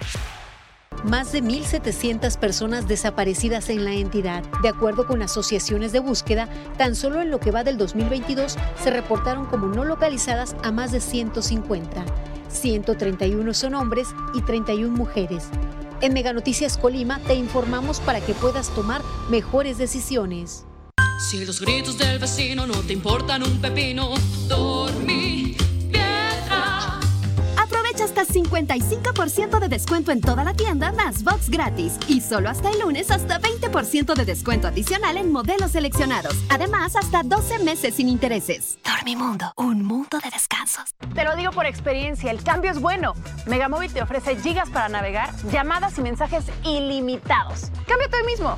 más 1.03 1.31
de 1.31 1.43
1.700 1.43 2.37
personas 2.37 2.87
desaparecidas 2.87 3.69
en 3.69 3.85
la 3.85 3.93
entidad. 3.93 4.43
De 4.61 4.69
acuerdo 4.69 5.05
con 5.05 5.21
asociaciones 5.21 5.91
de 5.91 5.99
búsqueda, 5.99 6.49
tan 6.77 6.95
solo 6.95 7.21
en 7.21 7.29
lo 7.29 7.39
que 7.39 7.51
va 7.51 7.63
del 7.63 7.77
2022 7.77 8.57
se 8.81 8.91
reportaron 8.91 9.45
como 9.45 9.67
no 9.67 9.85
localizadas 9.85 10.55
a 10.63 10.71
más 10.71 10.91
de 10.91 11.01
150. 11.01 12.05
131 12.49 13.53
son 13.53 13.75
hombres 13.75 14.07
y 14.33 14.41
31 14.41 14.95
mujeres. 14.95 15.45
En 16.01 16.13
Mega 16.13 16.33
Noticias 16.33 16.77
Colima 16.77 17.19
te 17.19 17.33
informamos 17.35 17.99
para 17.99 18.19
que 18.19 18.33
puedas 18.33 18.69
tomar 18.69 19.01
mejores 19.29 19.77
decisiones. 19.77 20.65
Si 21.29 21.45
los 21.45 21.61
gritos 21.61 21.97
del 21.97 22.19
vecino 22.19 22.67
no 22.67 22.75
te 22.81 22.93
importan 22.93 23.43
un 23.43 23.61
pepino, 23.61 24.13
dormí 24.47 25.12
hasta 28.23 28.33
55% 28.33 29.59
de 29.59 29.67
descuento 29.67 30.11
en 30.11 30.21
toda 30.21 30.43
la 30.43 30.53
tienda 30.53 30.91
más 30.91 31.23
box 31.23 31.49
gratis. 31.49 31.97
Y 32.07 32.21
solo 32.21 32.49
hasta 32.49 32.69
el 32.69 32.79
lunes 32.79 33.11
hasta 33.11 33.39
20% 33.39 34.15
de 34.15 34.25
descuento 34.25 34.67
adicional 34.67 35.17
en 35.17 35.31
modelos 35.31 35.71
seleccionados. 35.71 36.35
Además, 36.49 36.95
hasta 36.95 37.23
12 37.23 37.59
meses 37.59 37.95
sin 37.95 38.09
intereses. 38.09 38.79
Dormimundo, 38.83 39.51
un 39.57 39.83
mundo 39.83 40.19
de 40.23 40.29
descansos. 40.29 40.95
Te 41.13 41.23
lo 41.23 41.35
digo 41.35 41.51
por 41.51 41.65
experiencia, 41.65 42.31
el 42.31 42.43
cambio 42.43 42.71
es 42.71 42.79
bueno. 42.79 43.13
Megamóvil 43.45 43.91
te 43.91 44.01
ofrece 44.01 44.35
gigas 44.37 44.69
para 44.69 44.89
navegar, 44.89 45.29
llamadas 45.51 45.97
y 45.97 46.01
mensajes 46.01 46.45
ilimitados. 46.63 47.71
Cámbiate 47.87 48.17
hoy 48.17 48.25
mismo. 48.25 48.57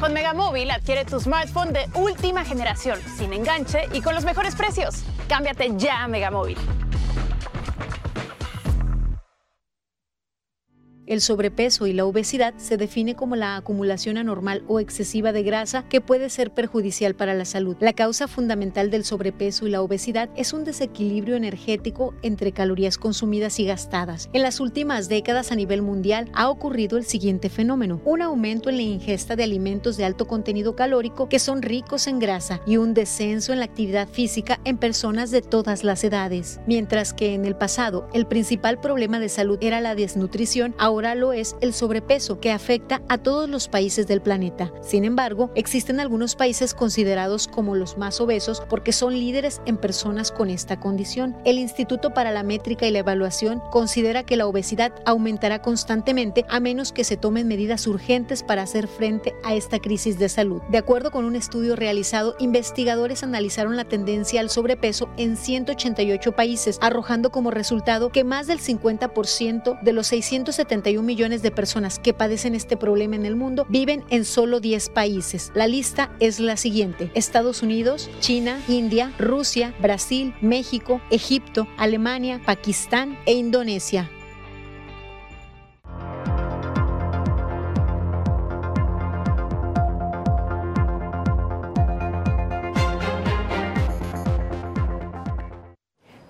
Con 0.00 0.12
Megamóvil 0.12 0.70
adquiere 0.70 1.06
tu 1.06 1.18
smartphone 1.18 1.72
de 1.72 1.88
última 1.94 2.44
generación, 2.44 2.98
sin 3.16 3.32
enganche 3.32 3.88
y 3.92 4.02
con 4.02 4.14
los 4.14 4.24
mejores 4.24 4.54
precios. 4.54 5.04
Cámbiate 5.28 5.72
ya 5.76 6.04
a 6.04 6.08
Megamóvil. 6.08 6.58
El 11.06 11.20
sobrepeso 11.20 11.86
y 11.86 11.92
la 11.92 12.04
obesidad 12.04 12.54
se 12.56 12.76
define 12.76 13.14
como 13.14 13.36
la 13.36 13.56
acumulación 13.56 14.18
anormal 14.18 14.64
o 14.66 14.80
excesiva 14.80 15.32
de 15.32 15.44
grasa 15.44 15.84
que 15.88 16.00
puede 16.00 16.30
ser 16.30 16.50
perjudicial 16.50 17.14
para 17.14 17.32
la 17.32 17.44
salud. 17.44 17.76
La 17.78 17.92
causa 17.92 18.26
fundamental 18.26 18.90
del 18.90 19.04
sobrepeso 19.04 19.68
y 19.68 19.70
la 19.70 19.82
obesidad 19.82 20.28
es 20.34 20.52
un 20.52 20.64
desequilibrio 20.64 21.36
energético 21.36 22.12
entre 22.22 22.50
calorías 22.50 22.98
consumidas 22.98 23.60
y 23.60 23.66
gastadas. 23.66 24.28
En 24.32 24.42
las 24.42 24.58
últimas 24.58 25.08
décadas 25.08 25.52
a 25.52 25.54
nivel 25.54 25.80
mundial 25.80 26.28
ha 26.34 26.50
ocurrido 26.50 26.98
el 26.98 27.04
siguiente 27.04 27.50
fenómeno, 27.50 28.00
un 28.04 28.20
aumento 28.20 28.68
en 28.68 28.76
la 28.76 28.82
ingesta 28.82 29.36
de 29.36 29.44
alimentos 29.44 29.96
de 29.96 30.04
alto 30.04 30.26
contenido 30.26 30.74
calórico 30.74 31.28
que 31.28 31.38
son 31.38 31.62
ricos 31.62 32.08
en 32.08 32.18
grasa 32.18 32.60
y 32.66 32.78
un 32.78 32.94
descenso 32.94 33.52
en 33.52 33.60
la 33.60 33.66
actividad 33.66 34.08
física 34.08 34.58
en 34.64 34.76
personas 34.76 35.30
de 35.30 35.42
todas 35.42 35.84
las 35.84 36.02
edades. 36.02 36.58
Mientras 36.66 37.14
que 37.14 37.34
en 37.34 37.44
el 37.44 37.54
pasado 37.54 38.08
el 38.12 38.26
principal 38.26 38.80
problema 38.80 39.20
de 39.20 39.28
salud 39.28 39.58
era 39.60 39.80
la 39.80 39.94
desnutrición, 39.94 40.74
lo 41.02 41.32
es 41.32 41.56
el 41.60 41.72
sobrepeso, 41.72 42.40
que 42.40 42.50
afecta 42.50 43.02
a 43.08 43.18
todos 43.18 43.48
los 43.48 43.68
países 43.68 44.06
del 44.06 44.20
planeta. 44.20 44.72
Sin 44.80 45.04
embargo, 45.04 45.50
existen 45.54 46.00
algunos 46.00 46.36
países 46.36 46.74
considerados 46.74 47.48
como 47.48 47.74
los 47.74 47.98
más 47.98 48.20
obesos 48.20 48.62
porque 48.68 48.92
son 48.92 49.14
líderes 49.14 49.60
en 49.66 49.76
personas 49.76 50.32
con 50.32 50.50
esta 50.50 50.80
condición. 50.80 51.36
El 51.44 51.58
Instituto 51.58 52.14
para 52.14 52.30
la 52.30 52.42
Métrica 52.42 52.86
y 52.86 52.90
la 52.90 53.00
Evaluación 53.00 53.62
considera 53.70 54.24
que 54.24 54.36
la 54.36 54.46
obesidad 54.46 54.92
aumentará 55.04 55.62
constantemente 55.62 56.44
a 56.48 56.60
menos 56.60 56.92
que 56.92 57.04
se 57.04 57.16
tomen 57.16 57.46
medidas 57.46 57.86
urgentes 57.86 58.42
para 58.42 58.62
hacer 58.62 58.88
frente 58.88 59.34
a 59.44 59.54
esta 59.54 59.78
crisis 59.78 60.18
de 60.18 60.28
salud. 60.28 60.62
De 60.70 60.78
acuerdo 60.78 61.10
con 61.10 61.24
un 61.24 61.36
estudio 61.36 61.76
realizado, 61.76 62.36
investigadores 62.38 63.22
analizaron 63.22 63.76
la 63.76 63.84
tendencia 63.84 64.40
al 64.40 64.50
sobrepeso 64.50 65.08
en 65.16 65.36
188 65.36 66.32
países, 66.32 66.78
arrojando 66.80 67.30
como 67.30 67.50
resultado 67.50 68.10
que 68.10 68.24
más 68.24 68.46
del 68.46 68.60
50% 68.60 69.80
de 69.82 69.92
los 69.92 70.06
670 70.06 70.85
millones 70.94 71.42
de 71.42 71.50
personas 71.50 71.98
que 71.98 72.14
padecen 72.14 72.54
este 72.54 72.76
problema 72.76 73.16
en 73.16 73.26
el 73.26 73.36
mundo 73.36 73.66
viven 73.68 74.04
en 74.10 74.24
solo 74.24 74.60
10 74.60 74.88
países. 74.90 75.50
La 75.54 75.66
lista 75.66 76.10
es 76.20 76.40
la 76.40 76.56
siguiente. 76.56 77.10
Estados 77.14 77.62
Unidos, 77.62 78.08
China, 78.20 78.60
India, 78.68 79.12
Rusia, 79.18 79.74
Brasil, 79.80 80.34
México, 80.40 81.00
Egipto, 81.10 81.66
Alemania, 81.76 82.40
Pakistán 82.44 83.18
e 83.26 83.34
Indonesia. 83.34 84.10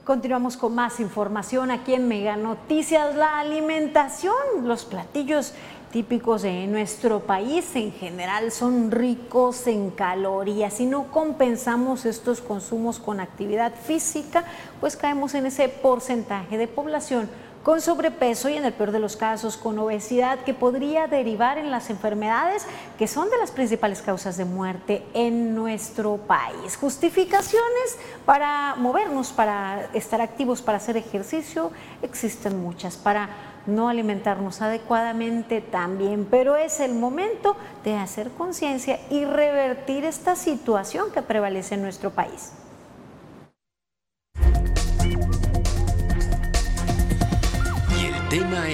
Continuamos 0.06 0.56
con 0.56 0.72
más 0.72 1.00
información 1.00 1.72
aquí 1.72 1.92
en 1.92 2.06
Mega 2.06 2.36
Noticias. 2.36 3.16
La 3.16 3.40
alimentación, 3.40 4.36
los 4.62 4.84
platillos 4.84 5.52
típicos 5.90 6.42
de 6.42 6.68
nuestro 6.68 7.18
país 7.18 7.74
en 7.74 7.90
general 7.90 8.52
son 8.52 8.92
ricos 8.92 9.66
en 9.66 9.90
calorías. 9.90 10.74
Si 10.74 10.86
no 10.86 11.10
compensamos 11.10 12.06
estos 12.06 12.40
consumos 12.40 13.00
con 13.00 13.18
actividad 13.18 13.74
física, 13.74 14.44
pues 14.78 14.96
caemos 14.96 15.34
en 15.34 15.46
ese 15.46 15.68
porcentaje 15.68 16.56
de 16.56 16.68
población 16.68 17.28
con 17.66 17.80
sobrepeso 17.80 18.48
y 18.48 18.54
en 18.54 18.64
el 18.64 18.72
peor 18.72 18.92
de 18.92 19.00
los 19.00 19.16
casos 19.16 19.56
con 19.56 19.76
obesidad 19.80 20.38
que 20.44 20.54
podría 20.54 21.08
derivar 21.08 21.58
en 21.58 21.72
las 21.72 21.90
enfermedades 21.90 22.64
que 22.96 23.08
son 23.08 23.28
de 23.28 23.38
las 23.38 23.50
principales 23.50 24.02
causas 24.02 24.36
de 24.36 24.44
muerte 24.44 25.04
en 25.14 25.52
nuestro 25.52 26.16
país. 26.16 26.76
Justificaciones 26.76 27.98
para 28.24 28.76
movernos, 28.76 29.32
para 29.32 29.90
estar 29.94 30.20
activos, 30.20 30.62
para 30.62 30.78
hacer 30.78 30.96
ejercicio, 30.96 31.72
existen 32.02 32.62
muchas. 32.62 32.96
Para 32.96 33.30
no 33.66 33.88
alimentarnos 33.88 34.62
adecuadamente 34.62 35.60
también, 35.60 36.24
pero 36.30 36.54
es 36.54 36.78
el 36.78 36.94
momento 36.94 37.56
de 37.82 37.96
hacer 37.96 38.30
conciencia 38.30 39.00
y 39.10 39.24
revertir 39.24 40.04
esta 40.04 40.36
situación 40.36 41.10
que 41.10 41.20
prevalece 41.20 41.74
en 41.74 41.82
nuestro 41.82 42.12
país. 42.12 42.52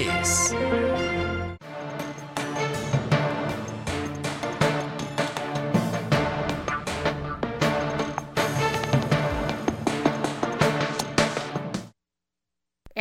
Tema 0.03 0.82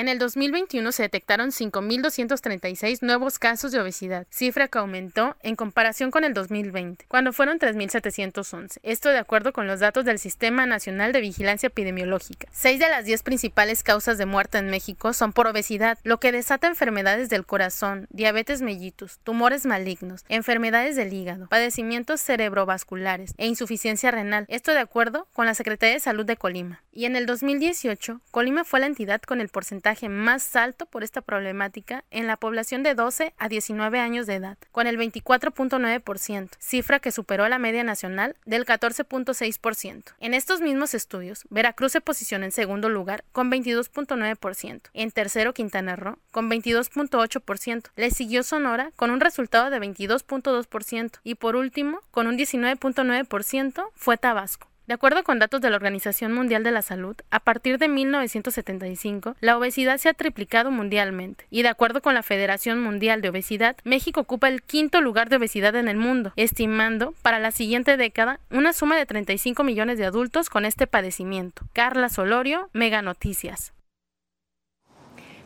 En 0.02 0.08
el 0.08 0.18
2021 0.18 0.90
se 0.90 1.04
detectaron 1.04 1.50
5.236 1.50 3.02
nuevos 3.02 3.38
casos 3.38 3.70
de 3.70 3.78
obesidad, 3.78 4.26
cifra 4.30 4.66
que 4.66 4.80
aumentó 4.80 5.36
en 5.44 5.54
comparación 5.54 6.10
con 6.10 6.24
el 6.24 6.34
2020, 6.34 7.04
cuando 7.06 7.32
fueron 7.32 7.60
3.711. 7.60 8.80
Esto 8.82 9.10
de 9.10 9.18
acuerdo 9.18 9.52
con 9.52 9.68
los 9.68 9.78
datos 9.78 10.04
del 10.04 10.18
Sistema 10.18 10.66
Nacional 10.66 11.12
de 11.12 11.20
Vigilancia 11.20 11.68
Epidemiológica. 11.68 12.48
Seis 12.50 12.80
de 12.80 12.88
las 12.88 13.04
diez 13.04 13.22
principales 13.22 13.84
causas 13.84 14.18
de 14.18 14.26
muerte 14.26 14.58
en 14.58 14.70
México 14.70 15.12
son 15.12 15.32
por 15.32 15.46
obesidad, 15.46 15.96
lo 16.02 16.18
que 16.18 16.32
desata 16.32 16.66
enfermedades 16.66 17.28
del 17.28 17.46
corazón, 17.46 18.08
diabetes 18.10 18.60
mellitus, 18.60 19.20
tumores 19.22 19.66
malignos, 19.66 20.24
enfermedades 20.28 20.96
del 20.96 21.12
hígado, 21.12 21.46
padecimientos 21.46 22.20
cerebrovasculares 22.20 23.34
e 23.38 23.46
insuficiencia 23.46 24.10
renal. 24.10 24.46
Esto 24.48 24.72
de 24.72 24.80
acuerdo 24.80 25.28
con 25.32 25.46
la 25.46 25.54
Secretaría 25.54 25.94
de 25.94 26.00
Salud 26.00 26.26
de 26.26 26.36
Colima. 26.36 26.82
Y 26.90 27.04
en 27.04 27.14
el 27.14 27.24
2018, 27.24 28.20
Colima 28.32 28.64
fue 28.64 28.80
la 28.80 28.86
entidad 28.86 29.22
con 29.22 29.40
el 29.40 29.48
porcentaje 29.48 29.91
más 30.08 30.56
alto 30.56 30.86
por 30.86 31.04
esta 31.04 31.20
problemática 31.20 32.04
en 32.10 32.26
la 32.26 32.36
población 32.36 32.82
de 32.82 32.94
12 32.94 33.34
a 33.36 33.48
19 33.48 33.98
años 33.98 34.26
de 34.26 34.34
edad, 34.34 34.58
con 34.70 34.86
el 34.86 34.98
24.9%, 34.98 36.50
cifra 36.58 36.98
que 36.98 37.12
superó 37.12 37.48
la 37.48 37.58
media 37.58 37.84
nacional 37.84 38.36
del 38.44 38.64
14.6%. 38.64 40.14
En 40.20 40.34
estos 40.34 40.60
mismos 40.60 40.94
estudios, 40.94 41.44
Veracruz 41.50 41.92
se 41.92 42.00
posiciona 42.00 42.44
en 42.44 42.52
segundo 42.52 42.88
lugar 42.88 43.24
con 43.32 43.50
22.9%, 43.50 44.80
en 44.92 45.10
tercero 45.10 45.54
Quintana 45.54 45.96
Roo 45.96 46.18
con 46.30 46.50
22.8%, 46.50 47.90
le 47.96 48.10
siguió 48.10 48.42
Sonora 48.42 48.90
con 48.96 49.10
un 49.10 49.20
resultado 49.20 49.70
de 49.70 49.78
22.2% 49.78 51.20
y 51.24 51.34
por 51.34 51.56
último, 51.56 52.00
con 52.10 52.26
un 52.26 52.36
19.9% 52.36 53.90
fue 53.94 54.16
Tabasco. 54.16 54.71
De 54.86 54.94
acuerdo 54.94 55.22
con 55.22 55.38
datos 55.38 55.60
de 55.60 55.70
la 55.70 55.76
Organización 55.76 56.32
Mundial 56.32 56.64
de 56.64 56.72
la 56.72 56.82
Salud, 56.82 57.14
a 57.30 57.38
partir 57.38 57.78
de 57.78 57.86
1975, 57.86 59.36
la 59.40 59.56
obesidad 59.56 59.98
se 59.98 60.08
ha 60.08 60.14
triplicado 60.14 60.72
mundialmente. 60.72 61.46
Y 61.50 61.62
de 61.62 61.68
acuerdo 61.68 62.02
con 62.02 62.14
la 62.14 62.24
Federación 62.24 62.82
Mundial 62.82 63.22
de 63.22 63.28
Obesidad, 63.28 63.76
México 63.84 64.20
ocupa 64.20 64.48
el 64.48 64.62
quinto 64.62 65.00
lugar 65.00 65.28
de 65.28 65.36
obesidad 65.36 65.76
en 65.76 65.86
el 65.86 65.96
mundo, 65.96 66.32
estimando 66.34 67.14
para 67.22 67.38
la 67.38 67.52
siguiente 67.52 67.96
década 67.96 68.40
una 68.50 68.72
suma 68.72 68.96
de 68.96 69.06
35 69.06 69.62
millones 69.62 69.98
de 69.98 70.06
adultos 70.06 70.50
con 70.50 70.64
este 70.64 70.88
padecimiento. 70.88 71.62
Carla 71.72 72.08
Solorio, 72.08 72.68
Mega 72.72 73.02
Noticias. 73.02 73.72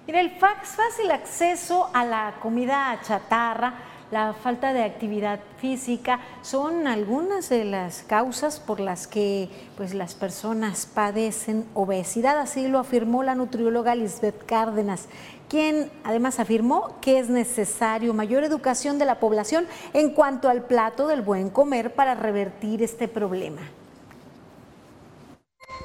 Mira, 0.07 0.21
el 0.21 0.31
fácil 0.31 1.11
acceso 1.11 1.91
a 1.93 2.05
la 2.05 2.37
comida 2.41 2.99
chatarra 3.03 3.75
la 4.11 4.35
falta 4.35 4.73
de 4.73 4.85
actividad 4.85 5.41
física 5.59 6.21
son 6.43 6.87
algunas 6.87 7.49
de 7.49 7.65
las 7.65 8.03
causas 8.03 8.61
por 8.61 8.81
las 8.81 9.07
que 9.07 9.49
pues, 9.77 9.95
las 9.95 10.15
personas 10.15 10.87
padecen 10.87 11.67
obesidad, 11.75 12.39
así 12.39 12.69
lo 12.69 12.79
afirmó 12.79 13.23
la 13.23 13.35
nutrióloga 13.35 13.95
Lisbeth 13.95 14.45
Cárdenas 14.47 15.09
quien 15.49 15.91
además 16.05 16.41
afirmó 16.41 16.99
que 17.01 17.19
es 17.19 17.29
necesario 17.29 18.13
mayor 18.15 18.45
educación 18.45 18.99
de 18.99 19.05
la 19.05 19.21
población 19.21 19.67
en 19.93 20.11
cuanto 20.11 20.49
al 20.49 20.65
plato 20.65 21.07
del 21.07 21.23
buen 21.23 21.51
comer 21.51 21.95
para 21.95 22.15
revertir 22.15 22.83
este 22.83 23.09
problema. 23.09 23.61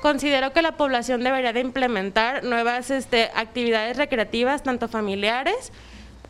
Considero 0.01 0.51
que 0.51 0.63
la 0.63 0.77
población 0.77 1.23
debería 1.23 1.53
de 1.53 1.59
implementar 1.59 2.43
nuevas 2.43 2.89
este, 2.89 3.29
actividades 3.35 3.97
recreativas, 3.97 4.63
tanto 4.63 4.87
familiares 4.87 5.71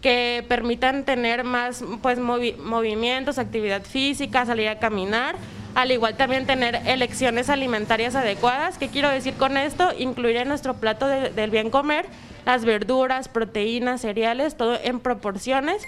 que 0.01 0.43
permitan 0.47 1.05
tener 1.05 1.43
más 1.43 1.83
pues 2.01 2.19
movimientos, 2.19 3.37
actividad 3.37 3.83
física, 3.83 4.45
salir 4.45 4.69
a 4.69 4.79
caminar, 4.79 5.35
al 5.75 5.91
igual 5.91 6.17
también 6.17 6.45
tener 6.45 6.81
elecciones 6.85 7.49
alimentarias 7.49 8.15
adecuadas. 8.15 8.77
¿Qué 8.77 8.89
quiero 8.89 9.09
decir 9.09 9.35
con 9.35 9.57
esto? 9.57 9.91
Incluir 9.97 10.37
en 10.37 10.47
nuestro 10.47 10.73
plato 10.75 11.07
del 11.07 11.49
bien 11.51 11.69
comer 11.69 12.07
las 12.45 12.65
verduras, 12.65 13.27
proteínas, 13.27 14.01
cereales, 14.01 14.55
todo 14.55 14.77
en 14.83 14.99
proporciones. 14.99 15.83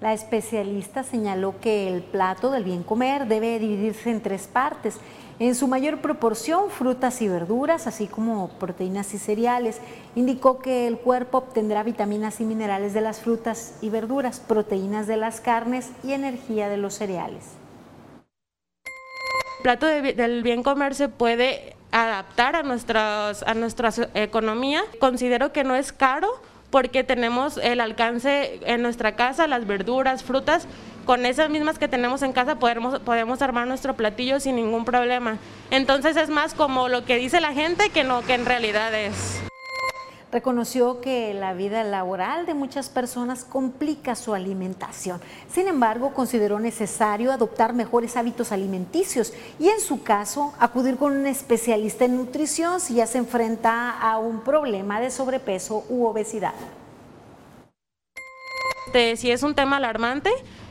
La 0.00 0.12
especialista 0.12 1.04
señaló 1.04 1.60
que 1.60 1.86
el 1.86 2.02
plato 2.02 2.50
del 2.50 2.64
bien 2.64 2.82
comer 2.82 3.26
debe 3.26 3.58
dividirse 3.58 4.10
en 4.10 4.20
tres 4.20 4.48
partes. 4.48 4.96
En 5.38 5.54
su 5.54 5.66
mayor 5.66 6.00
proporción, 6.00 6.70
frutas 6.70 7.20
y 7.22 7.28
verduras, 7.28 7.86
así 7.86 8.06
como 8.06 8.48
proteínas 8.58 9.12
y 9.14 9.18
cereales. 9.18 9.80
Indicó 10.14 10.58
que 10.58 10.86
el 10.86 10.98
cuerpo 10.98 11.38
obtendrá 11.38 11.82
vitaminas 11.82 12.40
y 12.40 12.44
minerales 12.44 12.92
de 12.92 13.00
las 13.00 13.20
frutas 13.20 13.74
y 13.80 13.88
verduras, 13.88 14.40
proteínas 14.40 15.06
de 15.06 15.16
las 15.16 15.40
carnes 15.40 15.90
y 16.04 16.12
energía 16.12 16.68
de 16.68 16.76
los 16.76 16.94
cereales. 16.94 17.44
El 19.58 19.62
plato 19.62 19.86
del 19.86 20.42
bien 20.42 20.62
comer 20.62 20.94
se 20.94 21.08
puede 21.08 21.76
adaptar 21.92 22.56
a, 22.56 22.60
a 22.60 23.54
nuestra 23.54 23.90
economía. 24.14 24.82
Considero 24.98 25.52
que 25.52 25.64
no 25.64 25.76
es 25.76 25.92
caro 25.92 26.28
porque 26.72 27.04
tenemos 27.04 27.58
el 27.58 27.80
alcance 27.80 28.58
en 28.64 28.82
nuestra 28.82 29.14
casa, 29.14 29.46
las 29.46 29.66
verduras, 29.66 30.24
frutas, 30.24 30.66
con 31.04 31.26
esas 31.26 31.50
mismas 31.50 31.78
que 31.78 31.86
tenemos 31.86 32.22
en 32.22 32.32
casa 32.32 32.58
podemos, 32.58 32.98
podemos 33.00 33.42
armar 33.42 33.66
nuestro 33.66 33.94
platillo 33.94 34.40
sin 34.40 34.56
ningún 34.56 34.86
problema. 34.86 35.36
Entonces 35.70 36.16
es 36.16 36.30
más 36.30 36.54
como 36.54 36.88
lo 36.88 37.04
que 37.04 37.16
dice 37.16 37.40
la 37.40 37.52
gente 37.52 37.90
que 37.90 38.04
no 38.04 38.22
que 38.22 38.34
en 38.34 38.46
realidad 38.46 38.94
es. 38.94 39.51
Reconoció 40.32 41.02
que 41.02 41.34
la 41.34 41.52
vida 41.52 41.84
laboral 41.84 42.46
de 42.46 42.54
muchas 42.54 42.88
personas 42.88 43.44
complica 43.44 44.14
su 44.14 44.32
alimentación. 44.32 45.20
Sin 45.52 45.68
embargo, 45.68 46.14
consideró 46.14 46.58
necesario 46.58 47.32
adoptar 47.32 47.74
mejores 47.74 48.16
hábitos 48.16 48.50
alimenticios 48.50 49.34
y 49.60 49.68
en 49.68 49.78
su 49.78 50.02
caso 50.02 50.54
acudir 50.58 50.96
con 50.96 51.12
un 51.12 51.26
especialista 51.26 52.06
en 52.06 52.16
nutrición 52.16 52.80
si 52.80 52.94
ya 52.94 53.06
se 53.06 53.18
enfrenta 53.18 53.90
a 53.90 54.16
un 54.16 54.40
problema 54.40 55.02
de 55.02 55.10
sobrepeso 55.10 55.84
u 55.90 56.06
obesidad. 56.06 56.54
Si 59.16 59.30
es 59.30 59.42
un 59.42 59.54
tema 59.54 59.76
alarmante, 59.76 60.30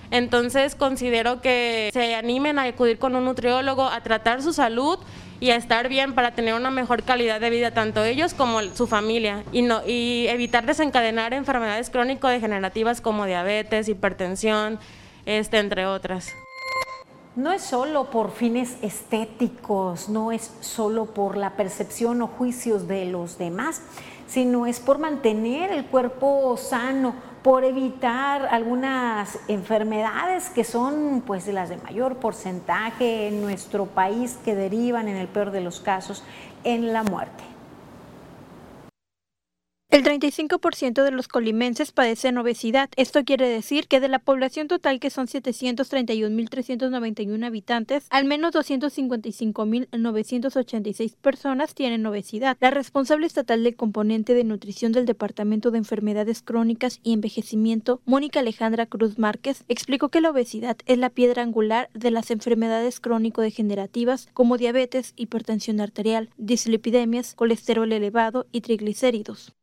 entonces 0.09 0.73
considero 0.73 1.39
que 1.39 1.91
se 1.93 2.15
animen 2.15 2.57
a 2.57 2.63
acudir 2.63 2.97
con 2.97 3.15
un 3.15 3.25
nutriólogo 3.25 3.83
a 3.83 4.01
tratar 4.01 4.41
su 4.41 4.53
salud 4.53 4.97
y 5.41 5.49
a 5.49 5.55
estar 5.55 5.89
bien 5.89 6.13
para 6.13 6.31
tener 6.31 6.53
una 6.53 6.69
mejor 6.69 7.01
calidad 7.01 7.41
de 7.41 7.49
vida, 7.49 7.71
tanto 7.71 8.03
ellos 8.05 8.35
como 8.35 8.61
su 8.75 8.85
familia, 8.85 9.43
y, 9.51 9.63
no, 9.63 9.81
y 9.85 10.27
evitar 10.29 10.67
desencadenar 10.67 11.33
enfermedades 11.33 11.89
crónico-degenerativas 11.89 13.01
como 13.01 13.25
diabetes, 13.25 13.89
hipertensión, 13.89 14.79
este, 15.25 15.57
entre 15.57 15.87
otras. 15.87 16.29
No 17.35 17.51
es 17.51 17.63
solo 17.63 18.11
por 18.11 18.31
fines 18.31 18.77
estéticos, 18.83 20.09
no 20.09 20.31
es 20.31 20.53
solo 20.59 21.07
por 21.07 21.35
la 21.37 21.55
percepción 21.55 22.21
o 22.21 22.27
juicios 22.27 22.87
de 22.87 23.05
los 23.05 23.39
demás, 23.39 23.81
sino 24.27 24.67
es 24.67 24.79
por 24.79 24.99
mantener 24.99 25.71
el 25.71 25.85
cuerpo 25.85 26.55
sano, 26.55 27.15
por 27.43 27.63
evitar 27.63 28.47
algunas 28.51 29.39
enfermedades 29.47 30.49
que 30.49 30.63
son 30.63 31.23
pues 31.25 31.47
las 31.47 31.69
de 31.69 31.77
mayor 31.77 32.17
porcentaje 32.17 33.27
en 33.27 33.41
nuestro 33.41 33.85
país 33.87 34.37
que 34.45 34.55
derivan 34.55 35.07
en 35.07 35.17
el 35.17 35.27
peor 35.27 35.51
de 35.51 35.61
los 35.61 35.79
casos 35.79 36.23
en 36.63 36.93
la 36.93 37.03
muerte. 37.03 37.50
El 39.91 40.03
35% 40.05 41.03
de 41.03 41.11
los 41.11 41.27
colimenses 41.27 41.91
padecen 41.91 42.37
obesidad. 42.37 42.89
Esto 42.95 43.25
quiere 43.25 43.49
decir 43.49 43.89
que 43.89 43.99
de 43.99 44.07
la 44.07 44.19
población 44.19 44.69
total, 44.69 45.01
que 45.01 45.09
son 45.09 45.27
731.391 45.27 47.45
habitantes, 47.45 48.07
al 48.09 48.23
menos 48.23 48.53
255.986 48.53 51.17
personas 51.17 51.75
tienen 51.75 52.05
obesidad. 52.05 52.55
La 52.61 52.71
responsable 52.71 53.27
estatal 53.27 53.65
del 53.65 53.75
componente 53.75 54.33
de 54.33 54.45
nutrición 54.45 54.93
del 54.93 55.05
Departamento 55.05 55.71
de 55.71 55.79
Enfermedades 55.79 56.41
Crónicas 56.41 57.01
y 57.03 57.11
Envejecimiento, 57.11 57.99
Mónica 58.05 58.39
Alejandra 58.39 58.85
Cruz 58.85 59.19
Márquez, 59.19 59.65
explicó 59.67 60.07
que 60.07 60.21
la 60.21 60.29
obesidad 60.29 60.77
es 60.85 60.99
la 60.99 61.09
piedra 61.09 61.43
angular 61.43 61.89
de 61.93 62.11
las 62.11 62.31
enfermedades 62.31 63.01
crónico-degenerativas 63.01 64.29
como 64.31 64.57
diabetes, 64.57 65.11
hipertensión 65.17 65.81
arterial, 65.81 66.29
dislipidemias, 66.37 67.35
colesterol 67.35 67.91
elevado 67.91 68.47
y 68.53 68.61
triglicéridos. 68.61 69.53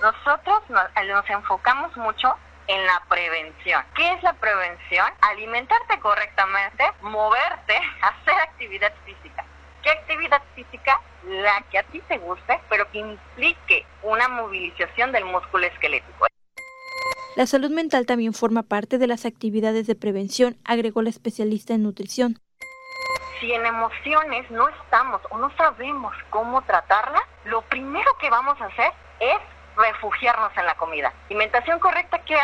Nosotros 0.00 0.62
nos, 0.68 1.30
enfocamos 1.30 1.96
mucho 1.96 2.34
en 2.68 2.86
la 2.86 3.02
prevención. 3.08 3.82
¿Qué 3.96 4.12
es 4.12 4.22
la 4.22 4.32
prevención? 4.34 5.06
Alimentarte 5.22 5.98
correctamente, 6.00 6.84
moverte, 7.02 7.74
hacer 8.02 8.34
actividad 8.34 8.92
física. 9.04 9.44
¿Qué 9.82 9.90
actividad 9.90 10.42
física? 10.54 11.00
La 11.26 11.62
que 11.70 11.78
a 11.78 11.82
ti 11.84 12.00
te 12.08 12.18
guste, 12.18 12.60
pero 12.68 12.90
que 12.90 12.98
implique 12.98 13.86
una 14.02 14.28
movilización 14.28 15.12
del 15.12 15.24
músculo 15.24 15.66
esquelético. 15.66 16.26
La 17.36 17.46
salud 17.46 17.70
mental 17.70 18.06
también 18.06 18.34
forma 18.34 18.62
parte 18.62 18.98
de 18.98 19.06
las 19.06 19.24
actividades 19.24 19.86
de 19.86 19.94
prevención, 19.94 20.56
agregó 20.64 21.02
la 21.02 21.10
especialista 21.10 21.74
en 21.74 21.82
nutrición. 21.82 22.40
Si 23.40 23.52
en 23.52 23.64
emociones 23.64 24.50
no 24.50 24.68
estamos 24.68 25.20
o 25.30 25.38
no 25.38 25.50
sabemos 25.56 26.14
cómo 26.30 26.62
tratarla, 26.62 27.20
lo 27.44 27.62
primero 27.62 28.10
que 28.20 28.30
vamos 28.30 28.60
a 28.60 28.66
hacer 28.66 28.92
es 29.20 29.38
refugiarnos 29.78 30.50
en 30.56 30.66
la 30.66 30.74
comida. 30.76 31.12
Alimentación 31.26 31.78
correcta, 31.78 32.18
¿qué, 32.24 32.36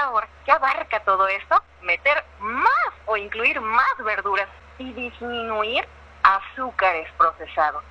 ¿qué 0.45 0.53
abarca 0.53 1.01
todo 1.05 1.27
esto? 1.29 1.63
Meter 1.83 2.25
más 2.41 2.93
o 3.07 3.17
incluir 3.17 3.61
más 3.61 3.97
verduras 4.05 4.49
y 4.79 4.93
disminuir 4.93 5.87
azúcares 6.23 7.09
procesados. 7.19 7.83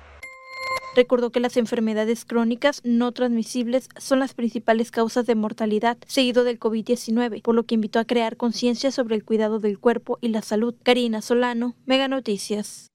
Recordó 0.96 1.30
que 1.30 1.40
las 1.40 1.56
enfermedades 1.56 2.24
crónicas 2.24 2.80
no 2.84 3.10
transmisibles 3.10 3.88
son 3.96 4.20
las 4.20 4.34
principales 4.34 4.92
causas 4.92 5.26
de 5.26 5.34
mortalidad, 5.34 5.98
seguido 6.06 6.44
del 6.44 6.60
COVID-19, 6.60 7.42
por 7.42 7.54
lo 7.54 7.64
que 7.64 7.74
invitó 7.74 7.98
a 7.98 8.04
crear 8.04 8.36
conciencia 8.36 8.92
sobre 8.92 9.16
el 9.16 9.24
cuidado 9.24 9.58
del 9.58 9.80
cuerpo 9.80 10.18
y 10.20 10.28
la 10.28 10.42
salud. 10.42 10.74
Karina 10.84 11.20
Solano, 11.20 11.74
Mega 11.84 12.06
Noticias. 12.06 12.93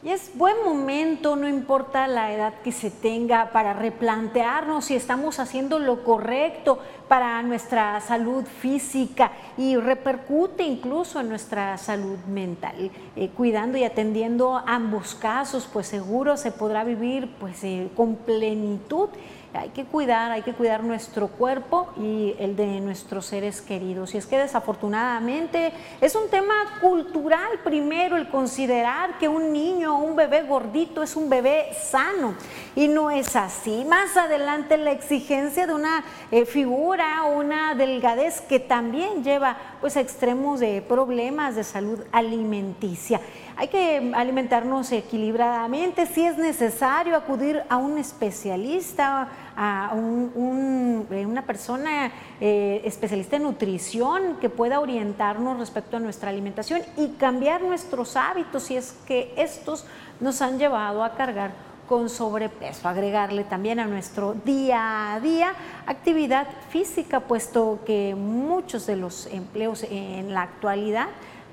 Y 0.00 0.10
es 0.10 0.30
buen 0.34 0.54
momento, 0.64 1.34
no 1.34 1.48
importa 1.48 2.06
la 2.06 2.32
edad 2.32 2.54
que 2.62 2.70
se 2.70 2.88
tenga, 2.88 3.50
para 3.50 3.72
replantearnos 3.72 4.84
si 4.84 4.94
estamos 4.94 5.40
haciendo 5.40 5.80
lo 5.80 6.04
correcto 6.04 6.78
para 7.08 7.42
nuestra 7.42 8.00
salud 8.00 8.44
física 8.44 9.32
y 9.56 9.74
repercute 9.76 10.62
incluso 10.62 11.18
en 11.18 11.28
nuestra 11.28 11.76
salud 11.78 12.16
mental. 12.28 12.92
Eh, 13.16 13.30
cuidando 13.36 13.76
y 13.76 13.82
atendiendo 13.82 14.62
ambos 14.66 15.16
casos, 15.16 15.68
pues 15.72 15.88
seguro 15.88 16.36
se 16.36 16.52
podrá 16.52 16.84
vivir 16.84 17.34
pues, 17.40 17.64
eh, 17.64 17.88
con 17.96 18.14
plenitud 18.14 19.08
hay 19.54 19.70
que 19.70 19.84
cuidar, 19.84 20.30
hay 20.30 20.42
que 20.42 20.52
cuidar 20.52 20.84
nuestro 20.84 21.28
cuerpo 21.28 21.88
y 21.96 22.34
el 22.38 22.54
de 22.56 22.80
nuestros 22.80 23.26
seres 23.26 23.62
queridos. 23.62 24.14
Y 24.14 24.18
es 24.18 24.26
que 24.26 24.38
desafortunadamente 24.38 25.72
es 26.00 26.14
un 26.14 26.28
tema 26.28 26.54
cultural 26.80 27.48
primero 27.64 28.16
el 28.16 28.28
considerar 28.28 29.18
que 29.18 29.28
un 29.28 29.52
niño 29.52 29.98
o 29.98 30.02
un 30.02 30.16
bebé 30.16 30.42
gordito 30.42 31.02
es 31.02 31.16
un 31.16 31.30
bebé 31.30 31.68
sano 31.80 32.34
y 32.76 32.88
no 32.88 33.10
es 33.10 33.36
así. 33.36 33.84
Más 33.88 34.16
adelante 34.16 34.76
la 34.76 34.92
exigencia 34.92 35.66
de 35.66 35.74
una 35.74 36.04
eh, 36.30 36.44
figura 36.44 37.24
o 37.24 37.38
una 37.38 37.74
delgadez 37.74 38.40
que 38.42 38.60
también 38.60 39.24
lleva 39.24 39.56
pues 39.80 39.96
a 39.96 40.00
extremos 40.00 40.60
de 40.60 40.82
problemas 40.82 41.56
de 41.56 41.64
salud 41.64 42.00
alimenticia. 42.12 43.20
Hay 43.60 43.66
que 43.66 44.12
alimentarnos 44.14 44.92
equilibradamente, 44.92 46.06
si 46.06 46.24
es 46.24 46.38
necesario 46.38 47.16
acudir 47.16 47.60
a 47.68 47.76
un 47.76 47.98
especialista, 47.98 49.30
a 49.56 49.90
eh, 49.96 51.26
una 51.26 51.42
persona 51.42 52.12
eh, 52.40 52.80
especialista 52.84 53.34
en 53.34 53.42
nutrición 53.42 54.36
que 54.40 54.48
pueda 54.48 54.78
orientarnos 54.78 55.58
respecto 55.58 55.96
a 55.96 56.00
nuestra 56.00 56.30
alimentación 56.30 56.82
y 56.96 57.08
cambiar 57.18 57.60
nuestros 57.62 58.14
hábitos 58.14 58.62
si 58.62 58.76
es 58.76 58.94
que 59.08 59.34
estos 59.36 59.84
nos 60.20 60.40
han 60.40 60.60
llevado 60.60 61.02
a 61.02 61.16
cargar 61.16 61.50
con 61.88 62.08
sobrepeso, 62.10 62.86
agregarle 62.88 63.42
también 63.42 63.80
a 63.80 63.86
nuestro 63.86 64.34
día 64.34 65.14
a 65.14 65.20
día 65.20 65.52
actividad 65.84 66.46
física, 66.68 67.18
puesto 67.18 67.80
que 67.84 68.14
muchos 68.14 68.86
de 68.86 68.94
los 68.94 69.26
empleos 69.26 69.84
en 69.90 70.32
la 70.32 70.42
actualidad 70.42 71.08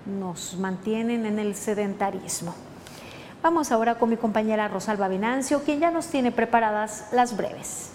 nos 0.06 0.58
mantienen 0.58 1.26
en 1.26 1.40
el 1.40 1.56
sedentarismo. 1.56 2.54
Vamos 3.42 3.72
ahora 3.72 3.96
con 3.96 4.10
mi 4.10 4.18
compañera 4.18 4.68
Rosalba 4.68 5.08
Venancio, 5.08 5.64
quien 5.64 5.80
ya 5.80 5.92
nos 5.92 6.08
tiene 6.08 6.32
preparadas 6.32 7.10
las 7.12 7.38
breves. 7.38 7.92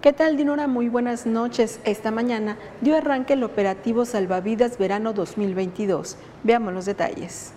¿Qué 0.00 0.12
tal, 0.12 0.36
Dinora? 0.36 0.66
Muy 0.66 0.88
buenas 0.88 1.26
noches. 1.26 1.78
Esta 1.84 2.10
mañana 2.10 2.56
dio 2.80 2.96
arranque 2.96 3.34
el 3.34 3.44
operativo 3.44 4.04
Salvavidas 4.04 4.76
Verano 4.76 5.12
2022. 5.12 6.16
Veamos 6.42 6.74
los 6.74 6.86
detalles. 6.86 7.54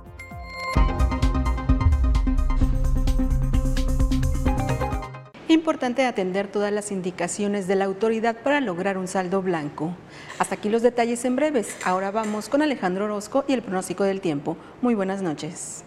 Importante 5.67 6.05
atender 6.05 6.47
todas 6.47 6.73
las 6.73 6.93
indicaciones 6.93 7.67
de 7.67 7.75
la 7.75 7.87
autoridad 7.87 8.37
para 8.37 8.61
lograr 8.61 8.97
un 8.99 9.09
saldo 9.09 9.43
blanco. 9.43 9.97
Hasta 10.39 10.55
aquí 10.55 10.69
los 10.69 10.81
detalles 10.81 11.25
en 11.25 11.35
breves. 11.35 11.77
Ahora 11.85 12.13
vamos 12.13 12.49
con 12.49 12.63
Alejandro 12.63 13.07
Orozco 13.07 13.45
y 13.49 13.53
el 13.53 13.63
pronóstico 13.63 14.05
del 14.05 14.21
tiempo. 14.21 14.57
Muy 14.81 14.95
buenas 14.95 15.23
noches. 15.23 15.83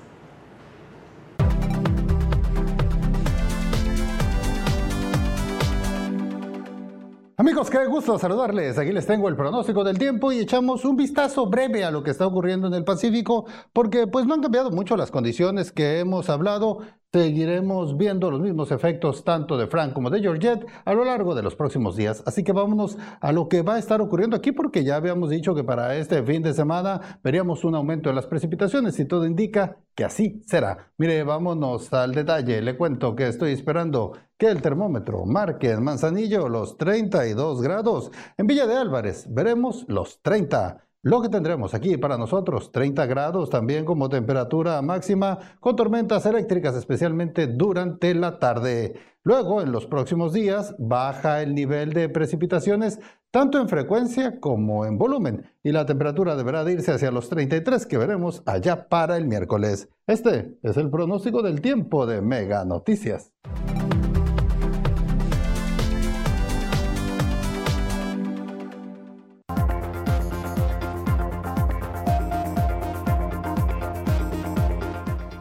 Amigos, 7.37 7.69
qué 7.69 7.85
gusto 7.85 8.19
saludarles. 8.19 8.77
Aquí 8.77 8.91
les 8.91 9.07
tengo 9.07 9.29
el 9.29 9.37
pronóstico 9.37 9.85
del 9.85 9.97
tiempo 9.97 10.33
y 10.33 10.39
echamos 10.39 10.83
un 10.83 10.97
vistazo 10.97 11.45
breve 11.45 11.85
a 11.85 11.89
lo 11.89 12.03
que 12.03 12.11
está 12.11 12.27
ocurriendo 12.27 12.67
en 12.67 12.73
el 12.73 12.83
Pacífico, 12.83 13.45
porque 13.71 14.07
pues 14.07 14.25
no 14.25 14.33
han 14.33 14.41
cambiado 14.41 14.71
mucho 14.71 14.97
las 14.97 15.09
condiciones 15.09 15.71
que 15.71 15.99
hemos 15.99 16.29
hablado 16.29 16.79
Seguiremos 17.11 17.97
viendo 17.97 18.29
los 18.29 18.39
mismos 18.39 18.71
efectos 18.71 19.23
tanto 19.23 19.57
de 19.57 19.65
Frank 19.65 19.93
como 19.93 20.11
de 20.11 20.19
Georgette 20.19 20.67
a 20.85 20.93
lo 20.93 21.03
largo 21.03 21.33
de 21.33 21.41
los 21.41 21.55
próximos 21.55 21.95
días. 21.95 22.21
Así 22.27 22.43
que 22.43 22.51
vámonos 22.51 22.99
a 23.19 23.31
lo 23.31 23.49
que 23.49 23.63
va 23.63 23.75
a 23.75 23.79
estar 23.79 23.99
ocurriendo 23.99 24.35
aquí 24.35 24.51
porque 24.51 24.83
ya 24.83 24.97
habíamos 24.97 25.31
dicho 25.31 25.55
que 25.55 25.63
para 25.63 25.95
este 25.95 26.21
fin 26.21 26.43
de 26.43 26.53
semana 26.53 27.19
veríamos 27.23 27.63
un 27.63 27.73
aumento 27.73 28.09
de 28.09 28.15
las 28.15 28.27
precipitaciones 28.27 28.99
y 28.99 29.05
todo 29.05 29.25
indica 29.25 29.77
que 29.95 30.03
así 30.03 30.43
será. 30.45 30.91
Mire, 30.97 31.23
vámonos 31.23 31.91
al 31.93 32.13
detalle. 32.13 32.61
Le 32.61 32.77
cuento 32.77 33.15
que 33.15 33.27
estoy 33.27 33.53
esperando 33.53 34.13
que 34.37 34.45
el 34.45 34.61
termómetro 34.61 35.25
marque 35.25 35.71
en 35.71 35.83
Manzanillo 35.83 36.47
los 36.47 36.77
32 36.77 37.63
grados. 37.63 38.11
En 38.37 38.45
Villa 38.45 38.67
de 38.67 38.75
Álvarez 38.75 39.25
veremos 39.33 39.83
los 39.87 40.21
30. 40.21 40.88
Lo 41.01 41.21
que 41.21 41.29
tendremos 41.29 41.73
aquí 41.73 41.95
para 41.95 42.17
nosotros, 42.17 42.73
30 42.73 43.05
grados 43.05 43.49
también 43.49 43.85
como 43.85 44.09
temperatura 44.09 44.81
máxima, 44.81 45.39
con 45.61 45.77
tormentas 45.77 46.25
eléctricas 46.25 46.75
especialmente 46.75 47.47
durante 47.47 48.13
la 48.13 48.37
tarde. 48.37 48.95
Luego, 49.23 49.61
en 49.61 49.71
los 49.71 49.85
próximos 49.85 50.33
días, 50.33 50.75
baja 50.77 51.41
el 51.41 51.55
nivel 51.55 51.93
de 51.93 52.09
precipitaciones 52.09 52.99
tanto 53.31 53.61
en 53.61 53.69
frecuencia 53.69 54.41
como 54.41 54.85
en 54.85 54.97
volumen 54.97 55.45
y 55.63 55.71
la 55.71 55.85
temperatura 55.85 56.35
deberá 56.35 56.65
de 56.65 56.73
irse 56.73 56.91
hacia 56.91 57.11
los 57.11 57.29
33 57.29 57.85
que 57.85 57.97
veremos 57.97 58.43
allá 58.45 58.89
para 58.89 59.15
el 59.15 59.25
miércoles. 59.25 59.87
Este 60.05 60.57
es 60.63 60.75
el 60.75 60.89
pronóstico 60.89 61.41
del 61.41 61.61
tiempo 61.61 62.07
de 62.07 62.21
Mega 62.21 62.65
Noticias. 62.65 63.31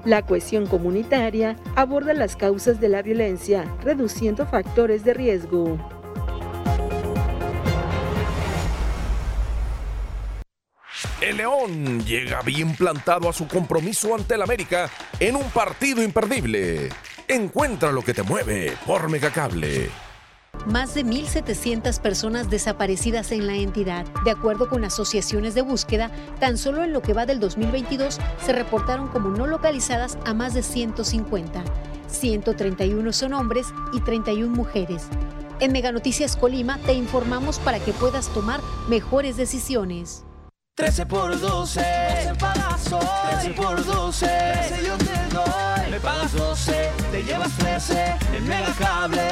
La 0.09 0.22
cohesión 0.22 0.66
comunitaria 0.66 1.54
aborda 1.76 2.14
las 2.14 2.34
causas 2.34 2.80
de 2.80 2.88
la 2.88 3.02
violencia, 3.02 3.70
reduciendo 3.82 4.46
factores 4.46 5.04
de 5.04 5.12
riesgo. 5.12 5.76
El 11.20 11.36
León 11.36 12.02
llega 12.06 12.40
bien 12.40 12.74
plantado 12.74 13.28
a 13.28 13.34
su 13.34 13.46
compromiso 13.46 14.14
ante 14.14 14.36
el 14.36 14.40
América 14.40 14.88
en 15.20 15.36
un 15.36 15.50
partido 15.50 16.02
imperdible. 16.02 16.88
Encuentra 17.28 17.92
lo 17.92 18.00
que 18.00 18.14
te 18.14 18.22
mueve 18.22 18.78
por 18.86 19.11
Megacable 19.11 19.90
más 20.69 20.95
de 20.95 21.05
1.700 21.05 22.01
personas 22.01 22.51
desaparecidas 22.51 23.33
en 23.33 23.47
la 23.47 23.57
entidad. 23.57 24.07
De 24.25 24.31
acuerdo 24.31 24.69
con 24.69 24.85
asociaciones 24.85 25.55
de 25.55 25.62
búsqueda, 25.62 26.11
tan 26.39 26.59
solo 26.59 26.85
en 26.85 26.93
lo 26.93 27.03
que 27.03 27.14
va 27.14 27.27
del 27.27 27.41
2022 27.41 28.19
se 28.45 28.53
reportaron 28.53 29.09
como 29.09 29.31
no 29.31 29.47
localizadas 29.47 30.19
a 30.25 30.35
más 30.35 30.55
de 30.55 30.62
150. 30.62 31.64
131 32.07 33.12
son 33.12 33.33
hombres 33.33 33.66
y 33.93 34.01
31 34.01 34.55
mujeres. 34.55 35.09
En 35.61 35.73
Mega 35.73 35.91
Noticias 35.91 36.37
Colima 36.37 36.79
te 36.79 36.93
informamos 36.93 37.59
para 37.59 37.81
que 37.81 37.93
puedas 37.93 38.29
tomar 38.29 38.61
mejores 38.89 39.37
decisiones. 39.37 40.25
13 40.77 41.07
por 41.07 41.41
12, 41.41 41.81
12 41.81 42.35
pagas 42.39 42.93
hoy. 42.93 43.01
13 43.41 43.51
por 43.55 43.85
12, 43.85 44.27
13 44.27 44.87
yo 44.87 44.97
te 44.97 45.35
doy. 45.35 45.91
Me 45.91 45.99
pagas 45.99 46.33
12, 46.35 46.91
te 47.11 47.25
llevas 47.25 47.53
13 47.59 48.14
en 48.37 48.47
Mega 48.47 48.73
Cable. 48.79 49.23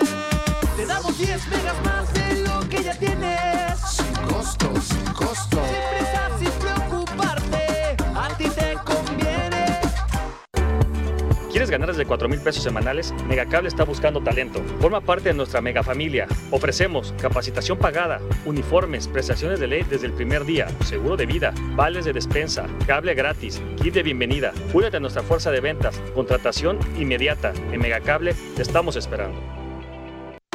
Te 0.00 0.03
damos 0.94 1.18
10 1.18 1.48
megas 1.48 1.84
más 1.84 2.14
de 2.14 2.40
lo 2.46 2.68
que 2.68 2.82
ya 2.82 2.94
tienes. 2.96 3.78
Sin 3.80 4.14
costo, 4.28 4.72
sin 4.80 5.04
costo. 5.12 5.60
Sin 5.64 5.82
prisa, 5.90 6.30
sin 6.38 6.50
preocuparte. 6.52 7.96
A 8.14 8.28
ti 8.36 8.48
te 8.48 8.74
conviene. 8.84 9.80
¿Quieres 11.50 11.70
ganar 11.70 11.88
desde 11.88 12.06
4 12.06 12.28
mil 12.28 12.40
pesos 12.40 12.62
semanales? 12.62 13.12
Megacable 13.28 13.68
está 13.68 13.84
buscando 13.84 14.22
talento. 14.22 14.62
Forma 14.80 15.00
parte 15.00 15.30
de 15.30 15.34
nuestra 15.34 15.60
mega 15.60 15.82
familia. 15.82 16.28
Ofrecemos 16.52 17.12
capacitación 17.20 17.78
pagada, 17.78 18.20
uniformes, 18.44 19.08
prestaciones 19.08 19.58
de 19.58 19.66
ley 19.66 19.82
desde 19.88 20.06
el 20.06 20.12
primer 20.12 20.44
día, 20.44 20.68
seguro 20.84 21.16
de 21.16 21.26
vida, 21.26 21.52
vales 21.74 22.04
de 22.04 22.12
despensa, 22.12 22.66
cable 22.86 23.14
gratis, 23.14 23.60
kit 23.82 23.94
de 23.94 24.02
bienvenida. 24.04 24.52
Únete 24.72 24.98
a 24.98 25.00
nuestra 25.00 25.22
fuerza 25.22 25.50
de 25.50 25.60
ventas, 25.60 26.00
contratación 26.14 26.78
inmediata. 26.96 27.52
En 27.72 27.80
Megacable 27.80 28.34
te 28.54 28.62
estamos 28.62 28.94
esperando. 28.96 29.63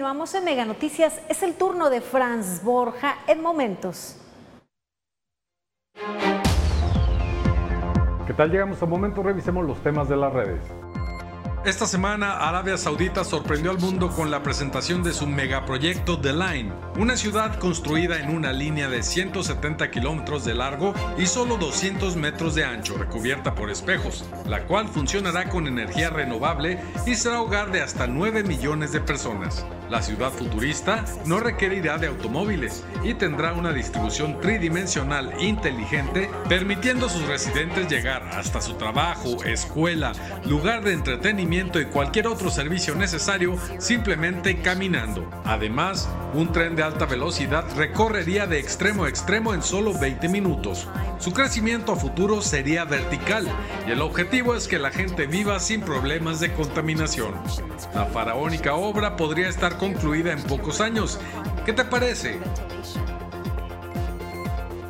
Continuamos 0.00 0.34
en 0.34 0.44
Mega 0.46 0.64
Noticias. 0.64 1.20
Es 1.28 1.42
el 1.42 1.52
turno 1.56 1.90
de 1.90 2.00
Franz 2.00 2.64
Borja 2.64 3.18
en 3.26 3.42
momentos. 3.42 4.16
¿Qué 8.26 8.32
tal? 8.32 8.50
Llegamos 8.50 8.82
a 8.82 8.86
momentos, 8.86 9.22
revisemos 9.22 9.62
los 9.66 9.82
temas 9.82 10.08
de 10.08 10.16
las 10.16 10.32
redes. 10.32 10.62
Esta 11.66 11.86
semana, 11.86 12.48
Arabia 12.48 12.78
Saudita 12.78 13.24
sorprendió 13.24 13.70
al 13.70 13.78
mundo 13.78 14.08
con 14.08 14.30
la 14.30 14.42
presentación 14.42 15.02
de 15.02 15.12
su 15.12 15.26
megaproyecto 15.26 16.18
The 16.18 16.32
Line, 16.32 16.72
una 16.98 17.14
ciudad 17.14 17.58
construida 17.58 18.20
en 18.20 18.34
una 18.34 18.54
línea 18.54 18.88
de 18.88 19.02
170 19.02 19.90
kilómetros 19.90 20.46
de 20.46 20.54
largo 20.54 20.94
y 21.18 21.26
solo 21.26 21.58
200 21.58 22.16
metros 22.16 22.54
de 22.54 22.64
ancho, 22.64 22.96
recubierta 22.96 23.54
por 23.54 23.68
espejos, 23.68 24.24
la 24.46 24.64
cual 24.64 24.88
funcionará 24.88 25.50
con 25.50 25.66
energía 25.66 26.08
renovable 26.08 26.80
y 27.04 27.16
será 27.16 27.42
hogar 27.42 27.70
de 27.70 27.82
hasta 27.82 28.06
9 28.06 28.44
millones 28.44 28.92
de 28.92 29.02
personas. 29.02 29.66
La 29.90 30.02
ciudad 30.02 30.30
futurista 30.30 31.04
no 31.26 31.40
requerirá 31.40 31.98
de 31.98 32.06
automóviles 32.06 32.84
y 33.02 33.14
tendrá 33.14 33.54
una 33.54 33.72
distribución 33.72 34.40
tridimensional 34.40 35.34
inteligente, 35.42 36.30
permitiendo 36.48 37.06
a 37.06 37.08
sus 37.08 37.26
residentes 37.26 37.88
llegar 37.88 38.22
hasta 38.32 38.60
su 38.60 38.74
trabajo, 38.74 39.42
escuela, 39.42 40.12
lugar 40.44 40.84
de 40.84 40.92
entretenimiento 40.92 41.80
y 41.80 41.86
cualquier 41.86 42.28
otro 42.28 42.50
servicio 42.50 42.94
necesario 42.94 43.58
simplemente 43.78 44.62
caminando. 44.62 45.28
Además, 45.44 46.08
un 46.34 46.52
tren 46.52 46.76
de 46.76 46.84
alta 46.84 47.06
velocidad 47.06 47.64
recorrería 47.76 48.46
de 48.46 48.60
extremo 48.60 49.04
a 49.04 49.08
extremo 49.08 49.54
en 49.54 49.62
solo 49.64 49.92
20 49.98 50.28
minutos. 50.28 50.86
Su 51.18 51.32
crecimiento 51.32 51.92
a 51.92 51.96
futuro 51.96 52.42
sería 52.42 52.84
vertical 52.84 53.48
y 53.88 53.90
el 53.90 54.02
objetivo 54.02 54.54
es 54.54 54.68
que 54.68 54.78
la 54.78 54.90
gente 54.90 55.26
viva 55.26 55.58
sin 55.58 55.80
problemas 55.80 56.38
de 56.38 56.52
contaminación. 56.52 57.34
La 57.92 58.06
faraónica 58.06 58.74
obra 58.74 59.16
podría 59.16 59.48
estar 59.48 59.79
concluida 59.80 60.32
en 60.32 60.42
pocos 60.42 60.82
años. 60.82 61.18
¿Qué 61.64 61.72
te 61.72 61.84
parece? 61.84 62.38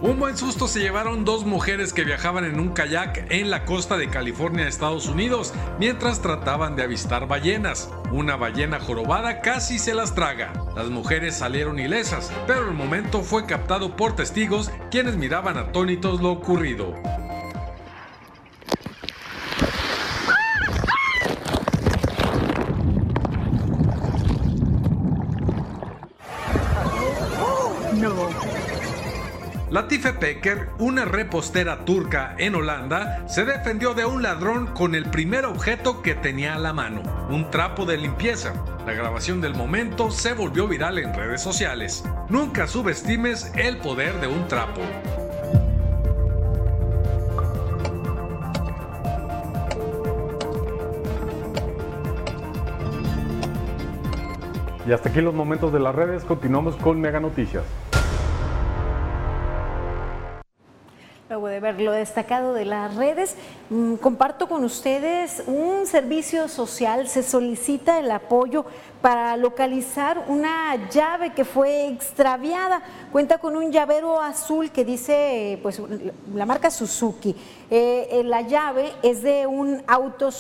Un 0.02 0.18
buen 0.18 0.36
susto 0.36 0.66
se 0.66 0.80
llevaron 0.80 1.24
dos 1.24 1.44
mujeres 1.44 1.92
que 1.92 2.04
viajaban 2.04 2.44
en 2.44 2.58
un 2.58 2.70
kayak 2.70 3.30
en 3.30 3.50
la 3.50 3.64
costa 3.64 3.96
de 3.96 4.08
California, 4.08 4.66
Estados 4.66 5.06
Unidos, 5.06 5.54
mientras 5.78 6.22
trataban 6.22 6.74
de 6.74 6.82
avistar 6.82 7.28
ballenas. 7.28 7.90
Una 8.10 8.34
ballena 8.34 8.80
jorobada 8.80 9.42
casi 9.42 9.78
se 9.78 9.94
las 9.94 10.14
traga. 10.14 10.52
Las 10.74 10.88
mujeres 10.88 11.36
salieron 11.36 11.78
ilesas, 11.78 12.32
pero 12.48 12.66
el 12.66 12.74
momento 12.74 13.22
fue 13.22 13.46
captado 13.46 13.94
por 13.94 14.16
testigos 14.16 14.72
quienes 14.90 15.16
miraban 15.16 15.56
atónitos 15.56 16.20
lo 16.20 16.32
ocurrido. 16.32 16.94
Latife 29.70 30.12
Pecker, 30.14 30.68
una 30.80 31.04
repostera 31.04 31.84
turca 31.84 32.34
en 32.38 32.56
Holanda, 32.56 33.22
se 33.28 33.44
defendió 33.44 33.94
de 33.94 34.04
un 34.04 34.20
ladrón 34.20 34.66
con 34.66 34.96
el 34.96 35.08
primer 35.08 35.44
objeto 35.44 36.02
que 36.02 36.16
tenía 36.16 36.56
a 36.56 36.58
la 36.58 36.72
mano, 36.72 37.02
un 37.30 37.52
trapo 37.52 37.86
de 37.86 37.96
limpieza. 37.96 38.52
La 38.84 38.94
grabación 38.94 39.40
del 39.40 39.54
momento 39.54 40.10
se 40.10 40.32
volvió 40.32 40.66
viral 40.66 40.98
en 40.98 41.14
redes 41.14 41.40
sociales. 41.40 42.04
Nunca 42.28 42.66
subestimes 42.66 43.52
el 43.54 43.76
poder 43.76 44.20
de 44.20 44.26
un 44.26 44.48
trapo. 44.48 44.80
Y 54.84 54.92
hasta 54.92 55.10
aquí 55.10 55.20
los 55.20 55.34
momentos 55.34 55.72
de 55.72 55.78
las 55.78 55.94
redes, 55.94 56.24
continuamos 56.24 56.74
con 56.74 57.00
Mega 57.00 57.20
Noticias. 57.20 57.62
Ver 61.60 61.80
lo 61.80 61.92
destacado 61.92 62.54
de 62.54 62.64
las 62.64 62.94
redes, 62.96 63.36
mm, 63.68 63.94
comparto 63.96 64.48
con 64.48 64.64
ustedes 64.64 65.42
un 65.46 65.86
servicio 65.86 66.48
social. 66.48 67.06
Se 67.08 67.22
solicita 67.22 67.98
el 67.98 68.10
apoyo 68.10 68.64
para 69.00 69.36
localizar 69.36 70.24
una 70.28 70.88
llave 70.90 71.32
que 71.32 71.44
fue 71.44 71.88
extraviada. 71.88 72.82
Cuenta 73.12 73.38
con 73.38 73.56
un 73.56 73.70
llavero 73.70 74.20
azul 74.20 74.70
que 74.70 74.84
dice, 74.84 75.58
pues, 75.62 75.80
la 76.34 76.46
marca 76.46 76.70
Suzuki. 76.70 77.36
Eh, 77.70 78.08
eh, 78.10 78.24
la 78.24 78.42
llave 78.42 78.92
es 79.02 79.22
de 79.22 79.46
un 79.46 79.82
auto 79.86 80.30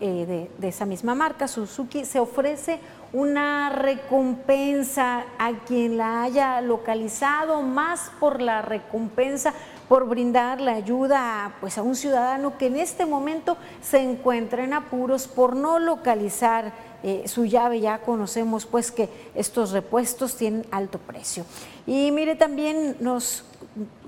eh, 0.00 0.48
de 0.58 0.68
esa 0.68 0.84
misma 0.86 1.14
marca, 1.14 1.48
Suzuki. 1.48 2.04
Se 2.04 2.18
ofrece 2.18 2.80
una 3.14 3.70
recompensa 3.70 5.24
a 5.38 5.52
quien 5.66 5.96
la 5.96 6.24
haya 6.24 6.60
localizado, 6.60 7.62
más 7.62 8.10
por 8.18 8.42
la 8.42 8.60
recompensa 8.60 9.54
por 9.94 10.08
brindar 10.08 10.60
la 10.60 10.72
ayuda 10.72 11.54
pues, 11.60 11.78
a 11.78 11.82
un 11.82 11.94
ciudadano 11.94 12.58
que 12.58 12.66
en 12.66 12.74
este 12.74 13.06
momento 13.06 13.56
se 13.80 14.00
encuentra 14.00 14.64
en 14.64 14.72
apuros 14.72 15.28
por 15.28 15.54
no 15.54 15.78
localizar 15.78 16.72
eh, 17.04 17.22
su 17.28 17.44
llave. 17.44 17.78
Ya 17.78 17.98
conocemos 17.98 18.66
pues 18.66 18.90
que 18.90 19.08
estos 19.36 19.70
repuestos 19.70 20.34
tienen 20.34 20.66
alto 20.72 20.98
precio. 20.98 21.46
Y 21.86 22.10
mire, 22.10 22.34
también 22.34 22.96
nos 22.98 23.44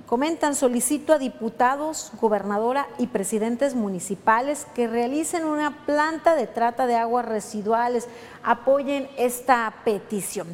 Comentan, 0.06 0.54
solicito 0.54 1.12
a 1.12 1.18
diputados, 1.18 2.12
gobernadora 2.20 2.86
y 2.96 3.08
presidentes 3.08 3.74
municipales 3.74 4.64
que 4.72 4.86
realicen 4.86 5.44
una 5.44 5.84
planta 5.84 6.36
de 6.36 6.46
trata 6.46 6.86
de 6.86 6.94
aguas 6.94 7.26
residuales. 7.26 8.06
Apoyen 8.44 9.08
esta 9.16 9.74
petición. 9.84 10.46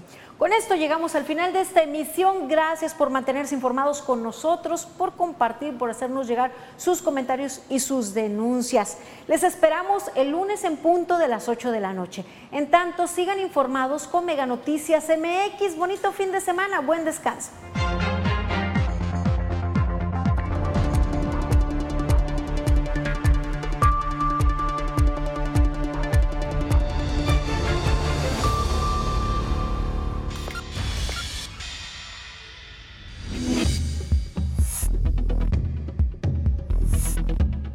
Con 0.43 0.53
esto 0.53 0.74
llegamos 0.74 1.14
al 1.14 1.22
final 1.22 1.53
de 1.53 1.61
esta 1.61 1.84
emisión. 1.84 2.49
Gracias 2.49 2.95
por 2.95 3.11
mantenerse 3.11 3.55
informados 3.55 4.03
con 4.03 4.24
nosotros, 4.24 4.86
por 4.86 5.12
compartir, 5.12 5.78
por 5.78 5.88
hacernos 5.88 6.26
llegar 6.26 6.51
sus 6.76 7.01
comentarios 7.01 7.62
y 7.68 7.78
sus 7.78 8.12
denuncias. 8.12 8.99
Les 9.28 9.45
esperamos 9.45 10.11
el 10.16 10.32
lunes 10.32 10.64
en 10.64 10.78
punto 10.78 11.18
de 11.18 11.28
las 11.28 11.49
8 11.49 11.70
de 11.70 11.78
la 11.78 11.93
noche. 11.93 12.24
En 12.51 12.72
tanto, 12.72 13.07
sigan 13.07 13.38
informados 13.38 14.09
con 14.09 14.24
Mega 14.24 14.45
Noticias 14.45 15.07
MX. 15.11 15.76
Bonito 15.76 16.11
fin 16.11 16.32
de 16.32 16.40
semana. 16.40 16.80
Buen 16.80 17.05
descanso. 17.05 17.51